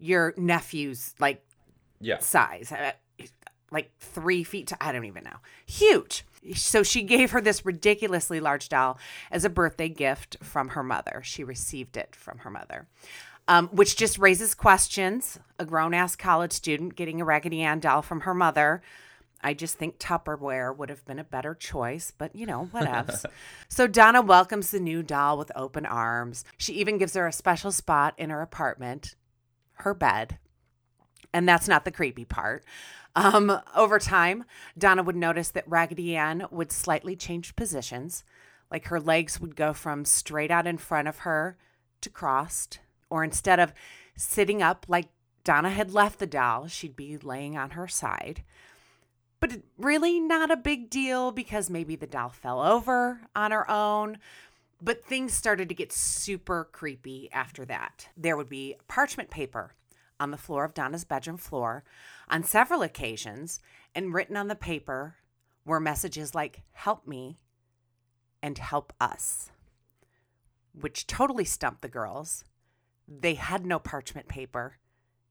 your 0.00 0.34
nephew's 0.36 1.14
like 1.20 1.46
Yeah. 2.00 2.18
size, 2.18 2.72
uh, 2.72 2.94
like 3.70 3.92
three 4.00 4.42
feet. 4.42 4.66
To, 4.66 4.76
I 4.80 4.90
don't 4.90 5.04
even 5.04 5.22
know. 5.22 5.36
Huge. 5.66 6.24
So 6.54 6.82
she 6.82 7.02
gave 7.02 7.30
her 7.30 7.40
this 7.40 7.64
ridiculously 7.64 8.40
large 8.40 8.68
doll 8.68 8.98
as 9.30 9.44
a 9.44 9.50
birthday 9.50 9.88
gift 9.88 10.36
from 10.42 10.70
her 10.70 10.82
mother. 10.82 11.22
She 11.24 11.44
received 11.44 11.96
it 11.96 12.16
from 12.16 12.38
her 12.38 12.50
mother, 12.50 12.88
um, 13.46 13.68
which 13.68 13.96
just 13.96 14.18
raises 14.18 14.54
questions. 14.54 15.38
A 15.58 15.64
grown 15.64 15.94
ass 15.94 16.16
college 16.16 16.52
student 16.52 16.96
getting 16.96 17.20
a 17.20 17.24
Raggedy 17.24 17.62
Ann 17.62 17.80
doll 17.80 18.02
from 18.02 18.22
her 18.22 18.34
mother. 18.34 18.82
I 19.42 19.54
just 19.54 19.76
think 19.76 19.98
Tupperware 19.98 20.76
would 20.76 20.88
have 20.88 21.04
been 21.04 21.18
a 21.18 21.24
better 21.24 21.54
choice, 21.54 22.12
but 22.16 22.34
you 22.34 22.46
know, 22.46 22.68
whatevs. 22.72 23.24
so 23.68 23.86
Donna 23.86 24.22
welcomes 24.22 24.70
the 24.70 24.80
new 24.80 25.02
doll 25.02 25.36
with 25.36 25.50
open 25.56 25.84
arms. 25.84 26.44
She 26.56 26.74
even 26.74 26.98
gives 26.98 27.14
her 27.14 27.26
a 27.26 27.32
special 27.32 27.72
spot 27.72 28.14
in 28.18 28.30
her 28.30 28.40
apartment, 28.40 29.16
her 29.74 29.94
bed. 29.94 30.38
And 31.34 31.48
that's 31.48 31.66
not 31.66 31.84
the 31.84 31.90
creepy 31.90 32.24
part. 32.24 32.64
Um, 33.14 33.60
over 33.76 33.98
time, 33.98 34.44
Donna 34.76 35.02
would 35.02 35.16
notice 35.16 35.50
that 35.50 35.68
Raggedy 35.68 36.16
Ann 36.16 36.46
would 36.50 36.72
slightly 36.72 37.14
change 37.16 37.56
positions. 37.56 38.24
Like 38.70 38.86
her 38.86 39.00
legs 39.00 39.40
would 39.40 39.54
go 39.54 39.72
from 39.72 40.04
straight 40.04 40.50
out 40.50 40.66
in 40.66 40.78
front 40.78 41.08
of 41.08 41.18
her 41.20 41.58
to 42.00 42.08
crossed, 42.08 42.80
or 43.10 43.22
instead 43.22 43.60
of 43.60 43.74
sitting 44.16 44.62
up 44.62 44.86
like 44.88 45.08
Donna 45.44 45.70
had 45.70 45.92
left 45.92 46.18
the 46.18 46.26
doll. 46.26 46.68
She'd 46.68 46.96
be 46.96 47.18
laying 47.18 47.56
on 47.56 47.70
her 47.70 47.88
side. 47.88 48.42
But 49.40 49.60
really 49.76 50.20
not 50.20 50.52
a 50.52 50.56
big 50.56 50.88
deal 50.88 51.32
because 51.32 51.68
maybe 51.68 51.96
the 51.96 52.06
doll 52.06 52.28
fell 52.28 52.60
over 52.60 53.20
on 53.34 53.50
her 53.50 53.68
own. 53.68 54.18
But 54.80 55.04
things 55.04 55.34
started 55.34 55.68
to 55.68 55.74
get 55.74 55.92
super 55.92 56.68
creepy 56.72 57.28
after 57.32 57.64
that. 57.66 58.08
There 58.16 58.36
would 58.36 58.48
be 58.48 58.76
parchment 58.88 59.30
paper 59.30 59.74
on 60.22 60.30
the 60.30 60.36
floor 60.38 60.64
of 60.64 60.72
Donna's 60.72 61.04
bedroom 61.04 61.36
floor 61.36 61.82
on 62.28 62.44
several 62.44 62.82
occasions, 62.82 63.60
and 63.94 64.14
written 64.14 64.36
on 64.36 64.48
the 64.48 64.54
paper 64.54 65.16
were 65.64 65.80
messages 65.80 66.34
like, 66.34 66.62
Help 66.72 67.06
me 67.06 67.38
and 68.42 68.58
help 68.58 68.92
us, 69.00 69.50
which 70.72 71.06
totally 71.06 71.44
stumped 71.44 71.82
the 71.82 71.88
girls. 71.88 72.44
They 73.08 73.34
had 73.34 73.66
no 73.66 73.78
parchment 73.78 74.28
paper 74.28 74.78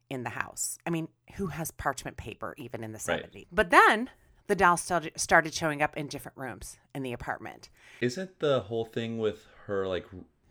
in 0.10 0.24
the 0.24 0.30
house. 0.32 0.78
I 0.86 0.90
mean, 0.90 1.08
who 1.36 1.48
has 1.48 1.72
parchment 1.72 2.18
paper 2.18 2.54
even 2.58 2.84
in 2.84 2.92
the 2.92 3.04
Right. 3.08 3.32
70s? 3.32 3.48
But 3.52 3.70
then 3.70 4.10
the 4.48 4.56
doll 4.56 4.76
started 4.78 5.14
started 5.20 5.54
showing 5.54 5.82
up 5.82 5.96
in 5.96 6.08
different 6.08 6.38
rooms 6.38 6.78
in 6.94 7.04
the 7.04 7.14
apartment. 7.14 7.70
Isn't 8.02 8.40
the 8.40 8.60
whole 8.62 8.86
thing 8.86 9.18
with 9.20 9.48
her 9.68 9.88
like 9.88 10.06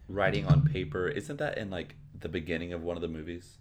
writing 0.09 0.47
on 0.47 0.66
paper? 0.66 1.09
Isn't 1.09 1.36
that 1.36 1.59
in 1.59 1.70
like 1.70 1.97
the 2.18 2.28
beginning 2.28 2.72
of 2.72 2.82
one 2.82 2.97
of 2.97 3.03
the 3.03 3.09
movies? 3.09 3.59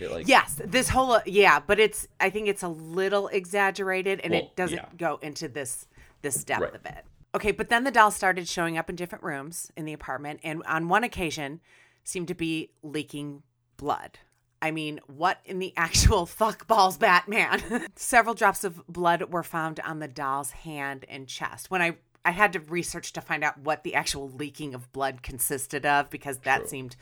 It 0.00 0.10
like 0.10 0.28
Yes, 0.28 0.60
this 0.64 0.88
whole 0.90 1.12
uh, 1.12 1.20
yeah, 1.26 1.60
but 1.60 1.78
it's 1.80 2.06
I 2.20 2.30
think 2.30 2.48
it's 2.48 2.62
a 2.62 2.68
little 2.68 3.28
exaggerated 3.28 4.20
and 4.20 4.32
Well, 4.32 4.42
it 4.42 4.56
doesn't 4.56 4.76
yeah. 4.76 4.86
go 4.96 5.18
into 5.22 5.48
this 5.48 5.86
this 6.22 6.44
depth 6.44 6.62
Right. 6.62 6.74
of 6.74 6.84
it. 6.86 7.04
Okay, 7.34 7.52
but 7.52 7.68
then 7.68 7.84
the 7.84 7.90
doll 7.90 8.10
started 8.10 8.48
showing 8.48 8.78
up 8.78 8.88
in 8.88 8.96
different 8.96 9.22
rooms 9.24 9.70
in 9.76 9.84
the 9.84 9.92
apartment 9.92 10.40
and 10.42 10.62
on 10.64 10.88
one 10.88 11.04
occasion 11.04 11.60
seemed 12.04 12.28
to 12.28 12.34
be 12.34 12.70
leaking 12.82 13.42
blood. 13.76 14.18
I 14.60 14.70
mean, 14.72 14.98
what 15.06 15.38
in 15.44 15.58
the 15.60 15.72
actual 15.76 16.26
fuck 16.26 16.66
balls 16.66 16.96
Batman? 16.98 17.86
Several 17.96 18.34
drops 18.34 18.64
of 18.64 18.84
blood 18.88 19.30
were 19.32 19.42
found 19.44 19.78
on 19.80 19.98
the 20.00 20.08
doll's 20.08 20.50
hand 20.50 21.04
and 21.08 21.28
chest. 21.28 21.70
When 21.70 21.80
I 21.82 21.96
I 22.28 22.32
had 22.32 22.52
to 22.52 22.60
research 22.60 23.14
to 23.14 23.22
find 23.22 23.42
out 23.42 23.58
what 23.58 23.84
the 23.84 23.94
actual 23.94 24.28
leaking 24.28 24.74
of 24.74 24.92
blood 24.92 25.22
consisted 25.22 25.86
of 25.86 26.10
because 26.10 26.38
that 26.40 26.58
True. 26.60 26.68
seemed 26.68 26.96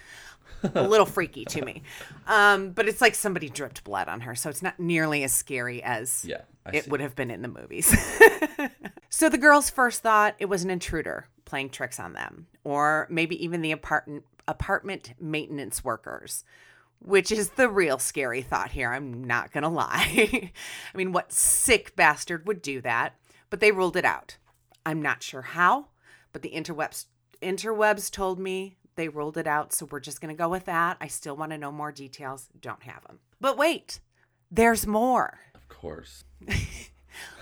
a 0.74 0.82
little 0.86 1.04
freaky 1.06 1.44
to 1.46 1.64
me. 1.64 1.82
Um, 2.28 2.70
but 2.70 2.88
it's 2.88 3.00
like 3.00 3.14
somebody 3.14 3.48
dripped 3.48 3.84
blood 3.84 4.08
on 4.08 4.20
her, 4.22 4.34
so 4.34 4.50
it's 4.50 4.62
not 4.62 4.80
nearly 4.80 5.22
as 5.22 5.32
scary 5.32 5.80
as 5.82 6.24
Yeah, 6.26 6.40
I 6.64 6.70
it 6.76 6.84
see. 6.84 6.90
would 6.90 7.00
have 7.00 7.14
been 7.14 7.30
in 7.30 7.40
the 7.42 7.48
movies. 7.48 7.94
so 9.10 9.28
the 9.28 9.38
girls 9.38 9.70
first 9.70 10.02
thought 10.02 10.34
it 10.40 10.46
was 10.46 10.64
an 10.64 10.70
intruder 10.70 11.28
playing 11.44 11.70
tricks 11.70 12.00
on 12.00 12.14
them, 12.14 12.46
or 12.64 13.06
maybe 13.10 13.42
even 13.44 13.62
the 13.62 13.70
apartment 13.72 14.24
apartment 14.48 15.14
maintenance 15.20 15.84
workers. 15.84 16.44
Which 17.00 17.30
is 17.30 17.50
the 17.50 17.68
real 17.68 17.98
scary 17.98 18.42
thought 18.42 18.70
here. 18.72 18.90
I'm 18.90 19.22
not 19.22 19.52
going 19.52 19.62
to 19.68 19.68
lie. 19.68 20.50
I 20.94 20.96
mean, 20.96 21.12
what 21.12 21.30
sick 21.32 21.94
bastard 21.94 22.46
would 22.46 22.62
do 22.62 22.80
that? 22.80 23.14
But 23.50 23.60
they 23.60 23.70
ruled 23.70 23.96
it 23.96 24.04
out. 24.04 24.36
I'm 24.86 25.02
not 25.02 25.22
sure 25.22 25.42
how, 25.42 25.88
but 26.32 26.42
the 26.42 26.50
interwebs 26.50 27.06
interwebs 27.42 28.10
told 28.10 28.38
me 28.38 28.76
they 28.94 29.08
ruled 29.08 29.36
it 29.36 29.46
out, 29.46 29.72
so 29.72 29.86
we're 29.90 30.00
just 30.00 30.20
going 30.20 30.34
to 30.34 30.38
go 30.38 30.48
with 30.48 30.64
that. 30.66 30.96
I 31.00 31.08
still 31.08 31.36
want 31.36 31.52
to 31.52 31.58
know 31.58 31.72
more 31.72 31.92
details. 31.92 32.48
Don't 32.58 32.84
have 32.84 33.06
them. 33.06 33.18
But 33.40 33.58
wait, 33.58 34.00
there's 34.50 34.86
more. 34.86 35.40
of 35.54 35.68
course. 35.68 36.24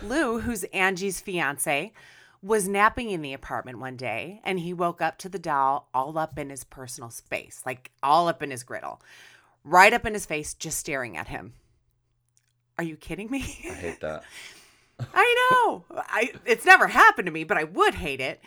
Lou, 0.03 0.41
who's 0.41 0.65
Angie's 0.65 1.21
fiance, 1.21 1.93
was 2.43 2.67
napping 2.67 3.11
in 3.11 3.23
the 3.23 3.33
apartment 3.35 3.79
one 3.79 3.97
day 3.97 4.41
and 4.45 4.59
he 4.61 4.73
woke 4.73 5.01
up 5.01 5.19
to 5.19 5.29
the 5.29 5.39
doll 5.39 5.89
all 5.95 6.17
up 6.19 6.39
in 6.39 6.51
his 6.51 6.65
personal 6.65 7.11
space, 7.11 7.63
like 7.67 7.91
all 8.03 8.27
up 8.27 8.43
in 8.43 8.51
his 8.51 8.65
griddle, 8.65 9.01
right 9.65 9.93
up 9.93 10.07
in 10.07 10.15
his 10.15 10.27
face, 10.27 10.55
just 10.55 10.79
staring 10.79 11.17
at 11.17 11.29
him. 11.29 11.53
Are 12.79 12.85
you 12.85 12.97
kidding 12.97 13.31
me? 13.31 13.41
I 13.71 13.75
hate 13.75 14.01
that. 14.01 14.25
I 15.15 15.49
know. 15.51 15.85
I 15.91 16.33
it's 16.45 16.65
never 16.65 16.89
happened 16.89 17.27
to 17.27 17.33
me, 17.33 17.45
but 17.45 17.57
I 17.59 17.65
would 17.65 17.95
hate 17.95 18.21
it. 18.21 18.41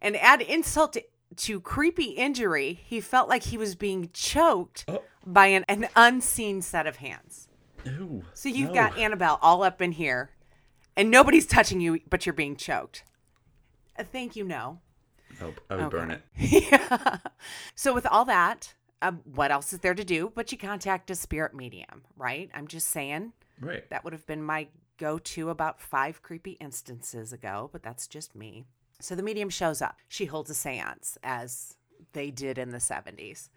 And 0.00 0.16
add 0.16 0.40
insult 0.40 0.94
to, 0.94 1.04
to 1.36 1.60
creepy 1.60 2.06
injury, 2.10 2.80
he 2.84 3.00
felt 3.00 3.28
like 3.28 3.44
he 3.44 3.56
was 3.56 3.74
being 3.74 4.10
choked 4.12 4.84
Oh. 4.88 5.02
by 5.24 5.46
an, 5.46 5.64
an 5.68 5.88
unseen 5.94 6.60
set 6.62 6.86
of 6.86 6.96
hands. 6.96 7.48
Ew. 7.84 8.24
So 8.34 8.48
you've 8.48 8.68
no. 8.70 8.74
got 8.74 8.98
Annabelle 8.98 9.38
all 9.42 9.62
up 9.62 9.80
in 9.80 9.92
here, 9.92 10.30
and 10.96 11.10
nobody's 11.10 11.46
touching 11.46 11.80
you, 11.80 12.00
but 12.10 12.26
you're 12.26 12.32
being 12.32 12.56
choked. 12.56 13.04
Uh, 13.98 14.02
thank 14.04 14.34
you, 14.36 14.44
no. 14.44 14.80
Nope, 15.40 15.60
I 15.70 15.76
would 15.76 15.90
burn 15.90 16.10
it. 16.10 16.22
yeah. 16.36 17.18
So 17.74 17.94
with 17.94 18.06
all 18.06 18.24
that, 18.26 18.74
um, 19.00 19.20
what 19.24 19.50
else 19.50 19.72
is 19.72 19.80
there 19.80 19.94
to 19.94 20.04
do? 20.04 20.32
But 20.34 20.52
you 20.52 20.58
contact 20.58 21.10
a 21.10 21.14
spirit 21.14 21.54
medium, 21.54 22.02
right? 22.16 22.50
I'm 22.54 22.66
just 22.68 22.88
saying 22.88 23.32
Right. 23.60 23.88
that 23.90 24.04
would 24.04 24.12
have 24.12 24.26
been 24.26 24.42
my 24.42 24.68
go-to 25.02 25.50
about 25.50 25.80
five 25.80 26.22
creepy 26.22 26.52
instances 26.52 27.32
ago, 27.32 27.68
but 27.72 27.82
that's 27.82 28.06
just 28.06 28.36
me. 28.36 28.64
So 29.00 29.16
the 29.16 29.22
medium 29.22 29.50
shows 29.50 29.82
up. 29.82 29.96
She 30.06 30.26
holds 30.26 30.48
a 30.48 30.54
séance 30.54 31.16
as 31.24 31.74
they 32.12 32.30
did 32.30 32.56
in 32.56 32.70
the 32.70 32.78
70s. 32.78 33.48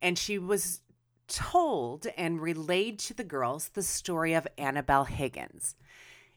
And 0.00 0.16
she 0.16 0.38
was 0.38 0.82
told 1.26 2.06
and 2.16 2.40
relayed 2.40 3.00
to 3.00 3.14
the 3.14 3.24
girls 3.24 3.70
the 3.70 3.82
story 3.82 4.32
of 4.32 4.46
Annabelle 4.58 5.06
Higgins. 5.06 5.74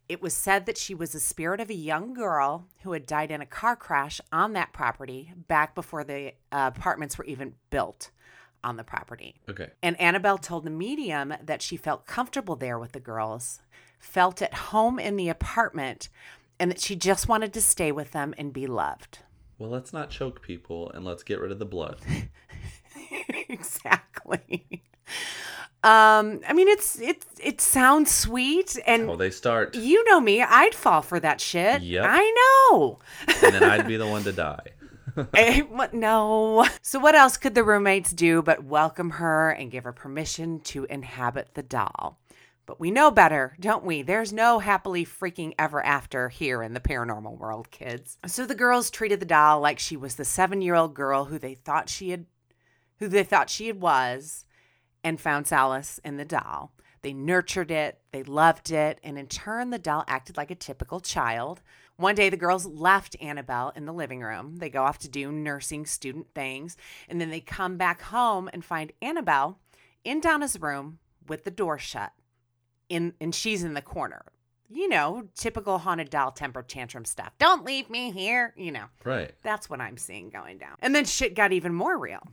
It 0.07 0.19
was 0.19 0.33
said 0.33 0.65
that 0.65 0.79
she 0.79 0.95
was 0.95 1.11
the 1.11 1.19
spirit 1.19 1.61
of 1.61 1.69
a 1.69 1.75
young 1.75 2.15
girl 2.15 2.65
who 2.81 2.93
had 2.93 3.05
died 3.05 3.29
in 3.29 3.41
a 3.41 3.45
car 3.45 3.75
crash 3.75 4.19
on 4.31 4.53
that 4.53 4.73
property 4.73 5.31
back 5.47 5.75
before 5.75 6.03
the 6.03 6.33
uh, 6.51 6.71
apartments 6.75 7.19
were 7.19 7.25
even 7.25 7.53
built 7.69 8.09
on 8.63 8.77
the 8.77 8.83
property. 8.83 9.35
Okay. 9.47 9.69
And 9.83 9.99
Annabelle 10.01 10.39
told 10.39 10.63
the 10.63 10.71
medium 10.71 11.35
that 11.43 11.61
she 11.61 11.77
felt 11.77 12.07
comfortable 12.07 12.55
there 12.55 12.79
with 12.79 12.93
the 12.93 12.99
girls, 12.99 13.61
felt 13.99 14.41
at 14.41 14.53
home 14.53 14.97
in 14.97 15.15
the 15.17 15.29
apartment, 15.29 16.09
and 16.59 16.71
that 16.71 16.79
she 16.81 16.95
just 16.95 17.27
wanted 17.27 17.53
to 17.53 17.61
stay 17.61 17.91
with 17.91 18.11
them 18.11 18.33
and 18.37 18.51
be 18.51 18.65
loved. 18.67 19.19
Well, 19.59 19.69
let's 19.69 19.93
not 19.93 20.09
choke 20.09 20.41
people 20.41 20.89
and 20.91 21.03
let's 21.05 21.21
get 21.23 21.39
rid 21.39 21.51
of 21.51 21.59
the 21.59 21.65
blood. 21.65 21.99
exactly. 23.49 24.83
Um, 25.83 26.41
I 26.47 26.53
mean, 26.53 26.67
it's 26.67 26.99
it 26.99 27.25
it 27.41 27.61
sounds 27.61 28.11
sweet, 28.11 28.77
and 28.85 29.07
How 29.07 29.15
they 29.15 29.29
start, 29.29 29.75
you 29.75 30.03
know 30.09 30.19
me, 30.19 30.41
I'd 30.41 30.75
fall 30.75 31.01
for 31.01 31.19
that 31.21 31.39
shit. 31.39 31.81
Yep. 31.81 32.05
I 32.07 32.67
know. 32.71 32.99
and 33.43 33.53
then 33.55 33.63
I'd 33.63 33.87
be 33.87 33.95
the 33.97 34.07
one 34.07 34.23
to 34.23 34.31
die. 34.33 34.59
Eh, 35.33 35.61
what- 35.61 35.93
no. 35.93 36.65
So, 36.81 36.99
what 36.99 37.15
else 37.15 37.35
could 37.35 37.53
the 37.55 37.63
roommates 37.63 38.11
do 38.13 38.41
but 38.41 38.63
welcome 38.63 39.09
her 39.11 39.49
and 39.49 39.71
give 39.71 39.83
her 39.83 39.91
permission 39.91 40.59
to 40.61 40.85
inhabit 40.85 41.55
the 41.55 41.63
doll? 41.63 42.19
But 42.69 42.79
we 42.79 42.91
know 42.91 43.09
better, 43.09 43.55
don't 43.59 43.83
we? 43.83 44.03
There's 44.03 44.31
no 44.31 44.59
happily 44.59 45.03
freaking 45.03 45.55
ever 45.57 45.83
after 45.83 46.29
here 46.29 46.61
in 46.61 46.75
the 46.75 46.79
paranormal 46.79 47.35
world, 47.35 47.71
kids. 47.71 48.19
So 48.27 48.45
the 48.45 48.53
girls 48.53 48.91
treated 48.91 49.19
the 49.19 49.25
doll 49.25 49.59
like 49.59 49.79
she 49.79 49.97
was 49.97 50.13
the 50.13 50.23
seven-year-old 50.23 50.93
girl 50.93 51.25
who 51.25 51.39
they 51.39 51.55
thought 51.55 51.89
she 51.89 52.11
had, 52.11 52.27
who 52.99 53.07
they 53.07 53.23
thought 53.23 53.49
she 53.49 53.71
was, 53.71 54.45
and 55.03 55.19
found 55.19 55.47
solace 55.47 55.99
in 56.05 56.17
the 56.17 56.25
doll. 56.25 56.71
They 57.01 57.11
nurtured 57.11 57.71
it, 57.71 58.01
they 58.11 58.21
loved 58.21 58.69
it, 58.69 58.99
and 59.03 59.17
in 59.17 59.25
turn, 59.25 59.71
the 59.71 59.79
doll 59.79 60.03
acted 60.07 60.37
like 60.37 60.51
a 60.51 60.55
typical 60.55 60.99
child. 60.99 61.63
One 61.95 62.13
day, 62.13 62.29
the 62.29 62.37
girls 62.37 62.67
left 62.67 63.19
Annabelle 63.19 63.73
in 63.75 63.85
the 63.85 63.93
living 63.93 64.21
room. 64.21 64.57
They 64.57 64.69
go 64.69 64.83
off 64.83 64.99
to 64.99 65.09
do 65.09 65.31
nursing 65.31 65.87
student 65.87 66.27
things, 66.35 66.77
and 67.07 67.19
then 67.19 67.31
they 67.31 67.39
come 67.39 67.77
back 67.77 68.03
home 68.03 68.47
and 68.53 68.63
find 68.63 68.91
Annabelle 69.01 69.57
in 70.03 70.21
Donna's 70.21 70.61
room 70.61 70.99
with 71.27 71.45
the 71.45 71.51
door 71.51 71.79
shut. 71.79 72.11
In 72.89 73.13
and 73.21 73.33
she's 73.33 73.63
in 73.63 73.73
the 73.73 73.81
corner. 73.81 74.23
You 74.71 74.87
know, 74.87 75.27
typical 75.35 75.79
haunted 75.79 76.09
doll 76.09 76.31
temper 76.31 76.61
tantrum 76.61 77.05
stuff. 77.05 77.31
Don't 77.39 77.65
leave 77.65 77.89
me 77.89 78.11
here. 78.11 78.53
You 78.57 78.71
know. 78.71 78.85
Right. 79.03 79.31
That's 79.43 79.69
what 79.69 79.81
I'm 79.81 79.97
seeing 79.97 80.29
going 80.29 80.57
down. 80.57 80.75
And 80.81 80.93
then 80.93 81.05
shit 81.05 81.35
got 81.35 81.53
even 81.53 81.73
more 81.73 81.97
real. 81.97 82.27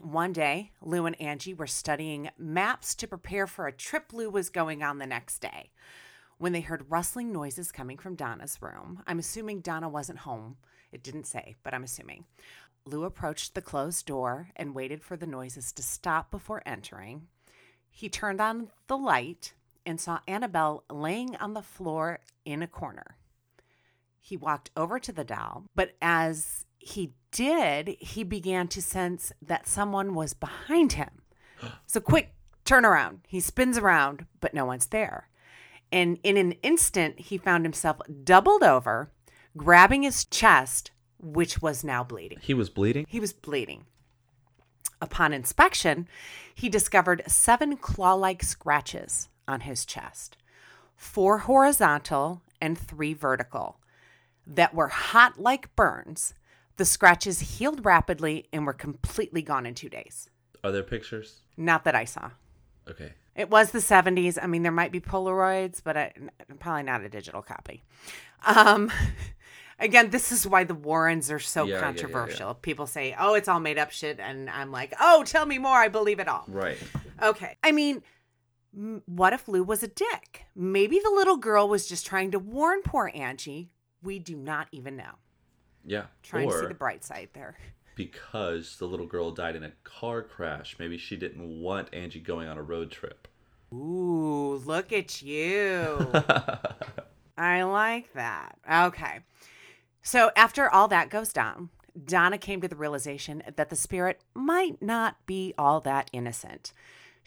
One 0.00 0.32
day, 0.32 0.70
Lou 0.80 1.06
and 1.06 1.20
Angie 1.20 1.54
were 1.54 1.66
studying 1.66 2.30
maps 2.38 2.94
to 2.96 3.08
prepare 3.08 3.48
for 3.48 3.66
a 3.66 3.72
trip 3.72 4.12
Lou 4.12 4.30
was 4.30 4.48
going 4.48 4.82
on 4.82 4.98
the 4.98 5.06
next 5.06 5.40
day 5.40 5.70
when 6.38 6.52
they 6.52 6.60
heard 6.60 6.88
rustling 6.88 7.32
noises 7.32 7.72
coming 7.72 7.98
from 7.98 8.14
Donna's 8.14 8.58
room. 8.62 9.02
I'm 9.06 9.18
assuming 9.18 9.60
Donna 9.60 9.88
wasn't 9.88 10.20
home. 10.20 10.56
It 10.92 11.02
didn't 11.02 11.26
say, 11.26 11.56
but 11.62 11.74
I'm 11.74 11.82
assuming. 11.82 12.24
Lou 12.86 13.04
approached 13.04 13.54
the 13.54 13.60
closed 13.60 14.06
door 14.06 14.50
and 14.56 14.74
waited 14.74 15.02
for 15.02 15.16
the 15.16 15.26
noises 15.26 15.72
to 15.72 15.82
stop 15.82 16.30
before 16.30 16.62
entering. 16.64 17.26
He 17.90 18.08
turned 18.08 18.40
on 18.40 18.70
the 18.86 18.96
light 18.96 19.52
and 19.88 19.98
saw 19.98 20.20
Annabelle 20.28 20.84
laying 20.90 21.34
on 21.36 21.54
the 21.54 21.62
floor 21.62 22.20
in 22.44 22.62
a 22.62 22.68
corner. 22.68 23.16
He 24.20 24.36
walked 24.36 24.70
over 24.76 24.98
to 25.00 25.12
the 25.12 25.24
doll, 25.24 25.64
but 25.74 25.96
as 26.02 26.66
he 26.78 27.14
did, 27.32 27.96
he 27.98 28.22
began 28.22 28.68
to 28.68 28.82
sense 28.82 29.32
that 29.40 29.66
someone 29.66 30.14
was 30.14 30.34
behind 30.34 30.92
him. 30.92 31.10
So, 31.86 32.00
quick 32.00 32.34
turnaround. 32.64 33.20
He 33.26 33.40
spins 33.40 33.78
around, 33.78 34.26
but 34.40 34.54
no 34.54 34.64
one's 34.64 34.86
there. 34.86 35.28
And 35.90 36.18
in 36.22 36.36
an 36.36 36.52
instant, 36.62 37.18
he 37.18 37.36
found 37.36 37.64
himself 37.64 37.96
doubled 38.22 38.62
over, 38.62 39.10
grabbing 39.56 40.04
his 40.04 40.24
chest, 40.26 40.92
which 41.18 41.60
was 41.60 41.82
now 41.82 42.04
bleeding. 42.04 42.38
He 42.40 42.54
was 42.54 42.70
bleeding. 42.70 43.06
He 43.08 43.18
was 43.18 43.32
bleeding. 43.32 43.86
Upon 45.00 45.32
inspection, 45.32 46.06
he 46.54 46.68
discovered 46.68 47.24
seven 47.26 47.76
claw 47.76 48.14
like 48.14 48.44
scratches 48.44 49.28
on 49.48 49.60
his 49.60 49.84
chest 49.84 50.36
four 50.98 51.38
horizontal 51.38 52.42
and 52.60 52.76
three 52.76 53.14
vertical 53.14 53.78
that 54.46 54.74
were 54.74 54.88
hot 54.88 55.38
like 55.40 55.74
burns. 55.76 56.34
The 56.76 56.84
scratches 56.84 57.40
healed 57.40 57.84
rapidly 57.84 58.46
and 58.52 58.66
were 58.66 58.72
completely 58.72 59.42
gone 59.42 59.64
in 59.64 59.74
two 59.74 59.88
days. 59.88 60.28
Are 60.62 60.72
there 60.72 60.82
pictures? 60.82 61.40
Not 61.56 61.84
that 61.84 61.94
I 61.94 62.04
saw. 62.04 62.30
Okay. 62.90 63.12
It 63.36 63.50
was 63.50 63.70
the 63.70 63.78
70s. 63.78 64.38
I 64.42 64.48
mean, 64.48 64.64
there 64.64 64.72
might 64.72 64.90
be 64.90 65.00
Polaroids, 65.00 65.80
but 65.82 65.96
I, 65.96 66.12
probably 66.58 66.82
not 66.82 67.02
a 67.02 67.08
digital 67.08 67.42
copy. 67.42 67.84
Um, 68.44 68.90
again, 69.78 70.10
this 70.10 70.32
is 70.32 70.46
why 70.46 70.64
the 70.64 70.74
Warrens 70.74 71.30
are 71.30 71.38
so 71.38 71.62
Yeah, 71.64 71.66
yeah, 71.66 71.74
yeah, 71.74 71.78
yeah. 71.80 71.86
controversial. 71.86 72.54
People 72.54 72.86
say, 72.88 73.14
oh, 73.18 73.34
it's 73.34 73.46
all 73.48 73.60
made 73.60 73.78
up 73.78 73.92
shit. 73.92 74.18
And 74.18 74.50
I'm 74.50 74.72
like, 74.72 74.94
oh, 75.00 75.22
tell 75.24 75.46
me 75.46 75.58
more. 75.58 75.76
I 75.76 75.88
believe 75.88 76.18
it 76.18 76.26
all. 76.26 76.44
Right. 76.48 76.78
Okay. 77.22 77.56
I 77.62 77.70
mean, 77.70 78.02
what 78.72 79.32
if 79.32 79.48
Lou 79.48 79.62
was 79.62 79.82
a 79.82 79.88
dick? 79.88 80.44
Maybe 80.54 80.98
the 80.98 81.10
little 81.10 81.36
girl 81.36 81.68
was 81.68 81.86
just 81.86 82.06
trying 82.06 82.30
to 82.32 82.38
warn 82.38 82.82
poor 82.82 83.10
Angie. 83.14 83.70
We 84.02 84.18
do 84.18 84.36
not 84.36 84.68
even 84.72 84.96
know. 84.96 85.12
Yeah. 85.84 86.04
Trying 86.22 86.50
to 86.50 86.58
see 86.58 86.66
the 86.66 86.74
bright 86.74 87.04
side 87.04 87.30
there. 87.32 87.56
because 87.96 88.76
the 88.76 88.86
little 88.86 89.06
girl 89.06 89.30
died 89.32 89.56
in 89.56 89.64
a 89.64 89.72
car 89.84 90.22
crash, 90.22 90.76
maybe 90.78 90.96
she 90.98 91.16
didn't 91.16 91.60
want 91.60 91.92
Angie 91.92 92.20
going 92.20 92.46
on 92.48 92.56
a 92.58 92.62
road 92.62 92.90
trip. 92.90 93.26
Ooh, 93.72 94.54
look 94.64 94.92
at 94.92 95.20
you. 95.20 96.10
I 97.38 97.62
like 97.62 98.12
that. 98.14 98.56
Okay. 98.70 99.20
So 100.02 100.30
after 100.36 100.70
all 100.70 100.88
that 100.88 101.10
goes 101.10 101.32
down, 101.32 101.70
Donna 102.04 102.38
came 102.38 102.60
to 102.60 102.68
the 102.68 102.76
realization 102.76 103.42
that 103.56 103.68
the 103.68 103.76
spirit 103.76 104.20
might 104.34 104.80
not 104.80 105.16
be 105.26 105.52
all 105.58 105.80
that 105.80 106.08
innocent. 106.12 106.72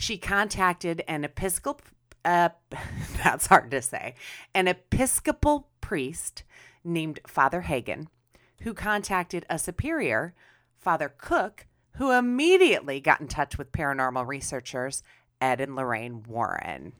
She 0.02 0.18
contacted 0.18 1.04
an 1.08 1.24
episcopal 1.24 1.86
uh, 2.26 2.50
that's 3.24 3.46
hard 3.46 3.70
to 3.70 3.84
say, 3.84 4.16
an 4.56 4.68
episcopal 4.68 5.68
priest 5.80 6.44
named 6.84 7.20
Father 7.28 7.62
Hagen, 7.62 8.10
who 8.62 8.74
contacted 8.74 9.46
a 9.48 9.60
superior, 9.60 10.34
Father 10.80 11.14
Cook, 11.16 11.68
who 11.98 12.10
immediately 12.12 13.00
got 13.00 13.22
in 13.22 13.28
touch 13.28 13.60
with 13.60 13.72
paranormal 13.72 14.26
researchers 14.26 15.04
Ed 15.40 15.62
and 15.62 15.76
Lorraine 15.76 16.24
Warren. 16.24 16.94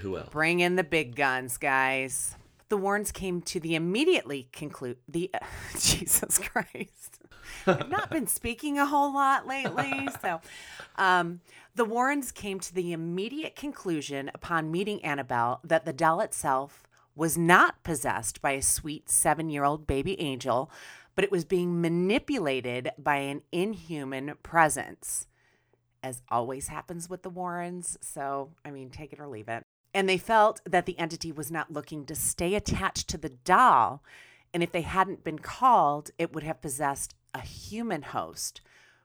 Who 0.00 0.16
else? 0.16 0.28
Bring 0.30 0.58
in 0.58 0.74
the 0.74 0.82
big 0.82 1.14
guns, 1.14 1.58
guys. 1.58 2.34
The 2.70 2.76
Warrens 2.76 3.12
came 3.12 3.40
to 3.42 3.60
the 3.60 3.76
immediately 3.76 4.48
conclude 4.50 4.96
the 5.06 5.30
Jesus 5.78 6.38
Christ. 6.38 7.20
I've 7.66 7.88
not 7.88 8.10
been 8.10 8.26
speaking 8.26 8.78
a 8.78 8.86
whole 8.86 9.14
lot 9.14 9.46
lately, 9.46 10.08
so 10.22 10.40
um, 10.96 11.40
the 11.78 11.84
Warrens 11.84 12.32
came 12.32 12.58
to 12.58 12.74
the 12.74 12.92
immediate 12.92 13.54
conclusion 13.54 14.32
upon 14.34 14.72
meeting 14.72 15.02
Annabelle 15.04 15.60
that 15.62 15.84
the 15.84 15.92
doll 15.92 16.20
itself 16.20 16.88
was 17.14 17.38
not 17.38 17.84
possessed 17.84 18.42
by 18.42 18.50
a 18.50 18.62
sweet 18.62 19.08
seven-year-old 19.08 19.86
baby 19.86 20.20
angel, 20.20 20.72
but 21.14 21.22
it 21.22 21.30
was 21.30 21.44
being 21.44 21.80
manipulated 21.80 22.90
by 22.98 23.18
an 23.18 23.42
inhuman 23.52 24.34
presence 24.42 25.28
as 26.02 26.20
always 26.28 26.66
happens 26.66 27.08
with 27.08 27.22
the 27.22 27.30
Warrens. 27.30 27.96
So, 28.00 28.50
I 28.64 28.72
mean, 28.72 28.90
take 28.90 29.12
it 29.12 29.20
or 29.20 29.28
leave 29.28 29.48
it. 29.48 29.62
And 29.94 30.08
they 30.08 30.18
felt 30.18 30.60
that 30.64 30.84
the 30.84 30.98
entity 30.98 31.30
was 31.30 31.52
not 31.52 31.72
looking 31.72 32.04
to 32.06 32.16
stay 32.16 32.56
attached 32.56 33.06
to 33.08 33.18
the 33.18 33.30
doll. 33.30 34.02
And 34.52 34.64
if 34.64 34.72
they 34.72 34.82
hadn't 34.82 35.22
been 35.22 35.38
called, 35.38 36.10
it 36.18 36.32
would 36.32 36.42
have 36.42 36.60
possessed 36.60 37.14
a 37.32 37.40
human 37.40 38.02
host, 38.02 38.62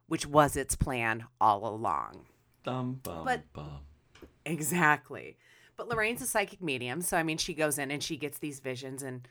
which 0.07 0.25
was 0.25 0.57
its 0.57 0.75
plan 0.75 1.25
all 1.39 1.67
along. 1.67 2.25
Bum, 2.63 2.99
bum, 3.03 3.25
But- 3.25 3.53
bum. 3.53 3.79
Exactly. 4.45 5.37
But 5.77 5.87
Lorraine's 5.87 6.21
a 6.21 6.27
psychic 6.27 6.61
medium. 6.61 7.01
So, 7.01 7.17
I 7.17 7.23
mean, 7.23 7.37
she 7.37 7.53
goes 7.53 7.77
in 7.77 7.91
and 7.91 8.03
she 8.03 8.17
gets 8.17 8.37
these 8.37 8.59
visions, 8.59 9.01
and 9.01 9.27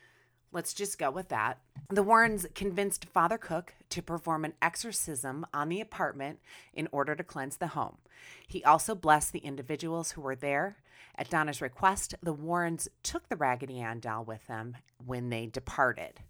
let's 0.50 0.74
just 0.74 0.98
go 0.98 1.10
with 1.10 1.28
that. 1.28 1.60
The 1.88 2.02
Warrens 2.02 2.46
convinced 2.54 3.04
Father 3.06 3.38
Cook 3.38 3.74
to 3.90 4.02
perform 4.02 4.44
an 4.44 4.54
exorcism 4.60 5.46
on 5.54 5.68
the 5.68 5.80
apartment 5.80 6.40
in 6.74 6.88
order 6.92 7.14
to 7.14 7.22
cleanse 7.22 7.58
the 7.58 7.68
home. 7.68 7.98
He 8.46 8.64
also 8.64 8.94
blessed 8.94 9.32
the 9.32 9.40
individuals 9.40 10.12
who 10.12 10.20
were 10.20 10.34
there. 10.36 10.78
At 11.14 11.30
Donna's 11.30 11.60
request, 11.60 12.14
the 12.22 12.32
Warrens 12.32 12.88
took 13.02 13.28
the 13.28 13.36
Raggedy 13.36 13.80
Ann 13.80 14.00
doll 14.00 14.24
with 14.24 14.46
them 14.46 14.76
when 15.04 15.28
they 15.28 15.46
departed. 15.46 16.20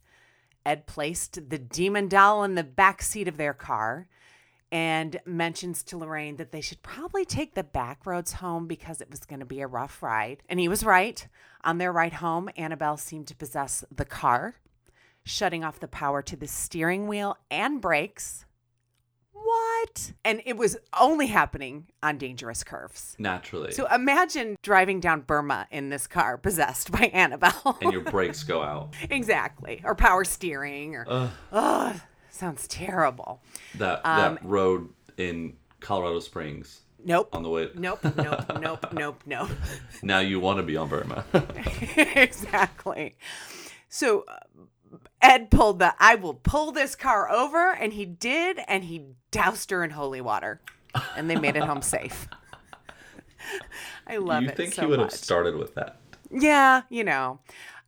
Ed 0.66 0.86
placed 0.86 1.48
the 1.50 1.58
demon 1.58 2.08
doll 2.08 2.44
in 2.44 2.54
the 2.54 2.64
back 2.64 3.02
seat 3.02 3.28
of 3.28 3.36
their 3.36 3.54
car 3.54 4.08
and 4.72 5.20
mentions 5.26 5.82
to 5.84 5.98
Lorraine 5.98 6.36
that 6.36 6.50
they 6.50 6.62
should 6.62 6.82
probably 6.82 7.26
take 7.26 7.54
the 7.54 7.62
back 7.62 8.06
roads 8.06 8.32
home 8.32 8.66
because 8.66 9.02
it 9.02 9.10
was 9.10 9.20
going 9.20 9.40
to 9.40 9.46
be 9.46 9.60
a 9.60 9.66
rough 9.66 10.02
ride. 10.02 10.42
And 10.48 10.58
he 10.58 10.66
was 10.66 10.82
right. 10.82 11.28
On 11.62 11.76
their 11.76 11.92
ride 11.92 12.14
home, 12.14 12.48
Annabelle 12.56 12.96
seemed 12.96 13.28
to 13.28 13.36
possess 13.36 13.84
the 13.94 14.06
car, 14.06 14.56
shutting 15.24 15.62
off 15.62 15.78
the 15.78 15.86
power 15.88 16.22
to 16.22 16.36
the 16.36 16.48
steering 16.48 17.06
wheel 17.06 17.36
and 17.50 17.82
brakes. 17.82 18.46
What? 19.32 20.12
And 20.24 20.40
it 20.46 20.56
was 20.56 20.78
only 20.98 21.26
happening 21.26 21.88
on 22.02 22.16
dangerous 22.16 22.64
curves. 22.64 23.14
Naturally. 23.18 23.72
So 23.72 23.86
imagine 23.92 24.56
driving 24.62 25.00
down 25.00 25.20
Burma 25.20 25.66
in 25.70 25.90
this 25.90 26.06
car 26.06 26.38
possessed 26.38 26.90
by 26.90 27.06
Annabelle. 27.12 27.76
and 27.82 27.92
your 27.92 28.02
brakes 28.02 28.42
go 28.42 28.62
out. 28.62 28.94
exactly. 29.10 29.82
Or 29.84 29.94
power 29.94 30.24
steering 30.24 30.94
or 30.94 31.04
Ugh. 31.06 31.30
Ugh, 31.52 32.00
sounds 32.32 32.66
terrible. 32.68 33.40
That 33.76 34.00
Um, 34.04 34.34
that 34.34 34.44
road 34.44 34.88
in 35.16 35.56
Colorado 35.80 36.20
Springs 36.20 36.80
Nope. 37.04 37.28
on 37.34 37.42
the 37.42 37.48
way. 37.48 37.68
Nope, 37.74 38.00
nope, 38.16 38.44
nope, 38.60 38.86
nope, 38.92 39.22
nope. 39.26 39.50
Now 40.02 40.18
you 40.20 40.40
want 40.40 40.58
to 40.58 40.62
be 40.62 40.76
on 40.76 40.88
Burma. 40.88 41.24
exactly. 41.96 43.16
So 43.88 44.24
uh, 44.28 44.38
Ed 45.20 45.50
pulled 45.50 45.78
the 45.78 45.94
I 45.98 46.14
will 46.16 46.34
pull 46.34 46.72
this 46.72 46.94
car 46.94 47.30
over, 47.30 47.72
and 47.72 47.92
he 47.92 48.04
did, 48.04 48.58
and 48.68 48.84
he 48.84 49.04
doused 49.30 49.70
her 49.70 49.82
in 49.84 49.90
holy 49.90 50.20
water, 50.20 50.60
and 51.16 51.28
they 51.28 51.36
made 51.36 51.56
it 51.56 51.62
home 51.64 51.82
safe. 51.82 52.28
I 54.06 54.16
love 54.18 54.42
you 54.42 54.48
it 54.48 54.52
You 54.52 54.56
think 54.56 54.74
so 54.74 54.82
he 54.82 54.86
would 54.86 55.00
much. 55.00 55.12
have 55.12 55.20
started 55.20 55.56
with 55.56 55.74
that? 55.74 55.96
Yeah, 56.30 56.82
you 56.88 57.04
know. 57.04 57.40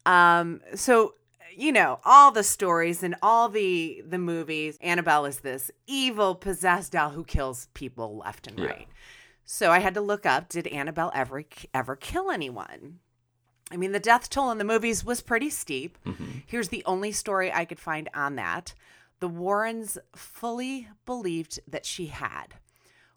Um, 0.07 0.61
so 0.74 1.14
you 1.57 1.73
know 1.73 2.01
all 2.05 2.31
the 2.33 2.43
stories 2.45 3.03
and 3.03 3.15
all 3.23 3.49
the 3.49 4.03
the 4.07 4.19
movies. 4.19 4.77
Annabelle 4.81 5.25
is 5.27 5.41
this 5.41 5.71
evil 5.87 6.35
possessed 6.35 6.93
doll 6.93 7.11
who 7.11 7.25
kills 7.25 7.69
people 7.75 8.17
left 8.19 8.47
and 8.47 8.59
Yeah. 8.59 8.67
right. 8.67 8.89
So 9.45 9.71
I 9.71 9.79
had 9.81 9.95
to 9.95 10.01
look 10.01 10.25
up: 10.27 10.49
Did 10.49 10.67
Annabelle 10.69 11.13
ever 11.15 11.45
ever 11.73 11.97
kill 11.97 12.31
anyone? 12.31 13.01
I 13.71 13.77
mean, 13.77 13.93
the 13.93 14.01
death 14.01 14.29
toll 14.31 14.51
in 14.51 14.59
the 14.59 14.65
movies 14.65 15.05
was 15.05 15.21
pretty 15.23 15.51
steep. 15.51 15.99
Mm-hmm. 16.05 16.25
Here's 16.47 16.69
the 16.69 16.85
only 16.85 17.13
story 17.13 17.51
I 17.53 17.65
could 17.65 17.81
find 17.81 18.09
on 18.15 18.37
that. 18.37 18.75
The 19.21 19.29
Warrens 19.29 19.97
fully 20.15 20.89
believed 21.07 21.61
that 21.67 21.87
she 21.87 22.07
had. 22.07 22.57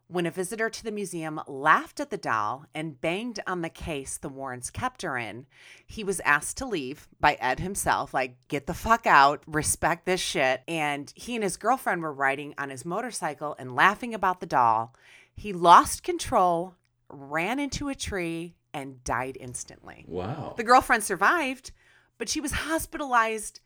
When 0.09 0.25
a 0.25 0.31
visitor 0.31 0.69
to 0.69 0.83
the 0.83 0.91
museum 0.91 1.41
laughed 1.47 1.99
at 1.99 2.09
the 2.11 2.17
doll 2.17 2.65
and 2.73 2.99
banged 3.01 3.41
on 3.45 3.61
the 3.61 3.69
case 3.69 4.17
the 4.17 4.29
Warrens 4.29 4.69
kept 4.69 5.01
her 5.01 5.17
in, 5.17 5.47
he 5.85 6.01
was 6.03 6.21
asked 6.21 6.57
to 6.57 6.65
leave 6.65 7.09
by 7.19 7.33
Ed 7.41 7.59
himself, 7.59 8.13
like, 8.13 8.47
get 8.47 8.67
the 8.67 8.73
fuck 8.73 9.05
out, 9.05 9.43
respect 9.45 10.05
this 10.05 10.21
shit. 10.21 10.61
And 10.65 11.11
he 11.13 11.35
and 11.35 11.43
his 11.43 11.57
girlfriend 11.57 12.01
were 12.01 12.13
riding 12.13 12.53
on 12.57 12.69
his 12.69 12.85
motorcycle 12.85 13.55
and 13.59 13.75
laughing 13.75 14.13
about 14.13 14.39
the 14.39 14.45
doll. 14.45 14.95
He 15.35 15.51
lost 15.51 16.03
control, 16.03 16.75
ran 17.09 17.59
into 17.59 17.89
a 17.89 17.95
tree, 17.95 18.55
and 18.73 19.03
died 19.03 19.37
instantly. 19.39 20.05
Wow. 20.07 20.53
The 20.55 20.63
girlfriend 20.63 21.03
survived, 21.03 21.71
but 22.17 22.29
she 22.29 22.39
was 22.39 22.51
hospitalized 22.53 23.59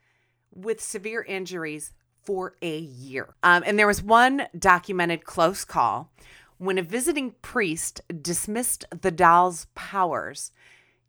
with 0.53 0.81
severe 0.81 1.21
injuries 1.21 1.93
for 2.23 2.55
a 2.61 2.77
year. 2.77 3.35
Um, 3.43 3.63
and 3.65 3.77
there 3.77 3.87
was 3.87 4.03
one 4.03 4.47
documented 4.57 5.25
close 5.25 5.65
call 5.65 6.11
when 6.57 6.77
a 6.77 6.83
visiting 6.83 7.35
priest 7.41 8.01
dismissed 8.21 8.85
the 9.01 9.11
doll's 9.11 9.67
powers. 9.73 10.51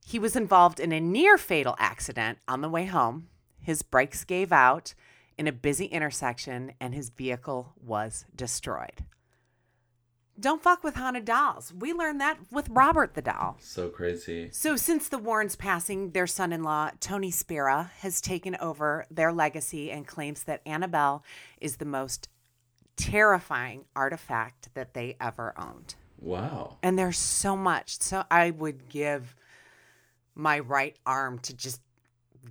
He 0.05 0.19
was 0.19 0.37
involved 0.37 0.81
in 0.81 0.93
a 0.93 1.01
near 1.01 1.37
fatal 1.37 1.77
accident 1.79 2.39
on 2.49 2.61
the 2.61 2.69
way 2.69 2.87
home. 2.87 3.29
His 3.61 3.83
brakes 3.83 4.25
gave 4.25 4.53
out 4.53 4.95
in 5.39 5.47
a 5.47 5.53
busy 5.53 5.87
intersection 5.87 6.73
and 6.81 6.95
his 6.95 7.11
vehicle 7.11 7.75
was 7.81 8.25
destroyed. 8.35 9.05
Don't 10.41 10.63
fuck 10.63 10.83
with 10.83 10.95
haunted 10.95 11.25
dolls. 11.25 11.73
We 11.73 11.93
learned 11.93 12.21
that 12.21 12.39
with 12.51 12.69
Robert 12.71 13.15
the 13.15 13.23
doll. 13.23 13.59
so 13.61 13.89
crazy. 13.89 14.49
So, 14.51 14.77
since 14.77 15.09
the 15.09 15.19
Warrens' 15.19 15.57
passing, 15.57 16.11
their 16.11 16.27
son 16.27 16.53
in 16.53 16.63
law, 16.63 16.91
Tony 17.01 17.31
Spera, 17.31 17.91
has 17.99 18.21
taken 18.21 18.57
over 18.57 19.07
their 19.11 19.33
legacy 19.33 19.91
and 19.91 20.07
claims 20.07 20.45
that 20.45 20.63
Annabelle 20.65 21.23
is 21.61 21.77
the 21.77 21.85
most 21.85 22.29
terrifying 22.97 23.85
artifact 23.95 24.71
that 24.75 24.95
they 24.95 25.17
ever 25.21 25.53
owned. 25.59 25.97
Wow. 26.19 26.79
And 26.83 26.99
there's 26.99 27.19
so 27.19 27.57
much. 27.57 28.01
So, 28.01 28.25
I 28.31 28.51
would 28.51 28.89
give 28.89 29.37
my 30.35 30.59
right 30.61 30.97
arm 31.05 31.39
to 31.41 31.55
just 31.55 31.83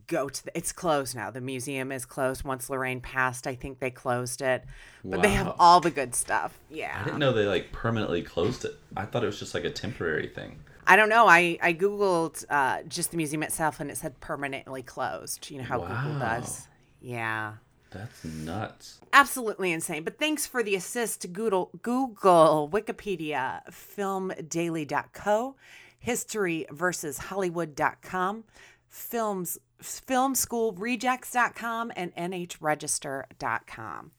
go 0.07 0.29
to 0.29 0.45
the, 0.45 0.57
it's 0.57 0.71
closed 0.71 1.15
now. 1.15 1.31
The 1.31 1.41
museum 1.41 1.91
is 1.91 2.05
closed. 2.05 2.43
Once 2.43 2.69
Lorraine 2.69 3.01
passed, 3.01 3.47
I 3.47 3.55
think 3.55 3.79
they 3.79 3.91
closed 3.91 4.41
it. 4.41 4.63
But 5.03 5.21
they 5.21 5.31
have 5.31 5.55
all 5.59 5.79
the 5.81 5.91
good 5.91 6.15
stuff. 6.15 6.57
Yeah. 6.69 6.97
I 6.99 7.03
didn't 7.03 7.19
know 7.19 7.33
they 7.33 7.45
like 7.45 7.71
permanently 7.71 8.21
closed 8.21 8.65
it. 8.65 8.73
I 8.95 9.05
thought 9.05 9.23
it 9.23 9.27
was 9.27 9.39
just 9.39 9.53
like 9.53 9.63
a 9.65 9.71
temporary 9.71 10.27
thing. 10.27 10.59
I 10.87 10.95
don't 10.95 11.09
know. 11.09 11.27
I 11.27 11.57
I 11.61 11.73
googled 11.73 12.43
uh, 12.49 12.83
just 12.87 13.11
the 13.11 13.17
museum 13.17 13.43
itself, 13.43 13.79
and 13.79 13.91
it 13.91 13.97
said 13.97 14.19
permanently 14.19 14.81
closed. 14.81 15.49
You 15.51 15.59
know 15.59 15.63
how 15.63 15.79
Google 15.79 16.19
does. 16.19 16.67
Yeah, 17.01 17.53
That's 17.91 18.23
nuts. 18.25 18.99
absolutely 19.13 19.71
insane. 19.71 20.03
But 20.03 20.17
thanks 20.19 20.45
for 20.47 20.63
the 20.63 20.75
assist 20.75 21.21
to 21.21 21.27
Google, 21.27 21.69
Google 21.81 22.69
Wikipedia, 22.71 23.61
FilmDaily.co, 23.71 25.55
History 25.99 26.65
versus 26.71 27.17
Hollywood.com, 27.19 28.43
Films 28.91 29.57
FilmSchoolRejects.com, 29.81 31.91
and 31.95 32.15
NHRegister.com. 32.15 34.11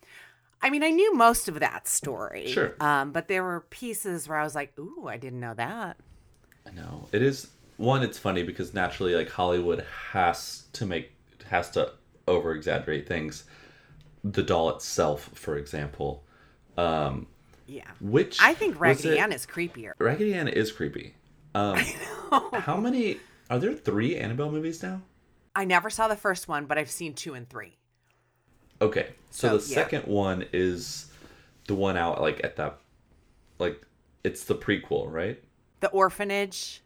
I 0.61 0.71
mean, 0.71 0.83
I 0.83 0.91
knew 0.91 1.15
most 1.15 1.49
of 1.49 1.61
that 1.61 1.87
story. 1.87 2.49
Sure. 2.49 2.75
Um, 2.81 3.13
but 3.13 3.29
there 3.29 3.45
were 3.45 3.61
pieces 3.71 4.29
where 4.29 4.39
I 4.39 4.45
was 4.45 4.55
like, 4.55 4.79
"Ooh, 4.79 5.07
I 5.09 5.17
didn't 5.19 5.41
know 5.41 5.55
that." 5.55 5.97
I 6.67 6.71
know. 6.71 7.09
It 7.13 7.23
is 7.23 7.49
one, 7.77 8.03
it's 8.03 8.19
funny 8.19 8.43
because 8.45 8.73
naturally 8.75 9.15
like 9.15 9.29
Hollywood 9.31 9.85
has 10.13 10.65
to 10.75 10.87
make 10.87 11.11
has 11.49 11.71
to 11.73 11.93
over 12.29 12.55
exaggerate 12.55 13.07
things. 13.09 13.45
The 14.25 14.43
doll 14.43 14.71
itself, 14.71 15.31
for 15.35 15.57
example. 15.59 16.23
Um 16.79 17.27
Yeah. 17.67 17.91
which 18.01 18.39
I 18.41 18.55
think 18.55 18.81
Raggedy 18.81 19.19
Ann 19.19 19.33
is 19.33 19.45
creepier. 19.47 19.93
Raggedy 19.99 20.35
Ann 20.35 20.47
is 20.49 20.71
creepy. 20.73 21.15
Um 21.57 21.77
how 22.53 22.77
many 22.77 23.19
are 23.53 23.59
there 23.59 23.75
three 23.75 24.17
Annabelle 24.17 24.51
movies 24.51 24.83
now? 24.83 25.03
I 25.55 25.67
never 25.67 25.91
saw 25.91 26.09
the 26.09 26.17
first 26.17 26.49
one, 26.49 26.65
but 26.65 26.79
I've 26.79 26.91
seen 26.91 27.13
two 27.13 27.35
and 27.35 27.47
three. 27.47 27.77
Okay. 28.81 29.11
So, 29.31 29.49
So, 29.49 29.59
the 29.59 29.69
yeah. 29.71 29.75
second 29.75 30.07
one 30.07 30.47
is 30.55 31.11
the 31.67 31.75
one 31.75 31.99
out 31.99 32.23
like 32.23 32.41
at 32.43 32.57
that 32.57 32.79
like 33.59 33.83
it's 34.25 34.45
the 34.45 34.55
prequel, 34.55 35.13
right? 35.13 35.39
The 35.81 35.89
orphanage, 35.91 36.81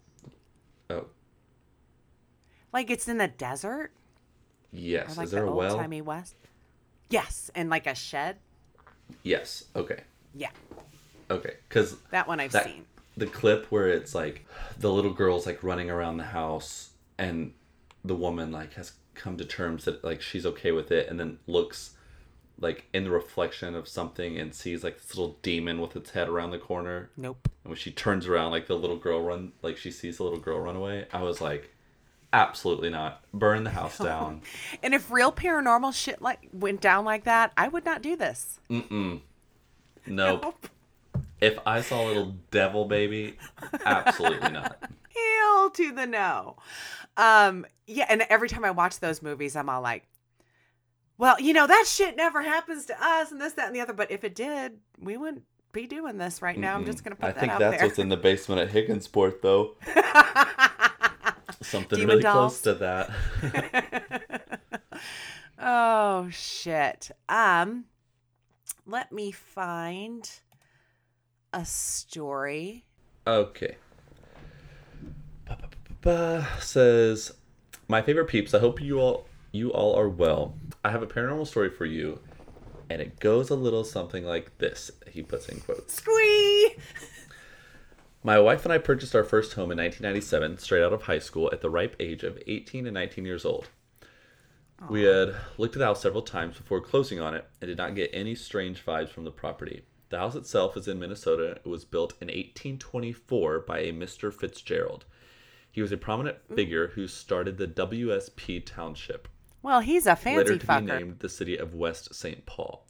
Oh, 0.90 1.06
like 2.72 2.90
it's 2.90 3.06
in 3.06 3.18
the 3.18 3.28
desert, 3.28 3.90
or 3.90 3.90
yes. 4.72 5.16
like 5.16 5.26
is 5.26 5.30
there 5.30 5.42
the 5.42 5.46
a 5.46 5.50
old 5.50 5.58
well? 5.58 5.76
timey 5.76 6.00
west. 6.02 6.34
Yes, 7.10 7.48
and 7.54 7.70
like 7.70 7.86
a 7.86 7.94
shed. 7.94 8.38
Yes. 9.22 9.64
Okay. 9.76 10.00
Yeah, 10.34 10.50
Okay. 11.30 11.54
Cuz 11.68 11.94
that 12.10 12.26
one 12.26 12.40
I've 12.40 12.50
that 12.52 12.64
seen. 12.64 12.84
The 13.16 13.26
clip 13.26 13.66
where 13.66 13.88
it's 13.88 14.14
like 14.14 14.46
the 14.78 14.92
little 14.92 15.12
girl's 15.12 15.46
like 15.46 15.62
running 15.62 15.90
around 15.90 16.16
the 16.18 16.24
house 16.24 16.90
and 17.18 17.52
the 18.04 18.14
woman 18.14 18.52
like 18.52 18.74
has 18.74 18.92
come 19.14 19.36
to 19.36 19.44
terms 19.44 19.84
that 19.86 20.04
like 20.04 20.20
she's 20.20 20.44
okay 20.44 20.72
with 20.72 20.90
it 20.92 21.08
and 21.08 21.18
then 21.18 21.38
looks 21.46 21.94
like 22.58 22.84
in 22.92 23.04
the 23.04 23.10
reflection 23.10 23.74
of 23.74 23.88
something 23.88 24.38
and 24.38 24.54
sees 24.54 24.84
like 24.84 25.00
this 25.00 25.14
little 25.16 25.38
demon 25.42 25.80
with 25.80 25.96
its 25.96 26.10
head 26.10 26.28
around 26.28 26.50
the 26.50 26.58
corner 26.58 27.10
Nope. 27.16 27.48
and 27.64 27.70
when 27.70 27.78
she 27.78 27.90
turns 27.90 28.26
around 28.26 28.50
like 28.50 28.66
the 28.66 28.76
little 28.76 28.96
girl 28.96 29.22
run 29.22 29.52
like 29.62 29.76
she 29.76 29.90
sees 29.90 30.18
the 30.18 30.24
little 30.24 30.38
girl 30.38 30.60
run 30.60 30.76
away 30.76 31.06
i 31.12 31.22
was 31.22 31.40
like 31.40 31.72
absolutely 32.32 32.90
not 32.90 33.22
burn 33.32 33.64
the 33.64 33.70
house 33.70 33.96
down 34.10 34.42
And 34.82 34.94
if 34.94 35.10
real 35.10 35.32
paranormal 35.32 35.94
shit 35.94 36.20
like 36.20 36.48
went 36.52 36.80
down 36.82 37.04
like 37.04 37.24
that, 37.24 37.52
I 37.56 37.68
would 37.68 37.84
not 37.84 38.02
do 38.02 38.14
this. 38.16 38.60
Mm-mm. 38.68 39.20
Nope 40.06 40.68
if 41.40 41.58
i 41.66 41.80
saw 41.80 42.04
a 42.04 42.08
little 42.08 42.36
devil 42.50 42.84
baby 42.86 43.36
absolutely 43.84 44.50
not 44.50 44.78
Hell 45.16 45.70
to 45.70 45.92
the 45.92 46.06
no. 46.06 46.56
Um, 47.16 47.66
yeah, 47.86 48.06
and 48.08 48.22
every 48.28 48.48
time 48.48 48.64
I 48.64 48.70
watch 48.70 49.00
those 49.00 49.22
movies, 49.22 49.56
I'm 49.56 49.68
all 49.68 49.80
like, 49.80 50.06
well, 51.18 51.40
you 51.40 51.52
know, 51.52 51.66
that 51.66 51.84
shit 51.86 52.16
never 52.16 52.42
happens 52.42 52.86
to 52.86 53.02
us 53.02 53.32
and 53.32 53.40
this, 53.40 53.54
that, 53.54 53.68
and 53.68 53.74
the 53.74 53.80
other. 53.80 53.94
But 53.94 54.10
if 54.10 54.24
it 54.24 54.34
did, 54.34 54.78
we 55.00 55.16
wouldn't 55.16 55.44
be 55.72 55.86
doing 55.86 56.18
this 56.18 56.42
right 56.42 56.58
now. 56.58 56.74
I'm 56.74 56.84
just 56.84 57.04
going 57.04 57.16
to 57.16 57.20
put 57.20 57.28
i 57.28 57.32
that 57.32 57.40
think 57.40 57.52
out 57.52 57.58
that's 57.60 57.78
there. 57.78 57.86
what's 57.86 57.98
in 57.98 58.08
the 58.08 58.16
basement 58.16 58.60
at 58.62 58.70
higginsport 58.70 59.42
though 59.42 59.74
something 61.62 61.98
Demon 61.98 62.08
really 62.08 62.22
dolls. 62.22 62.60
close 62.60 62.62
to 62.62 62.74
that 62.74 64.50
oh, 65.58 66.28
shit. 66.30 67.10
Um, 67.28 67.84
let 68.86 69.12
me 69.12 69.32
find 69.32 70.30
a 71.56 71.64
story. 71.64 72.84
Okay. 73.26 73.76
Ba-ba-ba-ba 75.46 76.46
says, 76.60 77.32
"My 77.88 78.02
favorite 78.02 78.26
peeps. 78.26 78.52
I 78.52 78.58
hope 78.58 78.80
you 78.80 79.00
all 79.00 79.26
you 79.52 79.72
all 79.72 79.98
are 79.98 80.08
well. 80.08 80.54
I 80.84 80.90
have 80.90 81.02
a 81.02 81.06
paranormal 81.06 81.46
story 81.46 81.70
for 81.70 81.86
you, 81.86 82.20
and 82.90 83.00
it 83.00 83.18
goes 83.20 83.48
a 83.48 83.56
little 83.56 83.84
something 83.84 84.22
like 84.24 84.58
this." 84.58 84.90
He 85.08 85.22
puts 85.22 85.48
in 85.48 85.60
quotes. 85.60 85.94
Squee! 85.94 86.76
My 88.22 88.38
wife 88.38 88.64
and 88.64 88.72
I 88.72 88.78
purchased 88.78 89.14
our 89.14 89.24
first 89.24 89.54
home 89.54 89.70
in 89.72 89.78
1997, 89.78 90.58
straight 90.58 90.84
out 90.84 90.92
of 90.92 91.02
high 91.02 91.20
school, 91.20 91.48
at 91.52 91.62
the 91.62 91.70
ripe 91.70 91.96
age 91.98 92.22
of 92.22 92.38
18 92.46 92.86
and 92.86 92.94
19 92.94 93.24
years 93.24 93.46
old. 93.46 93.68
We 94.90 95.04
had 95.04 95.34
looked 95.56 95.74
at 95.76 95.78
the 95.78 95.86
house 95.86 96.02
several 96.02 96.22
times 96.22 96.58
before 96.58 96.82
closing 96.82 97.18
on 97.18 97.34
it 97.34 97.46
and 97.62 97.68
did 97.68 97.78
not 97.78 97.94
get 97.94 98.10
any 98.12 98.34
strange 98.34 98.84
vibes 98.84 99.08
from 99.08 99.24
the 99.24 99.30
property. 99.30 99.84
The 100.08 100.18
house 100.18 100.34
itself 100.34 100.76
is 100.76 100.86
in 100.86 100.98
Minnesota. 100.98 101.52
It 101.64 101.66
was 101.66 101.84
built 101.84 102.12
in 102.20 102.28
1824 102.28 103.60
by 103.60 103.80
a 103.80 103.92
Mr. 103.92 104.32
Fitzgerald. 104.32 105.04
He 105.70 105.82
was 105.82 105.92
a 105.92 105.96
prominent 105.96 106.38
mm. 106.48 106.54
figure 106.54 106.88
who 106.88 107.06
started 107.06 107.58
the 107.58 107.66
WSP 107.66 108.64
Township, 108.64 109.28
Well, 109.62 109.80
he's 109.80 110.06
a 110.06 110.16
fancy 110.16 110.38
later 110.38 110.58
to 110.58 110.66
fucker. 110.66 110.80
be 110.80 110.86
named 110.86 111.18
the 111.18 111.28
city 111.28 111.56
of 111.56 111.74
West 111.74 112.14
St. 112.14 112.46
Paul. 112.46 112.86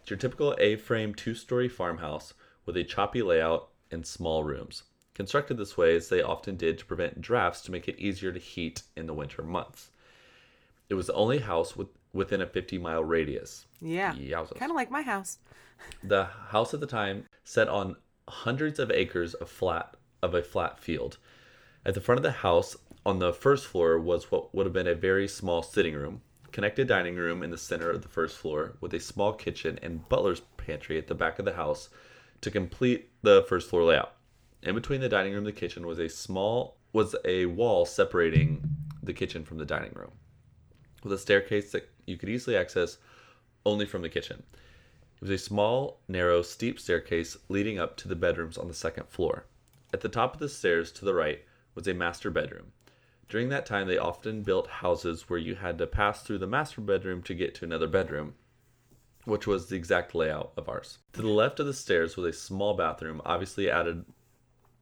It's 0.00 0.10
your 0.10 0.16
typical 0.16 0.56
A-frame 0.58 1.14
two-story 1.14 1.68
farmhouse 1.68 2.32
with 2.64 2.76
a 2.76 2.84
choppy 2.84 3.20
layout 3.20 3.68
and 3.90 4.06
small 4.06 4.44
rooms. 4.44 4.84
Constructed 5.12 5.58
this 5.58 5.76
way 5.76 5.96
as 5.96 6.08
they 6.08 6.22
often 6.22 6.56
did 6.56 6.78
to 6.78 6.86
prevent 6.86 7.20
drafts 7.20 7.60
to 7.62 7.72
make 7.72 7.88
it 7.88 7.98
easier 7.98 8.32
to 8.32 8.38
heat 8.38 8.84
in 8.96 9.06
the 9.06 9.12
winter 9.12 9.42
months. 9.42 9.90
It 10.88 10.94
was 10.94 11.08
the 11.08 11.14
only 11.14 11.40
house 11.40 11.76
with, 11.76 11.88
within 12.12 12.40
a 12.40 12.46
50-mile 12.46 13.04
radius. 13.04 13.66
Yeah. 13.80 14.14
Kind 14.58 14.70
of 14.70 14.76
like 14.76 14.90
my 14.90 15.02
house. 15.02 15.38
The 16.02 16.24
house 16.24 16.74
at 16.74 16.80
the 16.80 16.88
time 16.88 17.26
set 17.44 17.68
on 17.68 17.94
hundreds 18.28 18.80
of 18.80 18.90
acres 18.90 19.34
of 19.34 19.48
flat 19.48 19.94
of 20.22 20.34
a 20.34 20.42
flat 20.42 20.80
field. 20.80 21.18
At 21.86 21.94
the 21.94 22.00
front 22.00 22.18
of 22.18 22.24
the 22.24 22.32
house, 22.32 22.76
on 23.06 23.20
the 23.20 23.32
first 23.32 23.66
floor, 23.66 23.98
was 23.98 24.30
what 24.30 24.52
would 24.54 24.66
have 24.66 24.72
been 24.72 24.88
a 24.88 24.94
very 24.94 25.28
small 25.28 25.62
sitting 25.62 25.94
room, 25.94 26.22
connected 26.50 26.88
dining 26.88 27.14
room 27.14 27.42
in 27.42 27.50
the 27.50 27.56
center 27.56 27.90
of 27.90 28.02
the 28.02 28.08
first 28.08 28.36
floor, 28.36 28.76
with 28.80 28.92
a 28.92 29.00
small 29.00 29.32
kitchen 29.32 29.78
and 29.82 30.08
butler's 30.08 30.42
pantry 30.56 30.98
at 30.98 31.06
the 31.06 31.14
back 31.14 31.38
of 31.38 31.44
the 31.44 31.54
house 31.54 31.88
to 32.40 32.50
complete 32.50 33.10
the 33.22 33.44
first 33.48 33.70
floor 33.70 33.84
layout. 33.84 34.14
In 34.62 34.74
between 34.74 35.00
the 35.00 35.08
dining 35.08 35.32
room 35.32 35.46
and 35.46 35.46
the 35.46 35.52
kitchen 35.52 35.86
was 35.86 35.98
a 35.98 36.08
small 36.08 36.76
was 36.92 37.14
a 37.24 37.46
wall 37.46 37.84
separating 37.84 38.62
the 39.02 39.12
kitchen 39.12 39.44
from 39.44 39.58
the 39.58 39.64
dining 39.64 39.92
room, 39.94 40.12
with 41.04 41.12
a 41.12 41.18
staircase 41.18 41.70
that 41.72 41.88
you 42.08 42.16
could 42.16 42.28
easily 42.28 42.56
access 42.56 42.98
only 43.64 43.86
from 43.86 44.02
the 44.02 44.08
kitchen. 44.08 44.42
It 45.16 45.20
was 45.20 45.30
a 45.30 45.38
small, 45.38 46.00
narrow, 46.08 46.42
steep 46.42 46.78
staircase 46.80 47.36
leading 47.48 47.78
up 47.78 47.96
to 47.98 48.08
the 48.08 48.16
bedrooms 48.16 48.56
on 48.56 48.68
the 48.68 48.74
second 48.74 49.08
floor. 49.08 49.46
At 49.92 50.00
the 50.00 50.08
top 50.08 50.34
of 50.34 50.40
the 50.40 50.48
stairs 50.48 50.92
to 50.92 51.04
the 51.04 51.14
right 51.14 51.44
was 51.74 51.86
a 51.88 51.94
master 51.94 52.30
bedroom. 52.30 52.72
During 53.28 53.50
that 53.50 53.66
time, 53.66 53.88
they 53.88 53.98
often 53.98 54.42
built 54.42 54.68
houses 54.68 55.28
where 55.28 55.38
you 55.38 55.56
had 55.56 55.76
to 55.78 55.86
pass 55.86 56.22
through 56.22 56.38
the 56.38 56.46
master 56.46 56.80
bedroom 56.80 57.22
to 57.22 57.34
get 57.34 57.54
to 57.56 57.64
another 57.64 57.86
bedroom, 57.86 58.34
which 59.24 59.46
was 59.46 59.66
the 59.66 59.76
exact 59.76 60.14
layout 60.14 60.52
of 60.56 60.68
ours. 60.68 60.98
To 61.12 61.22
the 61.22 61.28
left 61.28 61.60
of 61.60 61.66
the 61.66 61.74
stairs 61.74 62.16
was 62.16 62.34
a 62.34 62.38
small 62.38 62.74
bathroom, 62.74 63.20
obviously 63.24 63.70
added 63.70 64.06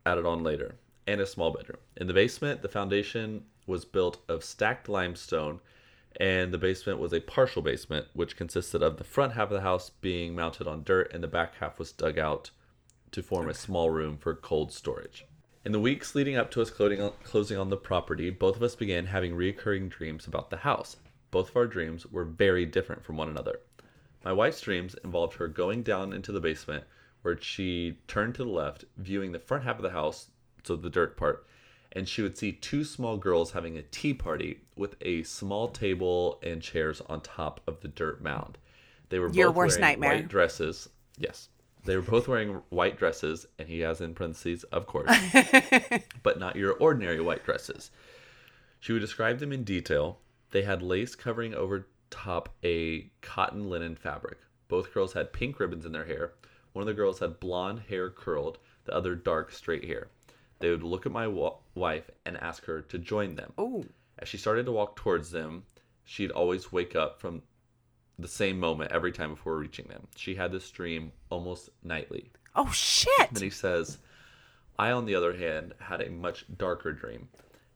added 0.05 0.25
on 0.25 0.45
later, 0.45 0.77
and 1.07 1.21
a 1.21 1.27
small 1.27 1.51
bedroom. 1.51 1.79
In 1.97 2.07
the 2.07 2.15
basement, 2.15 2.63
the 2.63 2.69
foundation 2.69 3.45
was 3.67 3.85
built 3.85 4.23
of 4.29 4.45
stacked 4.45 4.89
limestone, 4.89 5.59
and 6.19 6.53
the 6.53 6.59
basement 6.59 6.99
was 6.99 7.13
a 7.13 7.21
partial 7.21 7.63
basement, 7.63 8.07
which 8.15 8.37
consisted 8.37 8.83
of 8.83 8.97
the 8.97 9.05
front 9.05 9.35
half 9.35 9.51
of 9.51 9.55
the 9.55 9.61
house 9.61 9.91
being 9.91 10.35
mounted 10.35 10.67
on 10.67 10.83
dirt, 10.83 11.13
and 11.13 11.23
the 11.23 11.29
back 11.29 11.57
half 11.57 11.79
was 11.79 11.93
dug 11.93 12.19
out 12.19 12.51
to 13.11 13.23
form 13.23 13.49
a 13.49 13.55
small 13.55 13.91
room 13.91 14.17
for 14.17 14.35
cold 14.35 14.73
storage. 14.73 15.27
In 15.65 15.73
the 15.73 15.81
weeks 15.81 16.15
leading 16.15 16.37
up 16.37 16.51
to 16.53 16.63
us 16.63 16.71
closing 16.71 17.11
closing 17.25 17.59
on 17.59 17.71
the 17.71 17.77
property, 17.77 18.31
both 18.31 18.57
of 18.57 18.63
us 18.63 18.75
began 18.75 19.07
having 19.07 19.35
recurring 19.35 19.89
dreams 19.89 20.27
about 20.27 20.51
the 20.51 20.59
house. 20.59 20.97
Both 21.31 21.51
of 21.51 21.57
our 21.57 21.67
dreams 21.67 22.07
were 22.07 22.25
very 22.25 22.65
different 22.65 23.05
from 23.05 23.17
one 23.17 23.29
another. 23.29 23.61
My 24.25 24.33
wife's 24.33 24.61
dreams 24.61 24.95
involved 25.05 25.35
her 25.35 25.49
going 25.49 25.83
down 25.83 26.13
into 26.13 26.33
the 26.33 26.41
basement, 26.41 26.85
where 27.23 27.41
she 27.41 27.99
turned 28.07 28.37
to 28.37 28.45
the 28.45 28.51
left, 28.51 28.85
viewing 28.97 29.33
the 29.33 29.39
front 29.39 29.65
half 29.65 29.77
of 29.77 29.83
the 29.83 29.91
house, 29.91 30.29
so 30.63 30.77
the 30.77 30.89
dirt 30.89 31.17
part, 31.17 31.47
and 31.97 32.07
she 32.07 32.21
would 32.21 32.37
see 32.37 32.53
two 32.53 32.85
small 32.85 33.17
girls 33.17 33.53
having 33.53 33.79
a 33.79 33.83
tea 33.83 34.13
party 34.13 34.61
with 34.77 34.97
a 35.01 35.23
small 35.23 35.67
table 35.67 36.39
and 36.43 36.61
chairs 36.61 37.01
on 37.09 37.23
top 37.23 37.63
of 37.67 37.81
the 37.81 37.89
dirt 37.89 38.23
mound. 38.23 38.59
They 39.09 39.19
were 39.19 39.31
Your 39.31 39.49
both 39.49 39.57
worst 39.57 39.81
wearing 39.81 39.93
nightmare. 39.93 40.15
white 40.17 40.29
dresses. 40.29 40.91
Yes. 41.17 41.49
They 41.87 41.97
were 41.97 42.03
both 42.03 42.29
wearing 42.29 42.61
white 42.69 42.99
dresses, 42.99 43.47
and 43.59 43.67
he 43.67 43.81
has 43.81 44.03
in 44.03 44.13
parentheses, 44.13 44.65
of 44.65 44.87
course, 44.87 45.11
but 46.23 46.39
not 46.39 46.57
your 46.57 46.75
ordinary 46.75 47.21
white 47.21 47.45
dresses. 47.47 47.91
She 48.79 48.93
would 48.93 49.01
describe 49.01 49.39
them 49.39 49.53
in 49.53 49.65
detail, 49.65 50.19
They 50.51 50.63
had 50.63 50.83
lace 50.83 51.15
covering 51.15 51.55
over 51.55 51.87
top 52.11 52.51
a 52.63 53.11
cotton 53.23 53.71
linen 53.71 53.97
fabric. 53.97 54.39
Both 54.69 54.93
girls 54.93 55.15
had 55.15 55.33
pink 55.33 55.59
ribbons 55.59 55.87
in 55.87 55.93
their 55.93 56.05
hair. 56.05 56.33
One 56.75 56.83
of 56.83 56.87
the 56.89 56.93
girls 56.95 57.21
had 57.21 57.41
blonde 57.41 57.85
hair 57.89 58.11
curled, 58.11 58.59
the 58.85 58.95
other 58.95 59.15
dark 59.15 59.51
straight 59.51 59.85
hair. 59.85 60.09
They 60.59 60.71
would 60.71 60.83
look 60.83 61.07
at 61.07 61.13
my 61.13 61.27
wa- 61.29 61.57
wife 61.75 62.11
and 62.25 62.37
ask 62.39 62.65
her 62.65 62.81
to 62.83 62.99
join 62.99 63.35
them. 63.37 63.53
Oh, 63.59 63.85
As 64.19 64.29
she 64.29 64.39
started 64.39 64.65
to 64.67 64.73
walk 64.73 64.97
towards 64.97 65.31
them, 65.31 65.65
she'd 66.05 66.31
always 66.31 66.73
wake 66.73 66.97
up 66.97 67.21
from 67.21 67.43
the 68.19 68.29
same 68.29 68.59
moment 68.59 68.93
every 68.93 69.13
time 69.13 69.35
before 69.35 69.59
reaching 69.59 69.87
them. 69.89 70.07
She 70.17 70.35
had 70.37 70.53
this 70.53 70.71
dream 70.71 71.13
almost 71.31 71.69
nightly. 71.83 72.31
oh 72.55 72.71
shit! 72.71 73.31
Then 73.33 73.43
he 73.43 73.51
says, 73.51 73.99
I, 74.79 74.91
on 74.91 75.05
the 75.05 75.15
other 75.15 75.37
hand, 75.37 75.75
had 75.79 76.01
a 76.01 76.09
much 76.11 76.47
darker 76.57 76.93
dream. 76.93 77.29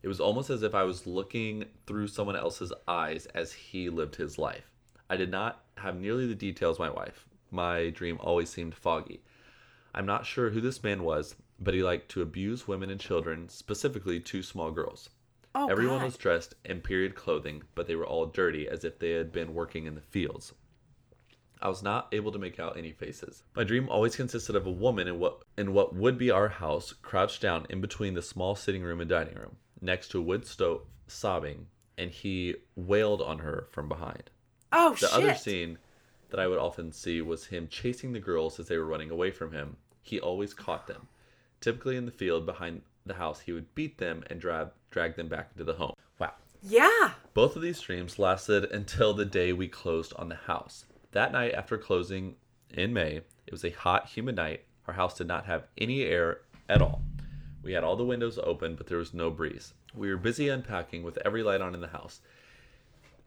It 0.03 0.09
was 0.09 0.20
almost 0.20 0.49
as 0.49 0.62
if 0.62 0.74
I 0.74 0.85
was 0.85 1.07
looking 1.07 1.66
through 1.87 2.09
someone 2.09 2.37
else's 2.37 2.72
eyes 2.89 3.26
as 3.35 3.53
he 3.53 3.91
lived 3.91 4.16
his 4.16 4.39
life. 4.39 4.70
I 5.11 5.16
did 5.16 5.31
not 5.31 5.64
have 5.76 6.01
nearly 6.01 6.26
the 6.26 6.35
details 6.35 6.78
my 6.78 6.89
wife. 6.89 7.26
My 7.51 7.91
dream 7.91 8.16
always 8.20 8.49
seemed 8.49 8.74
foggy. 8.74 9.20
I'm 9.95 10.07
not 10.07 10.24
sure 10.24 10.49
who 10.51 10.61
this 10.62 10.83
man 10.83 11.03
was, 11.03 11.35
but 11.61 11.74
he 11.74 11.82
liked 11.82 12.08
to 12.11 12.22
abuse 12.22 12.66
women 12.66 12.90
and 12.90 13.00
children, 13.00 13.48
specifically 13.48 14.18
two 14.20 14.42
small 14.42 14.70
girls. 14.70 15.11
Oh, 15.54 15.68
Everyone 15.68 15.98
God. 15.98 16.04
was 16.06 16.16
dressed 16.16 16.54
in 16.64 16.80
period 16.80 17.14
clothing, 17.14 17.62
but 17.74 17.86
they 17.86 17.96
were 17.96 18.06
all 18.06 18.26
dirty 18.26 18.68
as 18.68 18.84
if 18.84 18.98
they 18.98 19.11
had 19.11 19.32
been 19.32 19.52
working 19.54 19.86
in 19.86 19.94
the 19.96 20.00
fields. 20.00 20.52
I 21.62 21.68
was 21.68 21.82
not 21.82 22.08
able 22.12 22.32
to 22.32 22.38
make 22.38 22.58
out 22.58 22.78
any 22.78 22.92
faces. 22.92 23.42
My 23.54 23.64
dream 23.64 23.88
always 23.88 24.16
consisted 24.16 24.56
of 24.56 24.66
a 24.66 24.70
woman 24.70 25.06
in 25.08 25.18
what 25.18 25.42
in 25.58 25.74
what 25.74 25.94
would 25.94 26.16
be 26.16 26.30
our 26.30 26.48
house, 26.48 26.94
crouched 27.02 27.42
down 27.42 27.66
in 27.68 27.80
between 27.82 28.14
the 28.14 28.22
small 28.22 28.54
sitting 28.54 28.82
room 28.82 29.00
and 29.00 29.11
dining 29.11 29.34
room, 29.34 29.56
next 29.80 30.08
to 30.12 30.18
a 30.18 30.22
wood 30.22 30.46
stove, 30.46 30.86
sobbing, 31.06 31.66
and 31.98 32.11
he 32.11 32.54
wailed 32.76 33.20
on 33.20 33.40
her 33.40 33.66
from 33.72 33.88
behind. 33.88 34.30
Oh 34.72 34.92
The 34.92 35.08
shit! 35.08 35.12
other 35.12 35.34
scene 35.34 35.78
that 36.30 36.40
I 36.40 36.46
would 36.46 36.58
often 36.58 36.92
see 36.92 37.20
was 37.20 37.46
him 37.46 37.68
chasing 37.68 38.12
the 38.12 38.20
girls 38.20 38.58
as 38.58 38.68
they 38.68 38.78
were 38.78 38.86
running 38.86 39.11
away 39.11 39.30
from 39.30 39.52
him. 39.52 39.76
He 40.02 40.18
always 40.18 40.54
caught 40.54 40.86
them. 40.86 41.08
Typically 41.61 41.96
in 41.96 42.06
the 42.06 42.12
field 42.12 42.46
behind 42.46 42.82
the 43.06 43.14
house, 43.14 43.40
he 43.40 43.52
would 43.52 43.74
beat 43.74 43.98
them 43.98 44.24
and 44.28 44.40
drag 44.40 44.68
drag 44.90 45.16
them 45.16 45.28
back 45.28 45.50
into 45.52 45.64
the 45.64 45.74
home. 45.74 45.94
Wow. 46.18 46.32
yeah. 46.62 47.12
Both 47.34 47.56
of 47.56 47.62
these 47.62 47.80
dreams 47.80 48.18
lasted 48.18 48.64
until 48.64 49.14
the 49.14 49.24
day 49.24 49.52
we 49.52 49.68
closed 49.68 50.12
on 50.16 50.28
the 50.28 50.34
house. 50.34 50.84
That 51.12 51.32
night 51.32 51.54
after 51.54 51.78
closing 51.78 52.34
in 52.70 52.92
May, 52.92 53.20
it 53.46 53.52
was 53.52 53.64
a 53.64 53.70
hot, 53.70 54.08
humid 54.08 54.36
night. 54.36 54.64
Our 54.86 54.94
house 54.94 55.16
did 55.16 55.28
not 55.28 55.46
have 55.46 55.66
any 55.78 56.02
air 56.02 56.40
at 56.68 56.82
all. 56.82 57.02
We 57.62 57.72
had 57.72 57.84
all 57.84 57.96
the 57.96 58.04
windows 58.04 58.38
open, 58.42 58.74
but 58.74 58.86
there 58.86 58.98
was 58.98 59.12
no 59.12 59.30
breeze. 59.30 59.74
We 59.94 60.08
were 60.08 60.16
busy 60.16 60.48
unpacking 60.48 61.02
with 61.02 61.18
every 61.24 61.42
light 61.42 61.61
on 61.61 61.74
in 61.74 61.80
the 61.80 61.88
house. 61.88 62.20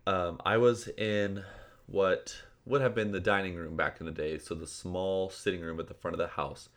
Um, 0.08 0.42
I 0.46 0.58
was 0.58 0.88
in 0.88 1.44
what 1.86 2.36
would 2.66 2.82
have 2.82 2.96
been 2.96 3.12
the 3.12 3.20
dining 3.20 3.56
room 3.56 3.76
back 3.76 4.00
in 4.00 4.06
the 4.06 4.12
day, 4.12 4.38
so 4.38 4.56
the 4.56 4.68
small 4.68 5.30
sitting 5.30 5.62
room 5.62 5.80
at 5.80 5.88
the 5.88 5.94
front 5.94 6.14
of 6.14 6.20
the 6.20 6.28
house, 6.28 6.70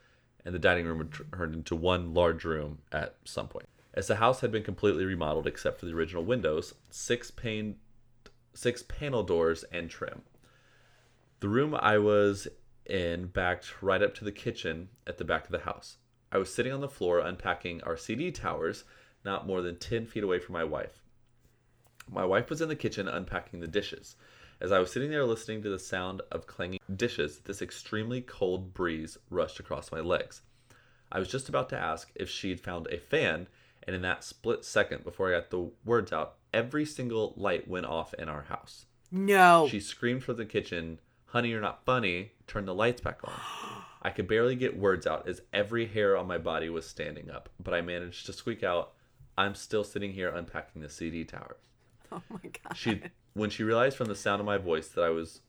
and 0.46 0.54
the 0.54 0.60
dining 0.60 0.86
room 0.86 0.98
would 0.98 1.12
turn 1.34 1.52
into 1.52 1.74
one 1.74 2.14
large 2.14 2.44
room 2.44 2.78
at 2.92 3.16
some 3.24 3.48
point. 3.48 3.68
As 3.92 4.06
the 4.06 4.16
house 4.16 4.40
had 4.40 4.52
been 4.52 4.62
completely 4.62 5.04
remodeled 5.04 5.46
except 5.46 5.80
for 5.80 5.86
the 5.86 5.92
original 5.92 6.24
windows, 6.24 6.72
six 6.88 7.32
pane, 7.32 7.76
six 8.54 8.84
panel 8.84 9.24
doors, 9.24 9.64
and 9.72 9.90
trim. 9.90 10.22
The 11.40 11.48
room 11.48 11.74
I 11.74 11.98
was 11.98 12.46
in 12.86 13.26
backed 13.26 13.82
right 13.82 14.00
up 14.00 14.14
to 14.14 14.24
the 14.24 14.30
kitchen 14.30 14.88
at 15.04 15.18
the 15.18 15.24
back 15.24 15.46
of 15.46 15.50
the 15.50 15.58
house. 15.58 15.96
I 16.30 16.38
was 16.38 16.54
sitting 16.54 16.72
on 16.72 16.80
the 16.80 16.88
floor 16.88 17.18
unpacking 17.18 17.82
our 17.82 17.96
CD 17.96 18.30
towers, 18.30 18.84
not 19.24 19.48
more 19.48 19.62
than 19.62 19.76
10 19.76 20.06
feet 20.06 20.22
away 20.22 20.38
from 20.38 20.52
my 20.52 20.64
wife. 20.64 21.02
My 22.08 22.24
wife 22.24 22.50
was 22.50 22.60
in 22.60 22.68
the 22.68 22.76
kitchen 22.76 23.08
unpacking 23.08 23.58
the 23.58 23.66
dishes. 23.66 24.14
As 24.58 24.72
I 24.72 24.78
was 24.78 24.90
sitting 24.90 25.10
there 25.10 25.26
listening 25.26 25.62
to 25.62 25.68
the 25.68 25.78
sound 25.78 26.22
of 26.32 26.46
clanging 26.46 26.80
dishes, 26.94 27.40
this 27.40 27.60
extremely 27.60 28.22
cold 28.22 28.72
breeze 28.72 29.18
rushed 29.28 29.60
across 29.60 29.92
my 29.92 30.00
legs. 30.00 30.40
I 31.12 31.18
was 31.18 31.28
just 31.28 31.50
about 31.50 31.68
to 31.70 31.78
ask 31.78 32.10
if 32.14 32.30
she'd 32.30 32.60
found 32.60 32.86
a 32.86 32.98
fan, 32.98 33.48
and 33.82 33.94
in 33.94 34.00
that 34.02 34.24
split 34.24 34.64
second 34.64 35.04
before 35.04 35.28
I 35.28 35.38
got 35.38 35.50
the 35.50 35.70
words 35.84 36.10
out, 36.10 36.36
every 36.54 36.86
single 36.86 37.34
light 37.36 37.68
went 37.68 37.84
off 37.84 38.14
in 38.14 38.30
our 38.30 38.42
house. 38.42 38.86
No. 39.12 39.68
She 39.70 39.78
screamed 39.78 40.24
from 40.24 40.36
the 40.36 40.46
kitchen, 40.46 41.00
Honey, 41.26 41.50
you're 41.50 41.60
not 41.60 41.84
funny. 41.84 42.32
Turn 42.46 42.64
the 42.64 42.74
lights 42.74 43.02
back 43.02 43.20
on. 43.24 43.34
I 44.02 44.10
could 44.10 44.26
barely 44.26 44.56
get 44.56 44.78
words 44.78 45.06
out 45.06 45.28
as 45.28 45.42
every 45.52 45.86
hair 45.86 46.16
on 46.16 46.26
my 46.26 46.38
body 46.38 46.70
was 46.70 46.86
standing 46.86 47.30
up, 47.30 47.50
but 47.62 47.74
I 47.74 47.82
managed 47.82 48.24
to 48.26 48.32
squeak 48.32 48.62
out, 48.62 48.92
I'm 49.36 49.54
still 49.54 49.84
sitting 49.84 50.12
here 50.12 50.30
unpacking 50.30 50.80
the 50.80 50.88
CD 50.88 51.24
tower. 51.24 51.56
oh 52.10 52.22
my 52.30 52.38
god. 52.64 52.74
She 52.74 53.02
when 53.36 53.50
she 53.50 53.62
realized 53.62 53.98
from 53.98 54.08
the 54.08 54.14
sound 54.14 54.40
of 54.40 54.46
my 54.46 54.56
voice 54.56 54.88
that 54.88 55.04
I 55.04 55.10
was 55.10 55.40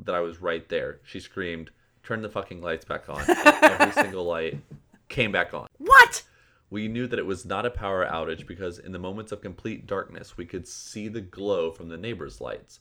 that 0.00 0.14
I 0.14 0.20
was 0.20 0.42
right 0.42 0.68
there, 0.68 1.00
she 1.04 1.20
screamed, 1.20 1.70
"Turn 2.02 2.20
the 2.22 2.28
fucking 2.28 2.60
lights 2.60 2.84
back 2.84 3.08
on." 3.08 3.22
Every 3.28 3.92
single 4.02 4.24
light 4.24 4.60
came 5.08 5.30
back 5.30 5.54
on. 5.54 5.68
What? 5.78 6.24
We 6.68 6.88
knew 6.88 7.06
that 7.06 7.18
it 7.18 7.26
was 7.26 7.46
not 7.46 7.64
a 7.64 7.70
power 7.70 8.04
outage 8.04 8.46
because 8.46 8.78
in 8.78 8.92
the 8.92 8.98
moments 8.98 9.32
of 9.32 9.40
complete 9.40 9.86
darkness, 9.86 10.36
we 10.36 10.44
could 10.44 10.66
see 10.66 11.08
the 11.08 11.20
glow 11.20 11.70
from 11.70 11.88
the 11.88 11.96
neighbors' 11.96 12.40
lights. 12.40 12.80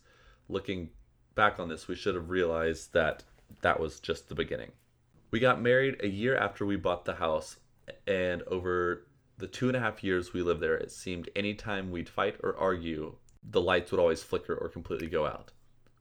Looking 0.50 0.90
back 1.36 1.60
on 1.60 1.70
this, 1.70 1.88
we 1.88 1.96
should 1.96 2.16
have 2.16 2.30
realized 2.30 2.94
that 2.94 3.24
that 3.62 3.80
was 3.80 4.00
just 4.00 4.28
the 4.28 4.36
beginning. 4.36 4.72
We 5.30 5.40
got 5.40 5.62
married 5.62 5.98
a 6.02 6.08
year 6.08 6.36
after 6.36 6.66
we 6.66 6.76
bought 6.76 7.06
the 7.06 7.16
house, 7.16 7.58
and 8.08 8.42
over 8.44 9.06
the 9.38 9.48
two 9.48 9.68
and 9.68 9.78
a 9.78 9.80
half 9.80 10.04
years 10.04 10.34
we 10.34 10.42
lived 10.42 10.62
there, 10.62 10.76
it 10.76 10.92
seemed 10.92 11.30
anytime 11.36 11.92
we'd 11.92 12.10
fight 12.10 12.38
or 12.44 12.58
argue, 12.58 13.16
the 13.50 13.62
lights 13.62 13.92
would 13.92 14.00
always 14.00 14.24
flicker 14.24 14.54
or 14.54 14.70
completely 14.70 15.08
go 15.08 15.26
out. 15.26 15.52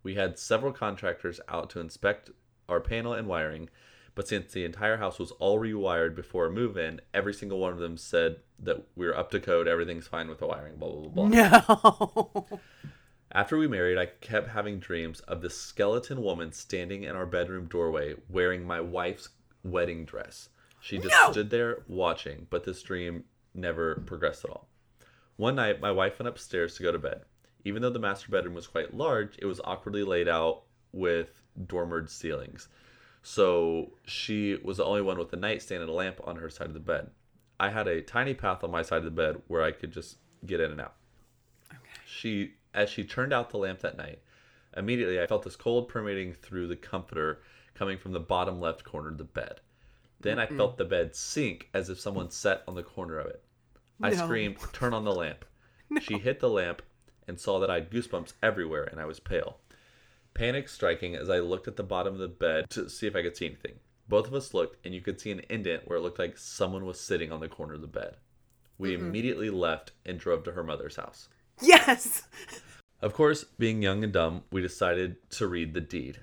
We 0.02 0.14
had 0.14 0.38
several 0.38 0.72
contractors 0.72 1.40
out 1.48 1.70
to 1.70 1.80
inspect 1.80 2.30
our 2.68 2.80
panel 2.80 3.12
and 3.12 3.28
wiring, 3.28 3.68
but 4.14 4.26
since 4.28 4.52
the 4.52 4.64
entire 4.64 4.96
house 4.96 5.18
was 5.18 5.30
all 5.32 5.60
rewired 5.60 6.14
before 6.14 6.46
a 6.46 6.50
move 6.50 6.76
in, 6.76 7.00
every 7.12 7.34
single 7.34 7.58
one 7.58 7.72
of 7.72 7.78
them 7.78 7.96
said 7.96 8.36
that 8.58 8.84
we 8.96 9.06
were 9.06 9.16
up 9.16 9.30
to 9.32 9.40
code, 9.40 9.68
everything's 9.68 10.06
fine 10.06 10.28
with 10.28 10.38
the 10.38 10.46
wiring, 10.46 10.76
blah, 10.76 10.88
blah, 10.90 11.26
blah, 11.26 11.28
blah. 11.28 12.48
No. 12.48 12.60
After 13.32 13.58
we 13.58 13.66
married, 13.68 13.98
I 13.98 14.06
kept 14.06 14.48
having 14.48 14.78
dreams 14.78 15.20
of 15.20 15.42
this 15.42 15.58
skeleton 15.60 16.22
woman 16.22 16.52
standing 16.52 17.02
in 17.02 17.14
our 17.16 17.26
bedroom 17.26 17.66
doorway 17.66 18.14
wearing 18.30 18.66
my 18.66 18.80
wife's 18.80 19.28
wedding 19.62 20.04
dress. 20.04 20.48
She 20.80 20.98
just 20.98 21.10
No! 21.10 21.32
stood 21.32 21.50
there 21.50 21.82
watching, 21.88 22.46
but 22.48 22.64
this 22.64 22.80
dream 22.82 23.24
never 23.54 23.96
progressed 24.06 24.44
at 24.44 24.50
all. 24.50 24.68
One 25.36 25.56
night, 25.56 25.80
my 25.80 25.90
wife 25.90 26.18
went 26.18 26.28
upstairs 26.28 26.76
to 26.76 26.82
go 26.82 26.92
to 26.92 26.98
bed. 26.98 27.22
Even 27.66 27.82
though 27.82 27.90
the 27.90 27.98
master 27.98 28.30
bedroom 28.30 28.54
was 28.54 28.68
quite 28.68 28.94
large, 28.94 29.36
it 29.38 29.44
was 29.44 29.60
awkwardly 29.64 30.04
laid 30.04 30.28
out 30.28 30.62
with 30.92 31.42
dormered 31.66 32.08
ceilings. 32.08 32.68
So 33.24 33.94
she 34.04 34.56
was 34.62 34.76
the 34.76 34.84
only 34.84 35.02
one 35.02 35.18
with 35.18 35.32
a 35.32 35.36
nightstand 35.36 35.82
and 35.82 35.90
a 35.90 35.92
lamp 35.92 36.20
on 36.22 36.36
her 36.36 36.48
side 36.48 36.68
of 36.68 36.74
the 36.74 36.78
bed. 36.78 37.10
I 37.58 37.70
had 37.70 37.88
a 37.88 38.02
tiny 38.02 38.34
path 38.34 38.62
on 38.62 38.70
my 38.70 38.82
side 38.82 38.98
of 38.98 39.04
the 39.04 39.10
bed 39.10 39.42
where 39.48 39.62
I 39.64 39.72
could 39.72 39.90
just 39.90 40.18
get 40.46 40.60
in 40.60 40.70
and 40.70 40.80
out. 40.80 40.94
Okay. 41.72 41.80
She, 42.06 42.54
as 42.72 42.88
she 42.88 43.02
turned 43.02 43.32
out 43.32 43.50
the 43.50 43.58
lamp 43.58 43.80
that 43.80 43.96
night, 43.96 44.20
immediately 44.76 45.20
I 45.20 45.26
felt 45.26 45.42
this 45.42 45.56
cold 45.56 45.88
permeating 45.88 46.34
through 46.34 46.68
the 46.68 46.76
comforter 46.76 47.40
coming 47.74 47.98
from 47.98 48.12
the 48.12 48.20
bottom 48.20 48.60
left 48.60 48.84
corner 48.84 49.08
of 49.08 49.18
the 49.18 49.24
bed. 49.24 49.60
Then 50.20 50.38
I 50.38 50.46
felt 50.46 50.78
the 50.78 50.84
bed 50.84 51.16
sink 51.16 51.68
as 51.74 51.90
if 51.90 51.98
someone 51.98 52.30
sat 52.30 52.62
on 52.68 52.76
the 52.76 52.84
corner 52.84 53.18
of 53.18 53.26
it. 53.26 53.42
I 54.00 54.10
No. 54.10 54.24
screamed, 54.24 54.58
"Turn 54.72 54.94
on 54.94 55.02
the 55.04 55.12
lamp!" 55.12 55.44
She 56.00 56.18
hit 56.18 56.38
the 56.38 56.48
lamp 56.48 56.82
and 57.26 57.40
saw 57.40 57.58
that 57.58 57.70
I 57.70 57.74
had 57.74 57.90
goosebumps 57.90 58.34
everywhere 58.42 58.84
and 58.84 59.00
I 59.00 59.04
was 59.04 59.20
pale. 59.20 59.58
Panic 60.34 60.68
striking 60.68 61.14
as 61.14 61.30
I 61.30 61.38
looked 61.38 61.66
at 61.66 61.76
the 61.76 61.82
bottom 61.82 62.14
of 62.14 62.20
the 62.20 62.28
bed 62.28 62.68
to 62.70 62.90
see 62.90 63.06
if 63.06 63.16
I 63.16 63.22
could 63.22 63.36
see 63.36 63.46
anything. 63.46 63.76
Both 64.08 64.28
of 64.28 64.34
us 64.34 64.54
looked, 64.54 64.84
and 64.84 64.94
you 64.94 65.00
could 65.00 65.20
see 65.20 65.32
an 65.32 65.42
indent 65.48 65.88
where 65.88 65.98
it 65.98 66.02
looked 66.02 66.18
like 66.18 66.38
someone 66.38 66.84
was 66.84 67.00
sitting 67.00 67.32
on 67.32 67.40
the 67.40 67.48
corner 67.48 67.74
of 67.74 67.80
the 67.80 67.88
bed. 67.88 68.16
We 68.78 68.94
immediately 68.94 69.50
left 69.50 69.92
and 70.04 70.18
drove 70.18 70.44
to 70.44 70.52
her 70.52 70.62
mother's 70.62 70.96
house. 70.96 71.28
Yes. 71.60 72.22
Of 73.02 73.12
course, 73.12 73.44
being 73.58 73.82
young 73.82 74.02
and 74.02 74.12
dumb, 74.12 74.44
we 74.50 74.62
decided 74.62 75.16
to 75.32 75.46
read 75.46 75.74
the 75.74 75.82
deed. 75.82 76.20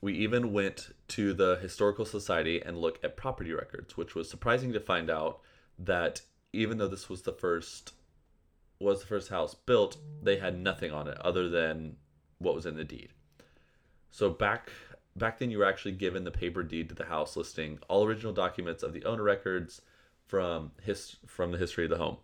We 0.00 0.14
even 0.14 0.54
went 0.54 0.94
to 1.08 1.34
the 1.34 1.56
Historical 1.60 2.06
Society 2.06 2.62
and 2.64 2.80
look 2.80 2.98
at 3.04 3.18
property 3.18 3.52
records, 3.52 3.98
which 3.98 4.14
was 4.14 4.30
surprising 4.30 4.72
to 4.72 4.80
find 4.80 5.10
out 5.10 5.40
that 5.78 6.22
even 6.54 6.78
though 6.78 6.88
this 6.88 7.10
was 7.10 7.22
the 7.22 7.34
first 7.34 7.92
was 8.78 9.00
the 9.00 9.06
first 9.06 9.28
house 9.28 9.54
built, 9.54 9.96
they 10.22 10.38
had 10.38 10.58
nothing 10.58 10.92
on 10.92 11.08
it 11.08 11.18
other 11.18 11.48
than 11.48 11.96
what 12.38 12.54
was 12.54 12.66
in 12.66 12.76
the 12.76 12.84
deed. 12.84 13.10
So 14.10 14.30
back 14.30 14.70
back 15.14 15.38
then 15.38 15.50
you 15.50 15.58
were 15.58 15.64
actually 15.64 15.92
given 15.92 16.24
the 16.24 16.30
paper 16.30 16.62
deed 16.62 16.88
to 16.88 16.94
the 16.94 17.04
house 17.04 17.36
listing 17.36 17.78
all 17.88 18.04
original 18.04 18.32
documents 18.32 18.82
of 18.82 18.92
the 18.92 19.04
owner 19.04 19.22
records 19.22 19.80
from 20.26 20.72
his 20.82 21.16
from 21.26 21.52
the 21.52 21.58
history 21.58 21.84
of 21.84 21.90
the 21.90 21.98
home. 21.98 22.18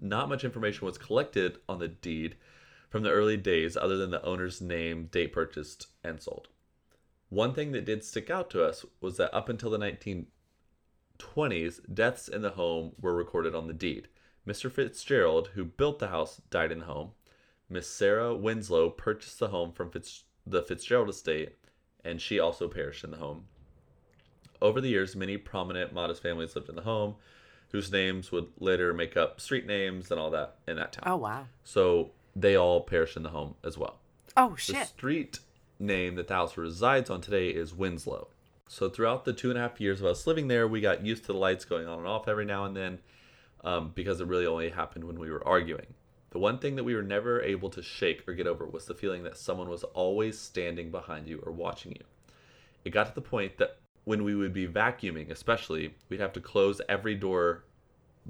Not 0.00 0.28
much 0.28 0.44
information 0.44 0.86
was 0.86 0.98
collected 0.98 1.58
on 1.68 1.78
the 1.78 1.88
deed 1.88 2.36
from 2.90 3.02
the 3.02 3.10
early 3.10 3.36
days 3.36 3.76
other 3.76 3.96
than 3.96 4.10
the 4.10 4.24
owner's 4.24 4.60
name, 4.60 5.06
date 5.06 5.32
purchased, 5.32 5.88
and 6.04 6.20
sold. 6.20 6.48
One 7.30 7.54
thing 7.54 7.72
that 7.72 7.86
did 7.86 8.04
stick 8.04 8.28
out 8.28 8.50
to 8.50 8.62
us 8.62 8.84
was 9.00 9.16
that 9.16 9.34
up 9.34 9.48
until 9.48 9.70
the 9.70 9.78
1920s, 9.78 11.94
deaths 11.94 12.28
in 12.28 12.42
the 12.42 12.50
home 12.50 12.92
were 13.00 13.14
recorded 13.14 13.54
on 13.54 13.66
the 13.66 13.72
deed. 13.72 14.08
Mr. 14.46 14.70
Fitzgerald, 14.70 15.50
who 15.54 15.64
built 15.64 15.98
the 15.98 16.08
house, 16.08 16.40
died 16.50 16.72
in 16.72 16.80
the 16.80 16.84
home. 16.86 17.10
Miss 17.68 17.88
Sarah 17.88 18.34
Winslow 18.34 18.90
purchased 18.90 19.38
the 19.38 19.48
home 19.48 19.72
from 19.72 19.90
Fitz, 19.90 20.24
the 20.46 20.62
Fitzgerald 20.62 21.08
estate, 21.08 21.56
and 22.04 22.20
she 22.20 22.38
also 22.38 22.68
perished 22.68 23.04
in 23.04 23.12
the 23.12 23.18
home. 23.18 23.44
Over 24.60 24.80
the 24.80 24.88
years, 24.88 25.16
many 25.16 25.36
prominent 25.36 25.92
modest 25.92 26.22
families 26.22 26.54
lived 26.54 26.68
in 26.68 26.76
the 26.76 26.82
home, 26.82 27.14
whose 27.70 27.90
names 27.90 28.30
would 28.30 28.48
later 28.58 28.92
make 28.92 29.16
up 29.16 29.40
street 29.40 29.66
names 29.66 30.10
and 30.10 30.20
all 30.20 30.30
that 30.30 30.56
in 30.68 30.76
that 30.76 30.92
town. 30.92 31.04
Oh 31.06 31.16
wow. 31.16 31.46
So 31.64 32.10
they 32.36 32.56
all 32.56 32.82
perished 32.82 33.16
in 33.16 33.22
the 33.22 33.30
home 33.30 33.54
as 33.64 33.78
well. 33.78 33.98
Oh 34.36 34.54
shit! 34.56 34.76
The 34.76 34.84
street 34.84 35.38
name 35.78 36.16
that 36.16 36.28
the 36.28 36.34
house 36.34 36.56
resides 36.56 37.10
on 37.10 37.20
today 37.20 37.48
is 37.48 37.74
Winslow. 37.74 38.28
So 38.68 38.88
throughout 38.88 39.24
the 39.24 39.32
two 39.32 39.50
and 39.50 39.58
a 39.58 39.62
half 39.62 39.80
years 39.80 40.00
of 40.00 40.06
us 40.06 40.26
living 40.26 40.48
there, 40.48 40.68
we 40.68 40.80
got 40.80 41.04
used 41.04 41.24
to 41.24 41.32
the 41.32 41.38
lights 41.38 41.64
going 41.64 41.86
on 41.86 41.98
and 41.98 42.08
off 42.08 42.28
every 42.28 42.44
now 42.44 42.64
and 42.64 42.76
then 42.76 43.00
um, 43.64 43.92
because 43.94 44.20
it 44.20 44.26
really 44.26 44.46
only 44.46 44.70
happened 44.70 45.04
when 45.04 45.18
we 45.18 45.30
were 45.30 45.46
arguing. 45.46 45.94
The 46.30 46.38
one 46.38 46.58
thing 46.58 46.76
that 46.76 46.84
we 46.84 46.94
were 46.94 47.02
never 47.02 47.42
able 47.42 47.68
to 47.70 47.82
shake 47.82 48.26
or 48.26 48.32
get 48.32 48.46
over 48.46 48.66
was 48.66 48.86
the 48.86 48.94
feeling 48.94 49.22
that 49.24 49.36
someone 49.36 49.68
was 49.68 49.84
always 49.84 50.38
standing 50.38 50.90
behind 50.90 51.28
you 51.28 51.42
or 51.44 51.52
watching 51.52 51.92
you. 51.92 52.04
It 52.84 52.90
got 52.90 53.06
to 53.06 53.14
the 53.14 53.20
point 53.20 53.58
that 53.58 53.76
when 54.04 54.24
we 54.24 54.34
would 54.34 54.52
be 54.52 54.66
vacuuming, 54.66 55.30
especially, 55.30 55.94
we'd 56.08 56.20
have 56.20 56.32
to 56.32 56.40
close 56.40 56.80
every 56.88 57.14
door 57.14 57.64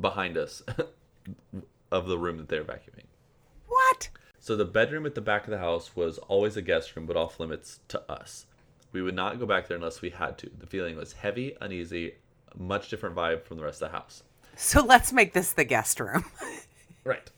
behind 0.00 0.36
us 0.36 0.62
of 1.92 2.06
the 2.08 2.18
room 2.18 2.38
that 2.38 2.48
they 2.48 2.58
were 2.58 2.64
vacuuming. 2.64 3.06
What? 3.68 4.10
So 4.38 4.56
the 4.56 4.64
bedroom 4.64 5.06
at 5.06 5.14
the 5.14 5.20
back 5.20 5.44
of 5.44 5.50
the 5.50 5.58
house 5.58 5.94
was 5.94 6.18
always 6.18 6.56
a 6.56 6.62
guest 6.62 6.96
room, 6.96 7.06
but 7.06 7.16
off 7.16 7.38
limits 7.38 7.80
to 7.88 8.00
us. 8.10 8.46
We 8.90 9.00
would 9.00 9.14
not 9.14 9.38
go 9.38 9.46
back 9.46 9.68
there 9.68 9.76
unless 9.76 10.02
we 10.02 10.10
had 10.10 10.36
to. 10.38 10.50
The 10.58 10.66
feeling 10.66 10.96
was 10.96 11.12
heavy, 11.12 11.56
uneasy, 11.60 12.16
much 12.58 12.90
different 12.90 13.14
vibe 13.14 13.44
from 13.44 13.56
the 13.56 13.62
rest 13.62 13.80
of 13.80 13.90
the 13.90 13.96
house. 13.96 14.24
So 14.56 14.84
let's 14.84 15.12
make 15.12 15.32
this 15.32 15.52
the 15.52 15.64
guest 15.64 16.00
room. 16.00 16.24
Right. 17.04 17.28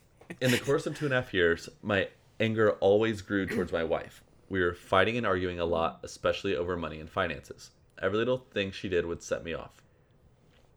In 0.42 0.50
the 0.50 0.58
course 0.58 0.84
of 0.84 0.94
two 0.94 1.06
and 1.06 1.14
a 1.14 1.22
half 1.22 1.32
years, 1.32 1.70
my 1.80 2.08
anger 2.38 2.72
always 2.80 3.22
grew 3.22 3.46
towards 3.46 3.72
my 3.72 3.82
wife. 3.82 4.22
We 4.50 4.60
were 4.60 4.74
fighting 4.74 5.16
and 5.16 5.26
arguing 5.26 5.58
a 5.58 5.64
lot, 5.64 6.00
especially 6.02 6.54
over 6.54 6.76
money 6.76 7.00
and 7.00 7.08
finances. 7.08 7.70
Every 8.00 8.18
little 8.18 8.44
thing 8.52 8.70
she 8.70 8.90
did 8.90 9.06
would 9.06 9.22
set 9.22 9.42
me 9.42 9.54
off. 9.54 9.82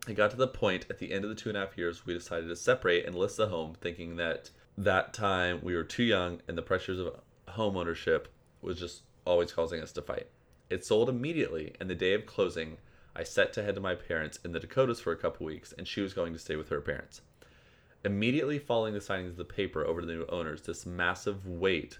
It 0.08 0.14
got 0.14 0.32
to 0.32 0.38
the 0.38 0.48
point 0.48 0.86
at 0.90 1.00
the 1.00 1.12
end 1.12 1.26
of 1.26 1.30
the 1.30 1.36
two 1.36 1.50
and 1.50 1.58
a 1.58 1.62
half 1.62 1.78
years 1.78 2.06
we 2.06 2.14
decided 2.14 2.48
to 2.48 2.56
separate 2.56 3.06
and 3.06 3.14
list 3.14 3.36
the 3.36 3.48
home, 3.48 3.76
thinking 3.82 4.16
that 4.16 4.52
that 4.78 5.14
time 5.14 5.60
we 5.62 5.76
were 5.76 5.84
too 5.84 6.04
young 6.04 6.42
and 6.48 6.58
the 6.58 6.62
pressures 6.62 7.00
of 7.00 7.20
home 7.50 7.76
ownership 7.76 8.30
was 8.62 8.80
just 8.80 9.02
always 9.26 9.52
causing 9.52 9.82
us 9.82 9.92
to 9.92 10.02
fight. 10.02 10.28
It 10.70 10.86
sold 10.86 11.10
immediately, 11.10 11.74
and 11.80 11.90
the 11.90 11.96
day 11.96 12.14
of 12.14 12.26
closing, 12.26 12.78
I 13.18 13.24
set 13.24 13.52
to 13.54 13.64
head 13.64 13.74
to 13.74 13.82
my 13.82 13.96
parents 13.96 14.38
in 14.46 14.52
the 14.52 14.60
Dakotas 14.60 15.00
for 15.00 15.12
a 15.12 15.18
couple 15.18 15.48
weeks, 15.48 15.74
and 15.76 15.88
she 15.88 16.02
was 16.02 16.14
going 16.14 16.34
to 16.34 16.40
stay 16.40 16.56
with 16.56 16.70
her 16.70 16.80
parents. 16.80 17.22
Immediately 18.06 18.60
following 18.60 18.94
the 18.94 19.02
signing 19.02 19.26
of 19.26 19.38
the 19.38 19.44
paper 19.44 19.84
over 19.84 20.02
to 20.02 20.08
the 20.08 20.14
new 20.14 20.26
owners, 20.30 20.62
this 20.62 20.86
massive 20.86 21.48
weight 21.48 21.98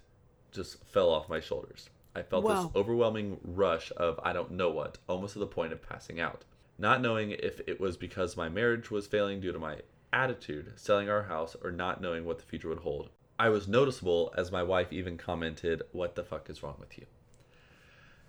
just 0.52 0.84
fell 0.86 1.10
off 1.10 1.28
my 1.28 1.40
shoulders. 1.40 1.90
I 2.16 2.22
felt 2.22 2.48
this 2.48 2.68
overwhelming 2.76 3.40
rush 3.44 3.92
of 3.98 4.20
I 4.24 4.32
don't 4.32 4.52
know 4.52 4.70
what, 4.70 5.00
almost 5.08 5.34
to 5.34 5.40
the 5.40 5.48
point 5.48 5.74
of 5.74 5.82
passing 5.82 6.20
out. 6.20 6.46
Not 6.78 7.02
knowing 7.02 7.32
if 7.32 7.62
it 7.68 7.80
was 7.80 7.98
because 7.98 8.38
my 8.38 8.48
marriage 8.48 8.92
was 8.92 9.08
failing 9.08 9.42
due 9.42 9.52
to 9.52 9.60
my 9.60 9.78
attitude, 10.14 10.74
selling 10.76 11.10
our 11.10 11.24
house, 11.24 11.56
or 11.64 11.72
not 11.72 12.00
knowing 12.00 12.26
what 12.26 12.38
the 12.38 12.46
future 12.46 12.70
would 12.70 12.80
hold. 12.80 13.10
I 13.40 13.50
was 13.50 13.68
noticeable 13.68 14.32
as 14.38 14.52
my 14.52 14.62
wife 14.62 14.94
even 14.94 15.18
commented, 15.18 15.82
What 15.92 16.14
the 16.14 16.24
fuck 16.24 16.48
is 16.50 16.62
wrong 16.62 16.76
with 16.80 16.98
you? 16.98 17.08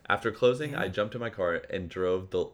After 0.09 0.31
closing, 0.31 0.75
I 0.75 0.89
jumped 0.89 1.15
in 1.15 1.21
my 1.21 1.29
car 1.29 1.63
and 1.69 1.91
drove 1.91 2.31
the 2.31 2.47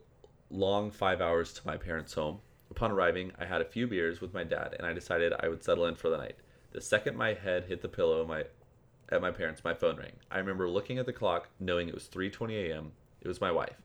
long 0.51 0.91
five 0.91 1.21
hours 1.21 1.53
to 1.55 1.67
my 1.67 1.77
parents' 1.77 2.15
home. 2.15 2.41
Upon 2.71 2.91
arriving, 2.91 3.33
I 3.39 3.45
had 3.45 3.61
a 3.61 3.65
few 3.65 3.87
beers 3.87 4.21
with 4.21 4.35
my 4.35 4.45
dad, 4.45 4.75
and 4.79 4.87
I 4.87 4.93
decided 4.93 5.33
I 5.39 5.49
would 5.49 5.63
settle 5.63 5.87
in 5.87 5.95
for 5.95 6.09
the 6.09 6.17
night. 6.17 6.37
The 6.73 6.81
second 6.81 7.17
my 7.17 7.35
head 7.35 7.65
hit 7.65 7.83
the 7.83 7.89
pillow, 7.89 8.27
my 8.27 8.45
at 9.11 9.21
my 9.21 9.31
parents, 9.31 9.63
my 9.63 9.75
phone 9.75 9.97
rang. 9.97 10.17
I 10.31 10.39
remember 10.39 10.69
looking 10.69 10.99
at 10.99 11.07
the 11.07 11.13
clock, 11.13 11.49
knowing 11.61 11.89
it 11.89 11.95
was 11.95 12.09
3:20 12.09 12.71
a.m. 12.71 12.93
It 13.21 13.29
was 13.29 13.41
my 13.41 13.53
wife. 13.53 13.81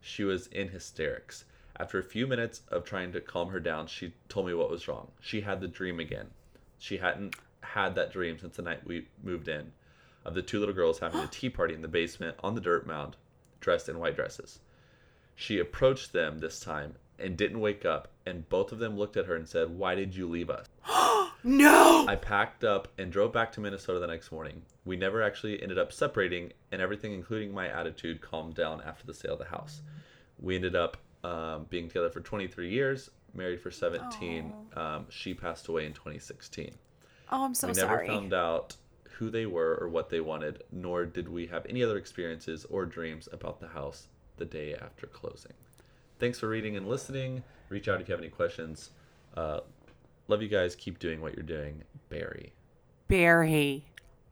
She 0.00 0.24
was 0.24 0.46
in 0.48 0.68
hysterics. 0.68 1.44
After 1.76 1.98
a 1.98 2.04
few 2.04 2.26
minutes 2.26 2.62
of 2.68 2.84
trying 2.84 3.12
to 3.12 3.20
calm 3.20 3.48
her 3.48 3.60
down, 3.60 3.86
she 3.86 4.14
told 4.28 4.46
me 4.46 4.54
what 4.54 4.70
was 4.70 4.88
wrong. 4.88 5.10
She 5.20 5.40
had 5.40 5.60
the 5.60 5.68
dream 5.68 6.00
again. 6.00 6.30
She 6.78 6.98
hadn't 6.98 7.36
had 7.60 7.94
that 7.94 8.12
dream 8.12 8.38
since 8.38 8.56
the 8.56 8.62
night 8.62 8.86
we 8.86 9.08
moved 9.22 9.48
in, 9.48 9.72
of 10.24 10.34
the 10.34 10.42
two 10.42 10.58
little 10.58 10.74
girls 10.74 10.98
having 10.98 11.20
a 11.20 11.26
tea 11.30 11.50
party 11.50 11.74
in 11.74 11.82
the 11.82 11.88
basement 11.88 12.36
on 12.42 12.54
the 12.54 12.60
dirt 12.60 12.86
mound, 12.86 13.16
dressed 13.60 13.88
in 13.88 13.98
white 13.98 14.16
dresses. 14.16 14.60
She 15.42 15.58
approached 15.58 16.12
them 16.12 16.38
this 16.38 16.60
time 16.60 16.94
and 17.18 17.36
didn't 17.36 17.58
wake 17.58 17.84
up, 17.84 18.06
and 18.24 18.48
both 18.48 18.70
of 18.70 18.78
them 18.78 18.96
looked 18.96 19.16
at 19.16 19.26
her 19.26 19.34
and 19.34 19.48
said, 19.48 19.70
Why 19.70 19.96
did 19.96 20.14
you 20.14 20.28
leave 20.28 20.48
us? 20.48 20.68
No. 21.44 22.06
I 22.06 22.14
packed 22.14 22.62
up 22.62 22.86
and 22.96 23.10
drove 23.10 23.32
back 23.32 23.50
to 23.52 23.60
Minnesota 23.60 23.98
the 23.98 24.06
next 24.06 24.30
morning. 24.30 24.62
We 24.84 24.94
never 24.94 25.20
actually 25.20 25.60
ended 25.60 25.76
up 25.76 25.92
separating, 25.92 26.52
and 26.70 26.80
everything, 26.80 27.12
including 27.12 27.52
my 27.52 27.66
attitude, 27.66 28.20
calmed 28.20 28.54
down 28.54 28.80
after 28.82 29.04
the 29.04 29.12
sale 29.12 29.32
of 29.32 29.40
the 29.40 29.46
house. 29.46 29.82
We 30.38 30.54
ended 30.54 30.76
up 30.76 30.98
um, 31.24 31.66
being 31.68 31.88
together 31.88 32.10
for 32.10 32.20
23 32.20 32.70
years, 32.70 33.10
married 33.34 33.60
for 33.60 33.72
17. 33.72 34.52
Um, 34.76 35.06
she 35.10 35.34
passed 35.34 35.66
away 35.66 35.84
in 35.84 35.92
2016. 35.94 36.76
Oh, 37.32 37.44
I'm 37.44 37.54
so 37.54 37.72
sorry. 37.72 38.06
we 38.06 38.08
never 38.08 38.20
found 38.20 38.32
out 38.32 38.76
who 39.14 39.28
they 39.28 39.46
were 39.46 39.76
or 39.80 39.88
what 39.88 40.08
they 40.08 40.20
wanted, 40.20 40.62
nor 40.70 41.04
did 41.04 41.28
we 41.28 41.48
have 41.48 41.66
any 41.68 41.82
other 41.82 41.96
experiences 41.96 42.64
or 42.70 42.86
dreams 42.86 43.28
about 43.32 43.58
the 43.58 43.66
house 43.66 44.06
the 44.36 44.44
day 44.44 44.74
after 44.74 45.06
closing. 45.06 45.52
Thanks 46.18 46.38
for 46.38 46.48
reading 46.48 46.76
and 46.76 46.88
listening. 46.88 47.42
Reach 47.68 47.88
out 47.88 48.00
if 48.00 48.08
you 48.08 48.12
have 48.12 48.20
any 48.20 48.30
questions. 48.30 48.90
Uh, 49.36 49.60
love 50.28 50.42
you 50.42 50.48
guys. 50.48 50.74
Keep 50.74 50.98
doing 50.98 51.20
what 51.20 51.34
you're 51.34 51.42
doing. 51.42 51.82
Barry. 52.08 52.52
Barry. 53.08 53.84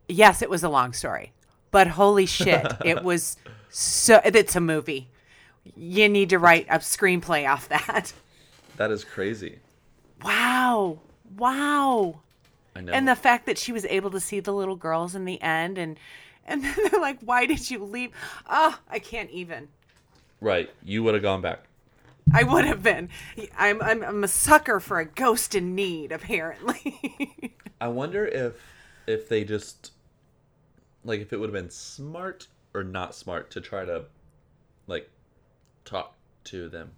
Yes, 0.08 0.42
it 0.42 0.50
was 0.50 0.62
a 0.62 0.68
long 0.68 0.92
story, 0.92 1.32
but 1.70 1.86
holy 1.86 2.26
shit, 2.38 2.66
it 2.84 3.02
was 3.02 3.36
so. 3.70 4.20
It's 4.24 4.56
a 4.56 4.60
movie. 4.60 5.08
You 5.76 6.08
need 6.08 6.30
to 6.30 6.38
write 6.38 6.66
a 6.68 6.78
screenplay 6.78 7.48
off 7.48 7.68
that. 7.68 8.12
That 8.76 8.90
is 8.90 9.04
crazy. 9.04 9.58
Wow. 10.22 10.98
Wow. 11.36 12.20
I 12.74 12.80
know. 12.80 12.92
And 12.92 13.06
the 13.06 13.16
fact 13.16 13.46
that 13.46 13.58
she 13.58 13.72
was 13.72 13.84
able 13.86 14.10
to 14.10 14.20
see 14.20 14.40
the 14.40 14.52
little 14.52 14.76
girls 14.76 15.14
in 15.14 15.24
the 15.24 15.40
end 15.42 15.78
and 15.78 15.98
and 16.46 16.64
then 16.64 16.74
they're 16.90 17.00
like, 17.00 17.20
Why 17.20 17.46
did 17.46 17.70
you 17.70 17.84
leave? 17.84 18.12
Oh, 18.48 18.78
I 18.88 18.98
can't 18.98 19.30
even. 19.30 19.68
Right. 20.40 20.70
You 20.84 21.02
would 21.02 21.14
have 21.14 21.22
gone 21.22 21.40
back. 21.40 21.60
I 22.32 22.44
would 22.44 22.64
have 22.64 22.82
been. 22.82 23.08
I'm 23.58 23.82
I'm, 23.82 24.02
I'm 24.04 24.24
a 24.24 24.28
sucker 24.28 24.78
for 24.80 24.98
a 25.00 25.04
ghost 25.04 25.54
in 25.54 25.74
need, 25.74 26.12
apparently. 26.12 27.56
I 27.80 27.88
wonder 27.88 28.26
if 28.26 28.54
if 29.06 29.28
they 29.28 29.42
just 29.44 29.92
like 31.04 31.20
if 31.20 31.32
it 31.32 31.38
would 31.40 31.48
have 31.52 31.54
been 31.62 31.70
smart 31.70 32.46
or 32.74 32.84
not 32.84 33.14
smart 33.14 33.50
to 33.52 33.60
try 33.60 33.84
to 33.84 34.04
like 34.86 35.10
talk 35.84 36.14
to 36.44 36.68
them. 36.68 36.92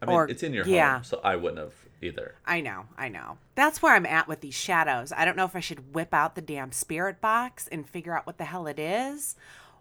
I 0.00 0.06
mean, 0.06 0.14
Or- 0.14 0.28
it's 0.28 0.42
in 0.42 0.52
your 0.54 0.66
yeah. 0.66 0.94
home, 0.94 1.04
so 1.04 1.20
I 1.22 1.36
wouldn't 1.36 1.58
have 1.60 1.74
either. 2.00 2.34
I 2.46 2.60
know, 2.60 2.86
I 2.96 3.08
know. 3.08 3.38
That's 3.54 3.82
where 3.82 3.94
I'm 3.94 4.06
at 4.06 4.26
with 4.26 4.40
these 4.40 4.54
shadows. 4.54 5.12
I 5.16 5.24
don't 5.24 5.36
know 5.36 5.44
if 5.44 5.54
I 5.54 5.60
should 5.60 5.94
whip 5.94 6.12
out 6.14 6.34
the 6.34 6.40
damn 6.40 6.72
spirit 6.72 7.20
box 7.20 7.68
and 7.68 7.88
figure 7.88 8.16
out 8.16 8.26
what 8.26 8.38
the 8.38 8.44
hell 8.46 8.66
it 8.66 8.78
is, 8.80 9.36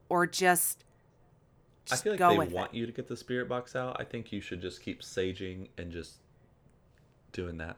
or 0.10 0.28
just, 0.28 0.84
I 1.90 1.96
feel 1.96 2.14
like 2.14 2.20
they 2.20 2.54
want 2.54 2.74
it. 2.74 2.78
you 2.78 2.86
to 2.86 2.92
get 2.92 3.08
the 3.08 3.18
spirit 3.18 3.50
box 3.50 3.76
out. 3.76 3.98
I 4.00 4.04
think 4.04 4.32
you 4.32 4.42
should 4.42 4.62
just 4.62 4.82
keep 4.82 5.02
saging 5.02 5.70
and 5.78 5.92
just 5.92 6.18
doing 7.32 7.58
that. 7.58 7.78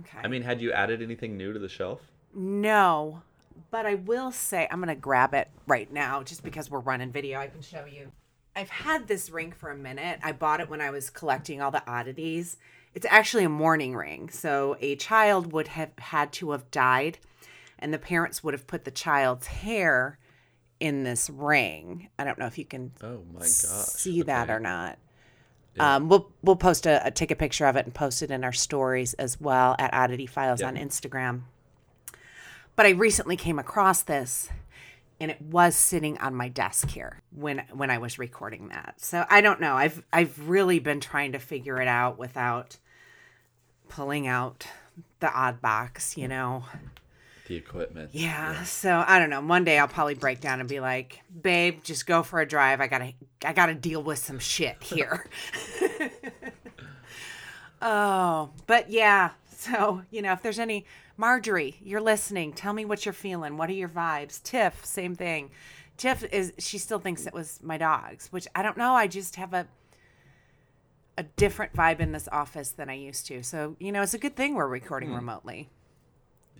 Okay. 0.00 0.18
I 0.22 0.28
mean, 0.28 0.42
had 0.42 0.60
you 0.60 0.72
added 0.72 1.02
anything 1.02 1.36
new 1.36 1.52
to 1.52 1.58
the 1.58 1.68
shelf? 1.68 2.00
No, 2.34 3.22
but 3.70 3.86
I 3.86 3.94
will 3.96 4.32
say 4.32 4.68
I'm 4.70 4.80
gonna 4.80 4.94
grab 4.94 5.34
it 5.34 5.48
right 5.66 5.92
now 5.92 6.22
just 6.22 6.42
because 6.42 6.70
we're 6.70 6.80
running 6.80 7.12
video. 7.12 7.38
I 7.38 7.48
can 7.48 7.62
show 7.62 7.84
you. 7.84 8.10
I've 8.56 8.70
had 8.70 9.08
this 9.08 9.30
ring 9.30 9.52
for 9.52 9.70
a 9.70 9.76
minute. 9.76 10.20
I 10.22 10.32
bought 10.32 10.60
it 10.60 10.70
when 10.70 10.80
I 10.80 10.90
was 10.90 11.10
collecting 11.10 11.60
all 11.60 11.70
the 11.70 11.86
oddities. 11.90 12.56
It's 12.94 13.06
actually 13.10 13.44
a 13.44 13.48
mourning 13.48 13.96
ring. 13.96 14.30
So 14.30 14.76
a 14.80 14.94
child 14.96 15.52
would 15.52 15.68
have 15.68 15.90
had 15.98 16.32
to 16.34 16.52
have 16.52 16.70
died, 16.70 17.18
and 17.78 17.92
the 17.92 17.98
parents 17.98 18.44
would 18.44 18.54
have 18.54 18.66
put 18.66 18.84
the 18.84 18.90
child's 18.92 19.48
hair 19.48 20.18
in 20.84 21.02
this 21.02 21.30
ring. 21.30 22.08
I 22.18 22.24
don't 22.24 22.38
know 22.38 22.46
if 22.46 22.58
you 22.58 22.64
can 22.66 22.92
Oh 23.02 23.22
my 23.32 23.40
gosh. 23.40 23.48
see 23.48 24.20
that 24.22 24.50
or 24.50 24.60
not. 24.60 24.98
Um, 25.80 26.08
we'll 26.08 26.30
we'll 26.42 26.56
post 26.56 26.86
a, 26.86 27.04
a 27.06 27.10
take 27.10 27.30
a 27.30 27.36
picture 27.36 27.66
of 27.66 27.74
it 27.76 27.84
and 27.86 27.94
post 27.94 28.22
it 28.22 28.30
in 28.30 28.44
our 28.44 28.52
stories 28.52 29.14
as 29.14 29.40
well 29.40 29.74
at 29.78 29.92
Oddity 29.94 30.26
Files 30.26 30.60
Yeah. 30.60 30.68
on 30.68 30.76
Instagram. 30.76 31.42
But 32.76 32.86
I 32.86 32.90
recently 32.90 33.36
came 33.36 33.58
across 33.58 34.02
this, 34.02 34.50
and 35.20 35.30
it 35.30 35.40
was 35.40 35.74
sitting 35.74 36.18
on 36.18 36.34
my 36.34 36.48
desk 36.48 36.90
here 36.90 37.22
when 37.32 37.58
when 37.72 37.90
I 37.90 37.98
was 37.98 38.18
recording 38.18 38.68
that. 38.68 38.94
So 38.98 39.24
I 39.28 39.40
don't 39.40 39.60
know. 39.60 39.74
I've 39.74 40.02
I've 40.12 40.48
really 40.48 40.78
been 40.80 41.00
trying 41.00 41.32
to 41.32 41.38
figure 41.38 41.80
it 41.80 41.88
out 41.88 42.18
without 42.18 42.76
pulling 43.88 44.26
out 44.26 44.66
the 45.20 45.32
odd 45.32 45.60
box. 45.60 46.16
You 46.16 46.28
know. 46.28 46.64
The 47.46 47.56
equipment. 47.56 48.10
Yeah, 48.12 48.62
so 48.64 49.04
I 49.06 49.18
don't 49.18 49.28
know. 49.28 49.42
One 49.42 49.64
day 49.64 49.78
I'll 49.78 49.88
probably 49.88 50.14
break 50.14 50.40
down 50.40 50.60
and 50.60 50.68
be 50.68 50.80
like, 50.80 51.20
"Babe, 51.42 51.84
just 51.84 52.06
go 52.06 52.22
for 52.22 52.40
a 52.40 52.46
drive. 52.46 52.80
I 52.80 52.86
gotta, 52.86 53.12
I 53.44 53.52
gotta 53.52 53.74
deal 53.74 54.02
with 54.02 54.18
some 54.18 54.38
shit 54.38 54.82
here." 54.82 55.26
oh, 57.82 58.50
but 58.66 58.90
yeah. 58.90 59.30
So 59.56 60.02
you 60.10 60.22
know, 60.22 60.32
if 60.32 60.42
there's 60.42 60.58
any 60.58 60.86
Marjorie, 61.16 61.76
you're 61.82 62.00
listening. 62.00 62.52
Tell 62.52 62.72
me 62.72 62.84
what 62.84 63.04
you're 63.04 63.12
feeling. 63.12 63.56
What 63.56 63.70
are 63.70 63.74
your 63.74 63.88
vibes? 63.88 64.42
Tiff, 64.42 64.84
same 64.84 65.14
thing. 65.14 65.50
Tiff 65.96 66.24
is 66.24 66.52
she 66.58 66.78
still 66.78 66.98
thinks 66.98 67.26
it 67.26 67.34
was 67.34 67.60
my 67.62 67.78
dogs, 67.78 68.28
which 68.32 68.48
I 68.54 68.62
don't 68.62 68.76
know. 68.76 68.94
I 68.94 69.06
just 69.06 69.36
have 69.36 69.54
a 69.54 69.66
a 71.16 71.22
different 71.22 71.72
vibe 71.74 72.00
in 72.00 72.12
this 72.12 72.28
office 72.32 72.70
than 72.70 72.90
I 72.90 72.94
used 72.94 73.26
to. 73.26 73.42
So, 73.42 73.76
you 73.78 73.92
know, 73.92 74.02
it's 74.02 74.14
a 74.14 74.18
good 74.18 74.34
thing 74.34 74.54
we're 74.54 74.66
recording 74.66 75.10
hmm. 75.10 75.16
remotely. 75.16 75.70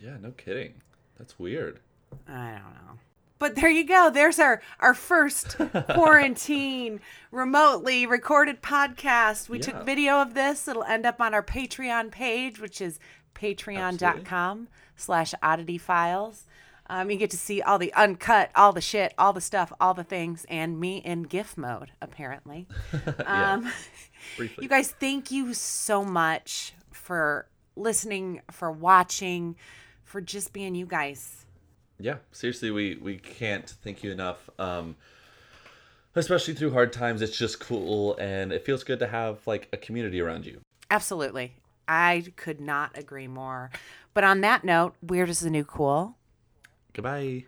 Yeah, 0.01 0.17
no 0.21 0.31
kidding. 0.33 0.75
That's 1.19 1.39
weird. 1.39 1.81
I 2.29 2.51
don't 2.53 2.75
know. 2.75 2.99
But 3.39 3.57
there 3.57 3.69
you 3.71 3.85
go. 3.85 4.11
There's 4.11 4.39
our 4.39 4.63
our 4.81 4.95
first 4.95 5.57
quarantine 5.91 7.01
remotely 7.31 8.07
recorded 8.07 8.63
podcast. 8.63 9.49
We 9.49 9.59
Yeah. 9.59 9.65
took 9.65 9.85
video 9.85 10.21
of 10.23 10.35
this. 10.35 10.67
It'll 10.69 10.85
end 10.85 11.05
up 11.07 11.21
on 11.21 11.35
our 11.35 11.43
Patreon 11.43 12.11
page, 12.11 12.61
which 12.61 12.81
is 12.81 12.99
patreon.com 13.35 14.69
slash 14.97 15.35
oddity 15.43 15.79
files. 15.79 16.47
Um, 16.87 17.11
you 17.11 17.17
get 17.17 17.31
to 17.31 17.39
see 17.39 17.63
all 17.63 17.79
the 17.79 17.93
uncut, 17.95 18.51
all 18.55 18.73
the 18.73 18.81
shit, 18.83 19.15
all 19.17 19.33
the 19.33 19.41
stuff, 19.41 19.73
all 19.81 19.95
the 19.95 20.05
things, 20.05 20.45
and 20.51 20.79
me 20.79 20.99
in 20.99 21.23
GIF 21.23 21.57
mode, 21.57 21.93
apparently. 22.03 22.67
Yeah. 23.19 23.53
Um, 23.55 23.73
Briefly. 24.37 24.63
you 24.65 24.69
guys, 24.69 24.91
thank 24.91 25.31
you 25.31 25.55
so 25.55 26.05
much 26.05 26.73
for 26.93 27.47
listening, 27.77 28.41
for 28.51 28.71
watching, 28.71 29.57
for 30.15 30.21
just 30.21 30.53
being 30.53 30.77
you 30.77 30.87
guys. 30.87 31.45
yeah 31.99 32.19
seriously 32.31 32.71
we 32.71 32.95
we 33.03 33.17
can't 33.17 33.71
thank 33.83 34.05
you 34.05 34.13
enough 34.13 34.49
um 34.61 34.95
especially 36.15 36.55
through 36.55 36.71
hard 36.73 36.93
times 36.93 37.21
it's 37.21 37.37
just 37.37 37.59
cool 37.59 38.17
and 38.19 38.53
it 38.53 38.65
feels 38.65 38.85
good 38.85 39.01
to 39.01 39.09
have 39.09 39.45
like 39.45 39.69
a 39.73 39.77
community 39.77 40.21
around 40.21 40.47
you 40.47 40.61
Absolutely. 40.89 41.55
I 41.89 42.27
could 42.37 42.61
not 42.61 42.97
agree 42.97 43.27
more. 43.27 43.71
But 44.13 44.23
on 44.23 44.41
that 44.43 44.63
note, 44.63 44.95
weird 45.03 45.29
is 45.29 45.41
the 45.41 45.51
new 45.51 45.65
cool. 45.65 46.15
goodbye 46.93 47.47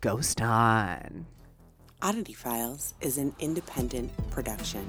Ghost 0.00 0.40
on. 0.40 1.26
Oddity 2.02 2.34
Files 2.34 2.94
is 3.00 3.18
an 3.18 3.34
independent 3.40 4.12
production. 4.30 4.88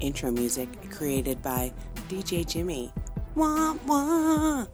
Intro 0.00 0.30
music 0.30 0.68
created 0.90 1.42
by 1.42 1.70
DJ 2.08 2.48
Jimmy. 2.48 2.90
Wah 3.34 3.74
wah. 3.86 4.66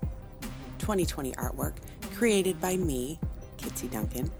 2020 0.80 1.32
artwork 1.32 1.74
created 2.14 2.60
by 2.60 2.76
me, 2.76 3.20
Kitsy 3.58 3.90
Duncan. 3.90 4.30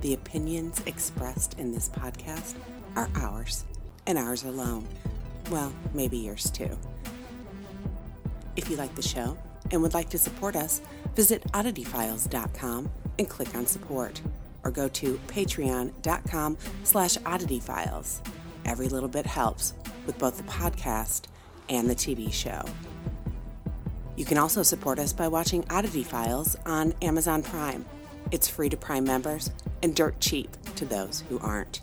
The 0.00 0.14
opinions 0.14 0.82
expressed 0.84 1.58
in 1.58 1.72
this 1.72 1.88
podcast 1.88 2.56
are 2.96 3.08
ours, 3.14 3.64
and 4.06 4.18
ours 4.18 4.44
alone. 4.44 4.86
Well, 5.50 5.72
maybe 5.94 6.18
yours 6.18 6.50
too. 6.50 6.76
If 8.56 8.68
you 8.68 8.76
like 8.76 8.94
the 8.94 9.02
show 9.02 9.38
and 9.70 9.80
would 9.80 9.94
like 9.94 10.10
to 10.10 10.18
support 10.18 10.56
us, 10.56 10.82
visit 11.14 11.42
oddityfiles.com 11.52 12.90
and 13.18 13.28
click 13.28 13.54
on 13.54 13.66
support 13.66 14.20
or 14.62 14.70
go 14.70 14.88
to 14.88 15.20
patreon.com 15.28 16.58
slash 16.82 17.16
oddityfiles. 17.18 18.20
Every 18.64 18.88
little 18.88 19.08
bit 19.08 19.26
helps 19.26 19.74
with 20.06 20.18
both 20.18 20.36
the 20.36 20.42
podcast 20.44 21.22
and 21.68 21.88
the 21.88 21.94
TV 21.94 22.32
show. 22.32 22.62
You 24.16 24.24
can 24.24 24.38
also 24.38 24.62
support 24.62 24.98
us 24.98 25.12
by 25.12 25.26
watching 25.26 25.64
Oddity 25.70 26.04
Files 26.04 26.56
on 26.66 26.94
Amazon 27.02 27.42
Prime. 27.42 27.84
It's 28.30 28.48
free 28.48 28.68
to 28.68 28.76
Prime 28.76 29.04
members 29.04 29.50
and 29.82 29.94
dirt 29.94 30.20
cheap 30.20 30.56
to 30.76 30.84
those 30.84 31.24
who 31.28 31.38
aren't. 31.40 31.80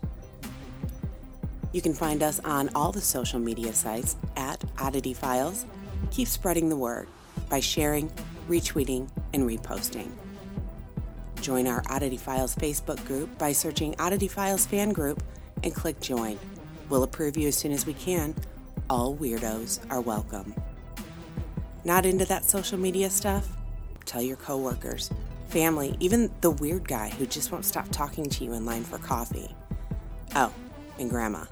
You 1.73 1.81
can 1.81 1.93
find 1.93 2.23
us 2.23 2.39
on 2.43 2.69
all 2.75 2.91
the 2.91 3.01
social 3.01 3.39
media 3.39 3.73
sites 3.73 4.15
at 4.35 4.63
Oddity 4.79 5.13
Files. 5.13 5.65
Keep 6.09 6.27
spreading 6.27 6.69
the 6.69 6.75
word 6.77 7.07
by 7.49 7.59
sharing, 7.59 8.09
retweeting, 8.49 9.09
and 9.33 9.43
reposting. 9.43 10.11
Join 11.41 11.67
our 11.67 11.83
Oddity 11.89 12.17
Files 12.17 12.55
Facebook 12.55 13.03
group 13.05 13.37
by 13.37 13.51
searching 13.51 13.95
Oddity 13.99 14.27
Files 14.27 14.65
Fan 14.65 14.91
Group 14.91 15.23
and 15.63 15.73
click 15.73 15.99
Join. 15.99 16.37
We'll 16.89 17.03
approve 17.03 17.35
you 17.35 17.47
as 17.47 17.57
soon 17.57 17.71
as 17.71 17.85
we 17.85 17.93
can. 17.93 18.35
All 18.89 19.15
weirdos 19.15 19.79
are 19.89 20.01
welcome. 20.01 20.53
Not 21.83 22.05
into 22.05 22.25
that 22.25 22.45
social 22.45 22.77
media 22.77 23.09
stuff? 23.09 23.49
Tell 24.05 24.21
your 24.21 24.37
coworkers, 24.37 25.09
family, 25.47 25.95
even 25.99 26.31
the 26.41 26.51
weird 26.51 26.87
guy 26.87 27.09
who 27.09 27.25
just 27.25 27.51
won't 27.51 27.65
stop 27.65 27.87
talking 27.89 28.25
to 28.25 28.43
you 28.43 28.53
in 28.53 28.65
line 28.65 28.83
for 28.83 28.97
coffee. 28.99 29.55
Oh, 30.35 30.53
and 30.99 31.09
grandma. 31.09 31.45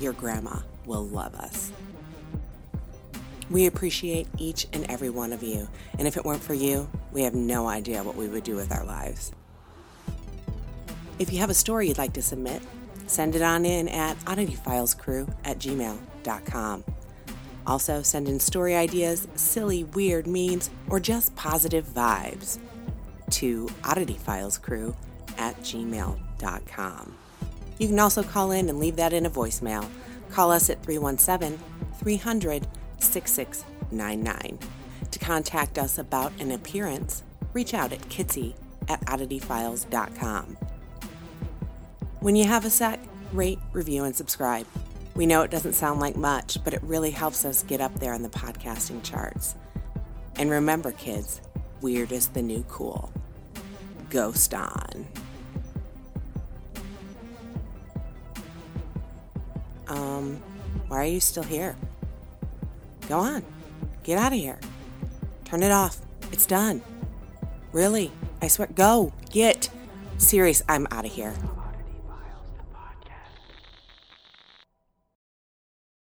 Your 0.00 0.12
grandma 0.12 0.58
will 0.86 1.06
love 1.06 1.34
us. 1.34 1.70
We 3.50 3.66
appreciate 3.66 4.26
each 4.38 4.66
and 4.72 4.86
every 4.90 5.10
one 5.10 5.32
of 5.32 5.42
you, 5.42 5.68
and 5.98 6.08
if 6.08 6.16
it 6.16 6.24
weren't 6.24 6.42
for 6.42 6.54
you, 6.54 6.88
we 7.12 7.22
have 7.22 7.34
no 7.34 7.68
idea 7.68 8.02
what 8.02 8.16
we 8.16 8.26
would 8.26 8.44
do 8.44 8.56
with 8.56 8.72
our 8.72 8.84
lives. 8.84 9.32
If 11.18 11.32
you 11.32 11.38
have 11.40 11.50
a 11.50 11.54
story 11.54 11.88
you'd 11.88 11.98
like 11.98 12.14
to 12.14 12.22
submit, 12.22 12.62
send 13.06 13.36
it 13.36 13.42
on 13.42 13.66
in 13.66 13.88
at 13.88 14.18
oddityfilescrew 14.20 15.32
at 15.44 15.58
gmail.com. 15.58 16.84
Also, 17.66 18.02
send 18.02 18.28
in 18.28 18.38
story 18.38 18.74
ideas, 18.76 19.26
silly, 19.34 19.84
weird 19.84 20.26
memes, 20.26 20.70
or 20.88 21.00
just 21.00 21.34
positive 21.34 21.86
vibes 21.86 22.58
to 23.30 23.66
oddityfilescrew 23.82 24.94
at 25.38 25.56
gmail.com. 25.58 27.14
You 27.78 27.88
can 27.88 27.98
also 27.98 28.22
call 28.22 28.50
in 28.52 28.68
and 28.68 28.78
leave 28.78 28.96
that 28.96 29.12
in 29.12 29.26
a 29.26 29.30
voicemail. 29.30 29.88
Call 30.30 30.50
us 30.50 30.70
at 30.70 30.82
317 30.82 31.58
300 31.98 32.66
6699. 32.98 34.58
To 35.10 35.18
contact 35.18 35.78
us 35.78 35.98
about 35.98 36.32
an 36.40 36.52
appearance, 36.52 37.22
reach 37.52 37.74
out 37.74 37.92
at 37.92 38.00
kitsy 38.08 38.54
at 38.88 39.00
oddityfiles.com. 39.06 40.56
When 42.20 42.36
you 42.36 42.44
have 42.44 42.64
a 42.64 42.70
sec, 42.70 43.00
rate, 43.32 43.58
review, 43.72 44.04
and 44.04 44.16
subscribe. 44.16 44.66
We 45.14 45.26
know 45.26 45.42
it 45.42 45.50
doesn't 45.50 45.74
sound 45.74 46.00
like 46.00 46.16
much, 46.16 46.58
but 46.64 46.74
it 46.74 46.82
really 46.82 47.12
helps 47.12 47.44
us 47.44 47.62
get 47.62 47.80
up 47.80 47.94
there 48.00 48.14
in 48.14 48.22
the 48.22 48.28
podcasting 48.28 49.02
charts. 49.04 49.54
And 50.36 50.50
remember, 50.50 50.90
kids, 50.90 51.40
weird 51.80 52.10
is 52.10 52.28
the 52.28 52.42
new 52.42 52.64
cool. 52.68 53.12
Ghost 54.10 54.52
on. 54.54 55.06
Um, 59.86 60.42
why 60.88 60.98
are 60.98 61.06
you 61.06 61.20
still 61.20 61.44
here? 61.44 61.76
Go 63.08 63.18
on. 63.20 63.44
Get 64.02 64.18
out 64.18 64.32
of 64.32 64.38
here. 64.38 64.58
Turn 65.44 65.62
it 65.62 65.70
off. 65.70 66.00
It's 66.32 66.46
done. 66.46 66.82
Really. 67.72 68.10
I 68.42 68.48
swear. 68.48 68.68
Go. 68.74 69.12
Get. 69.30 69.70
Serious. 70.18 70.62
I'm 70.68 70.88
out 70.90 71.04
of 71.04 71.12
here. 71.12 71.34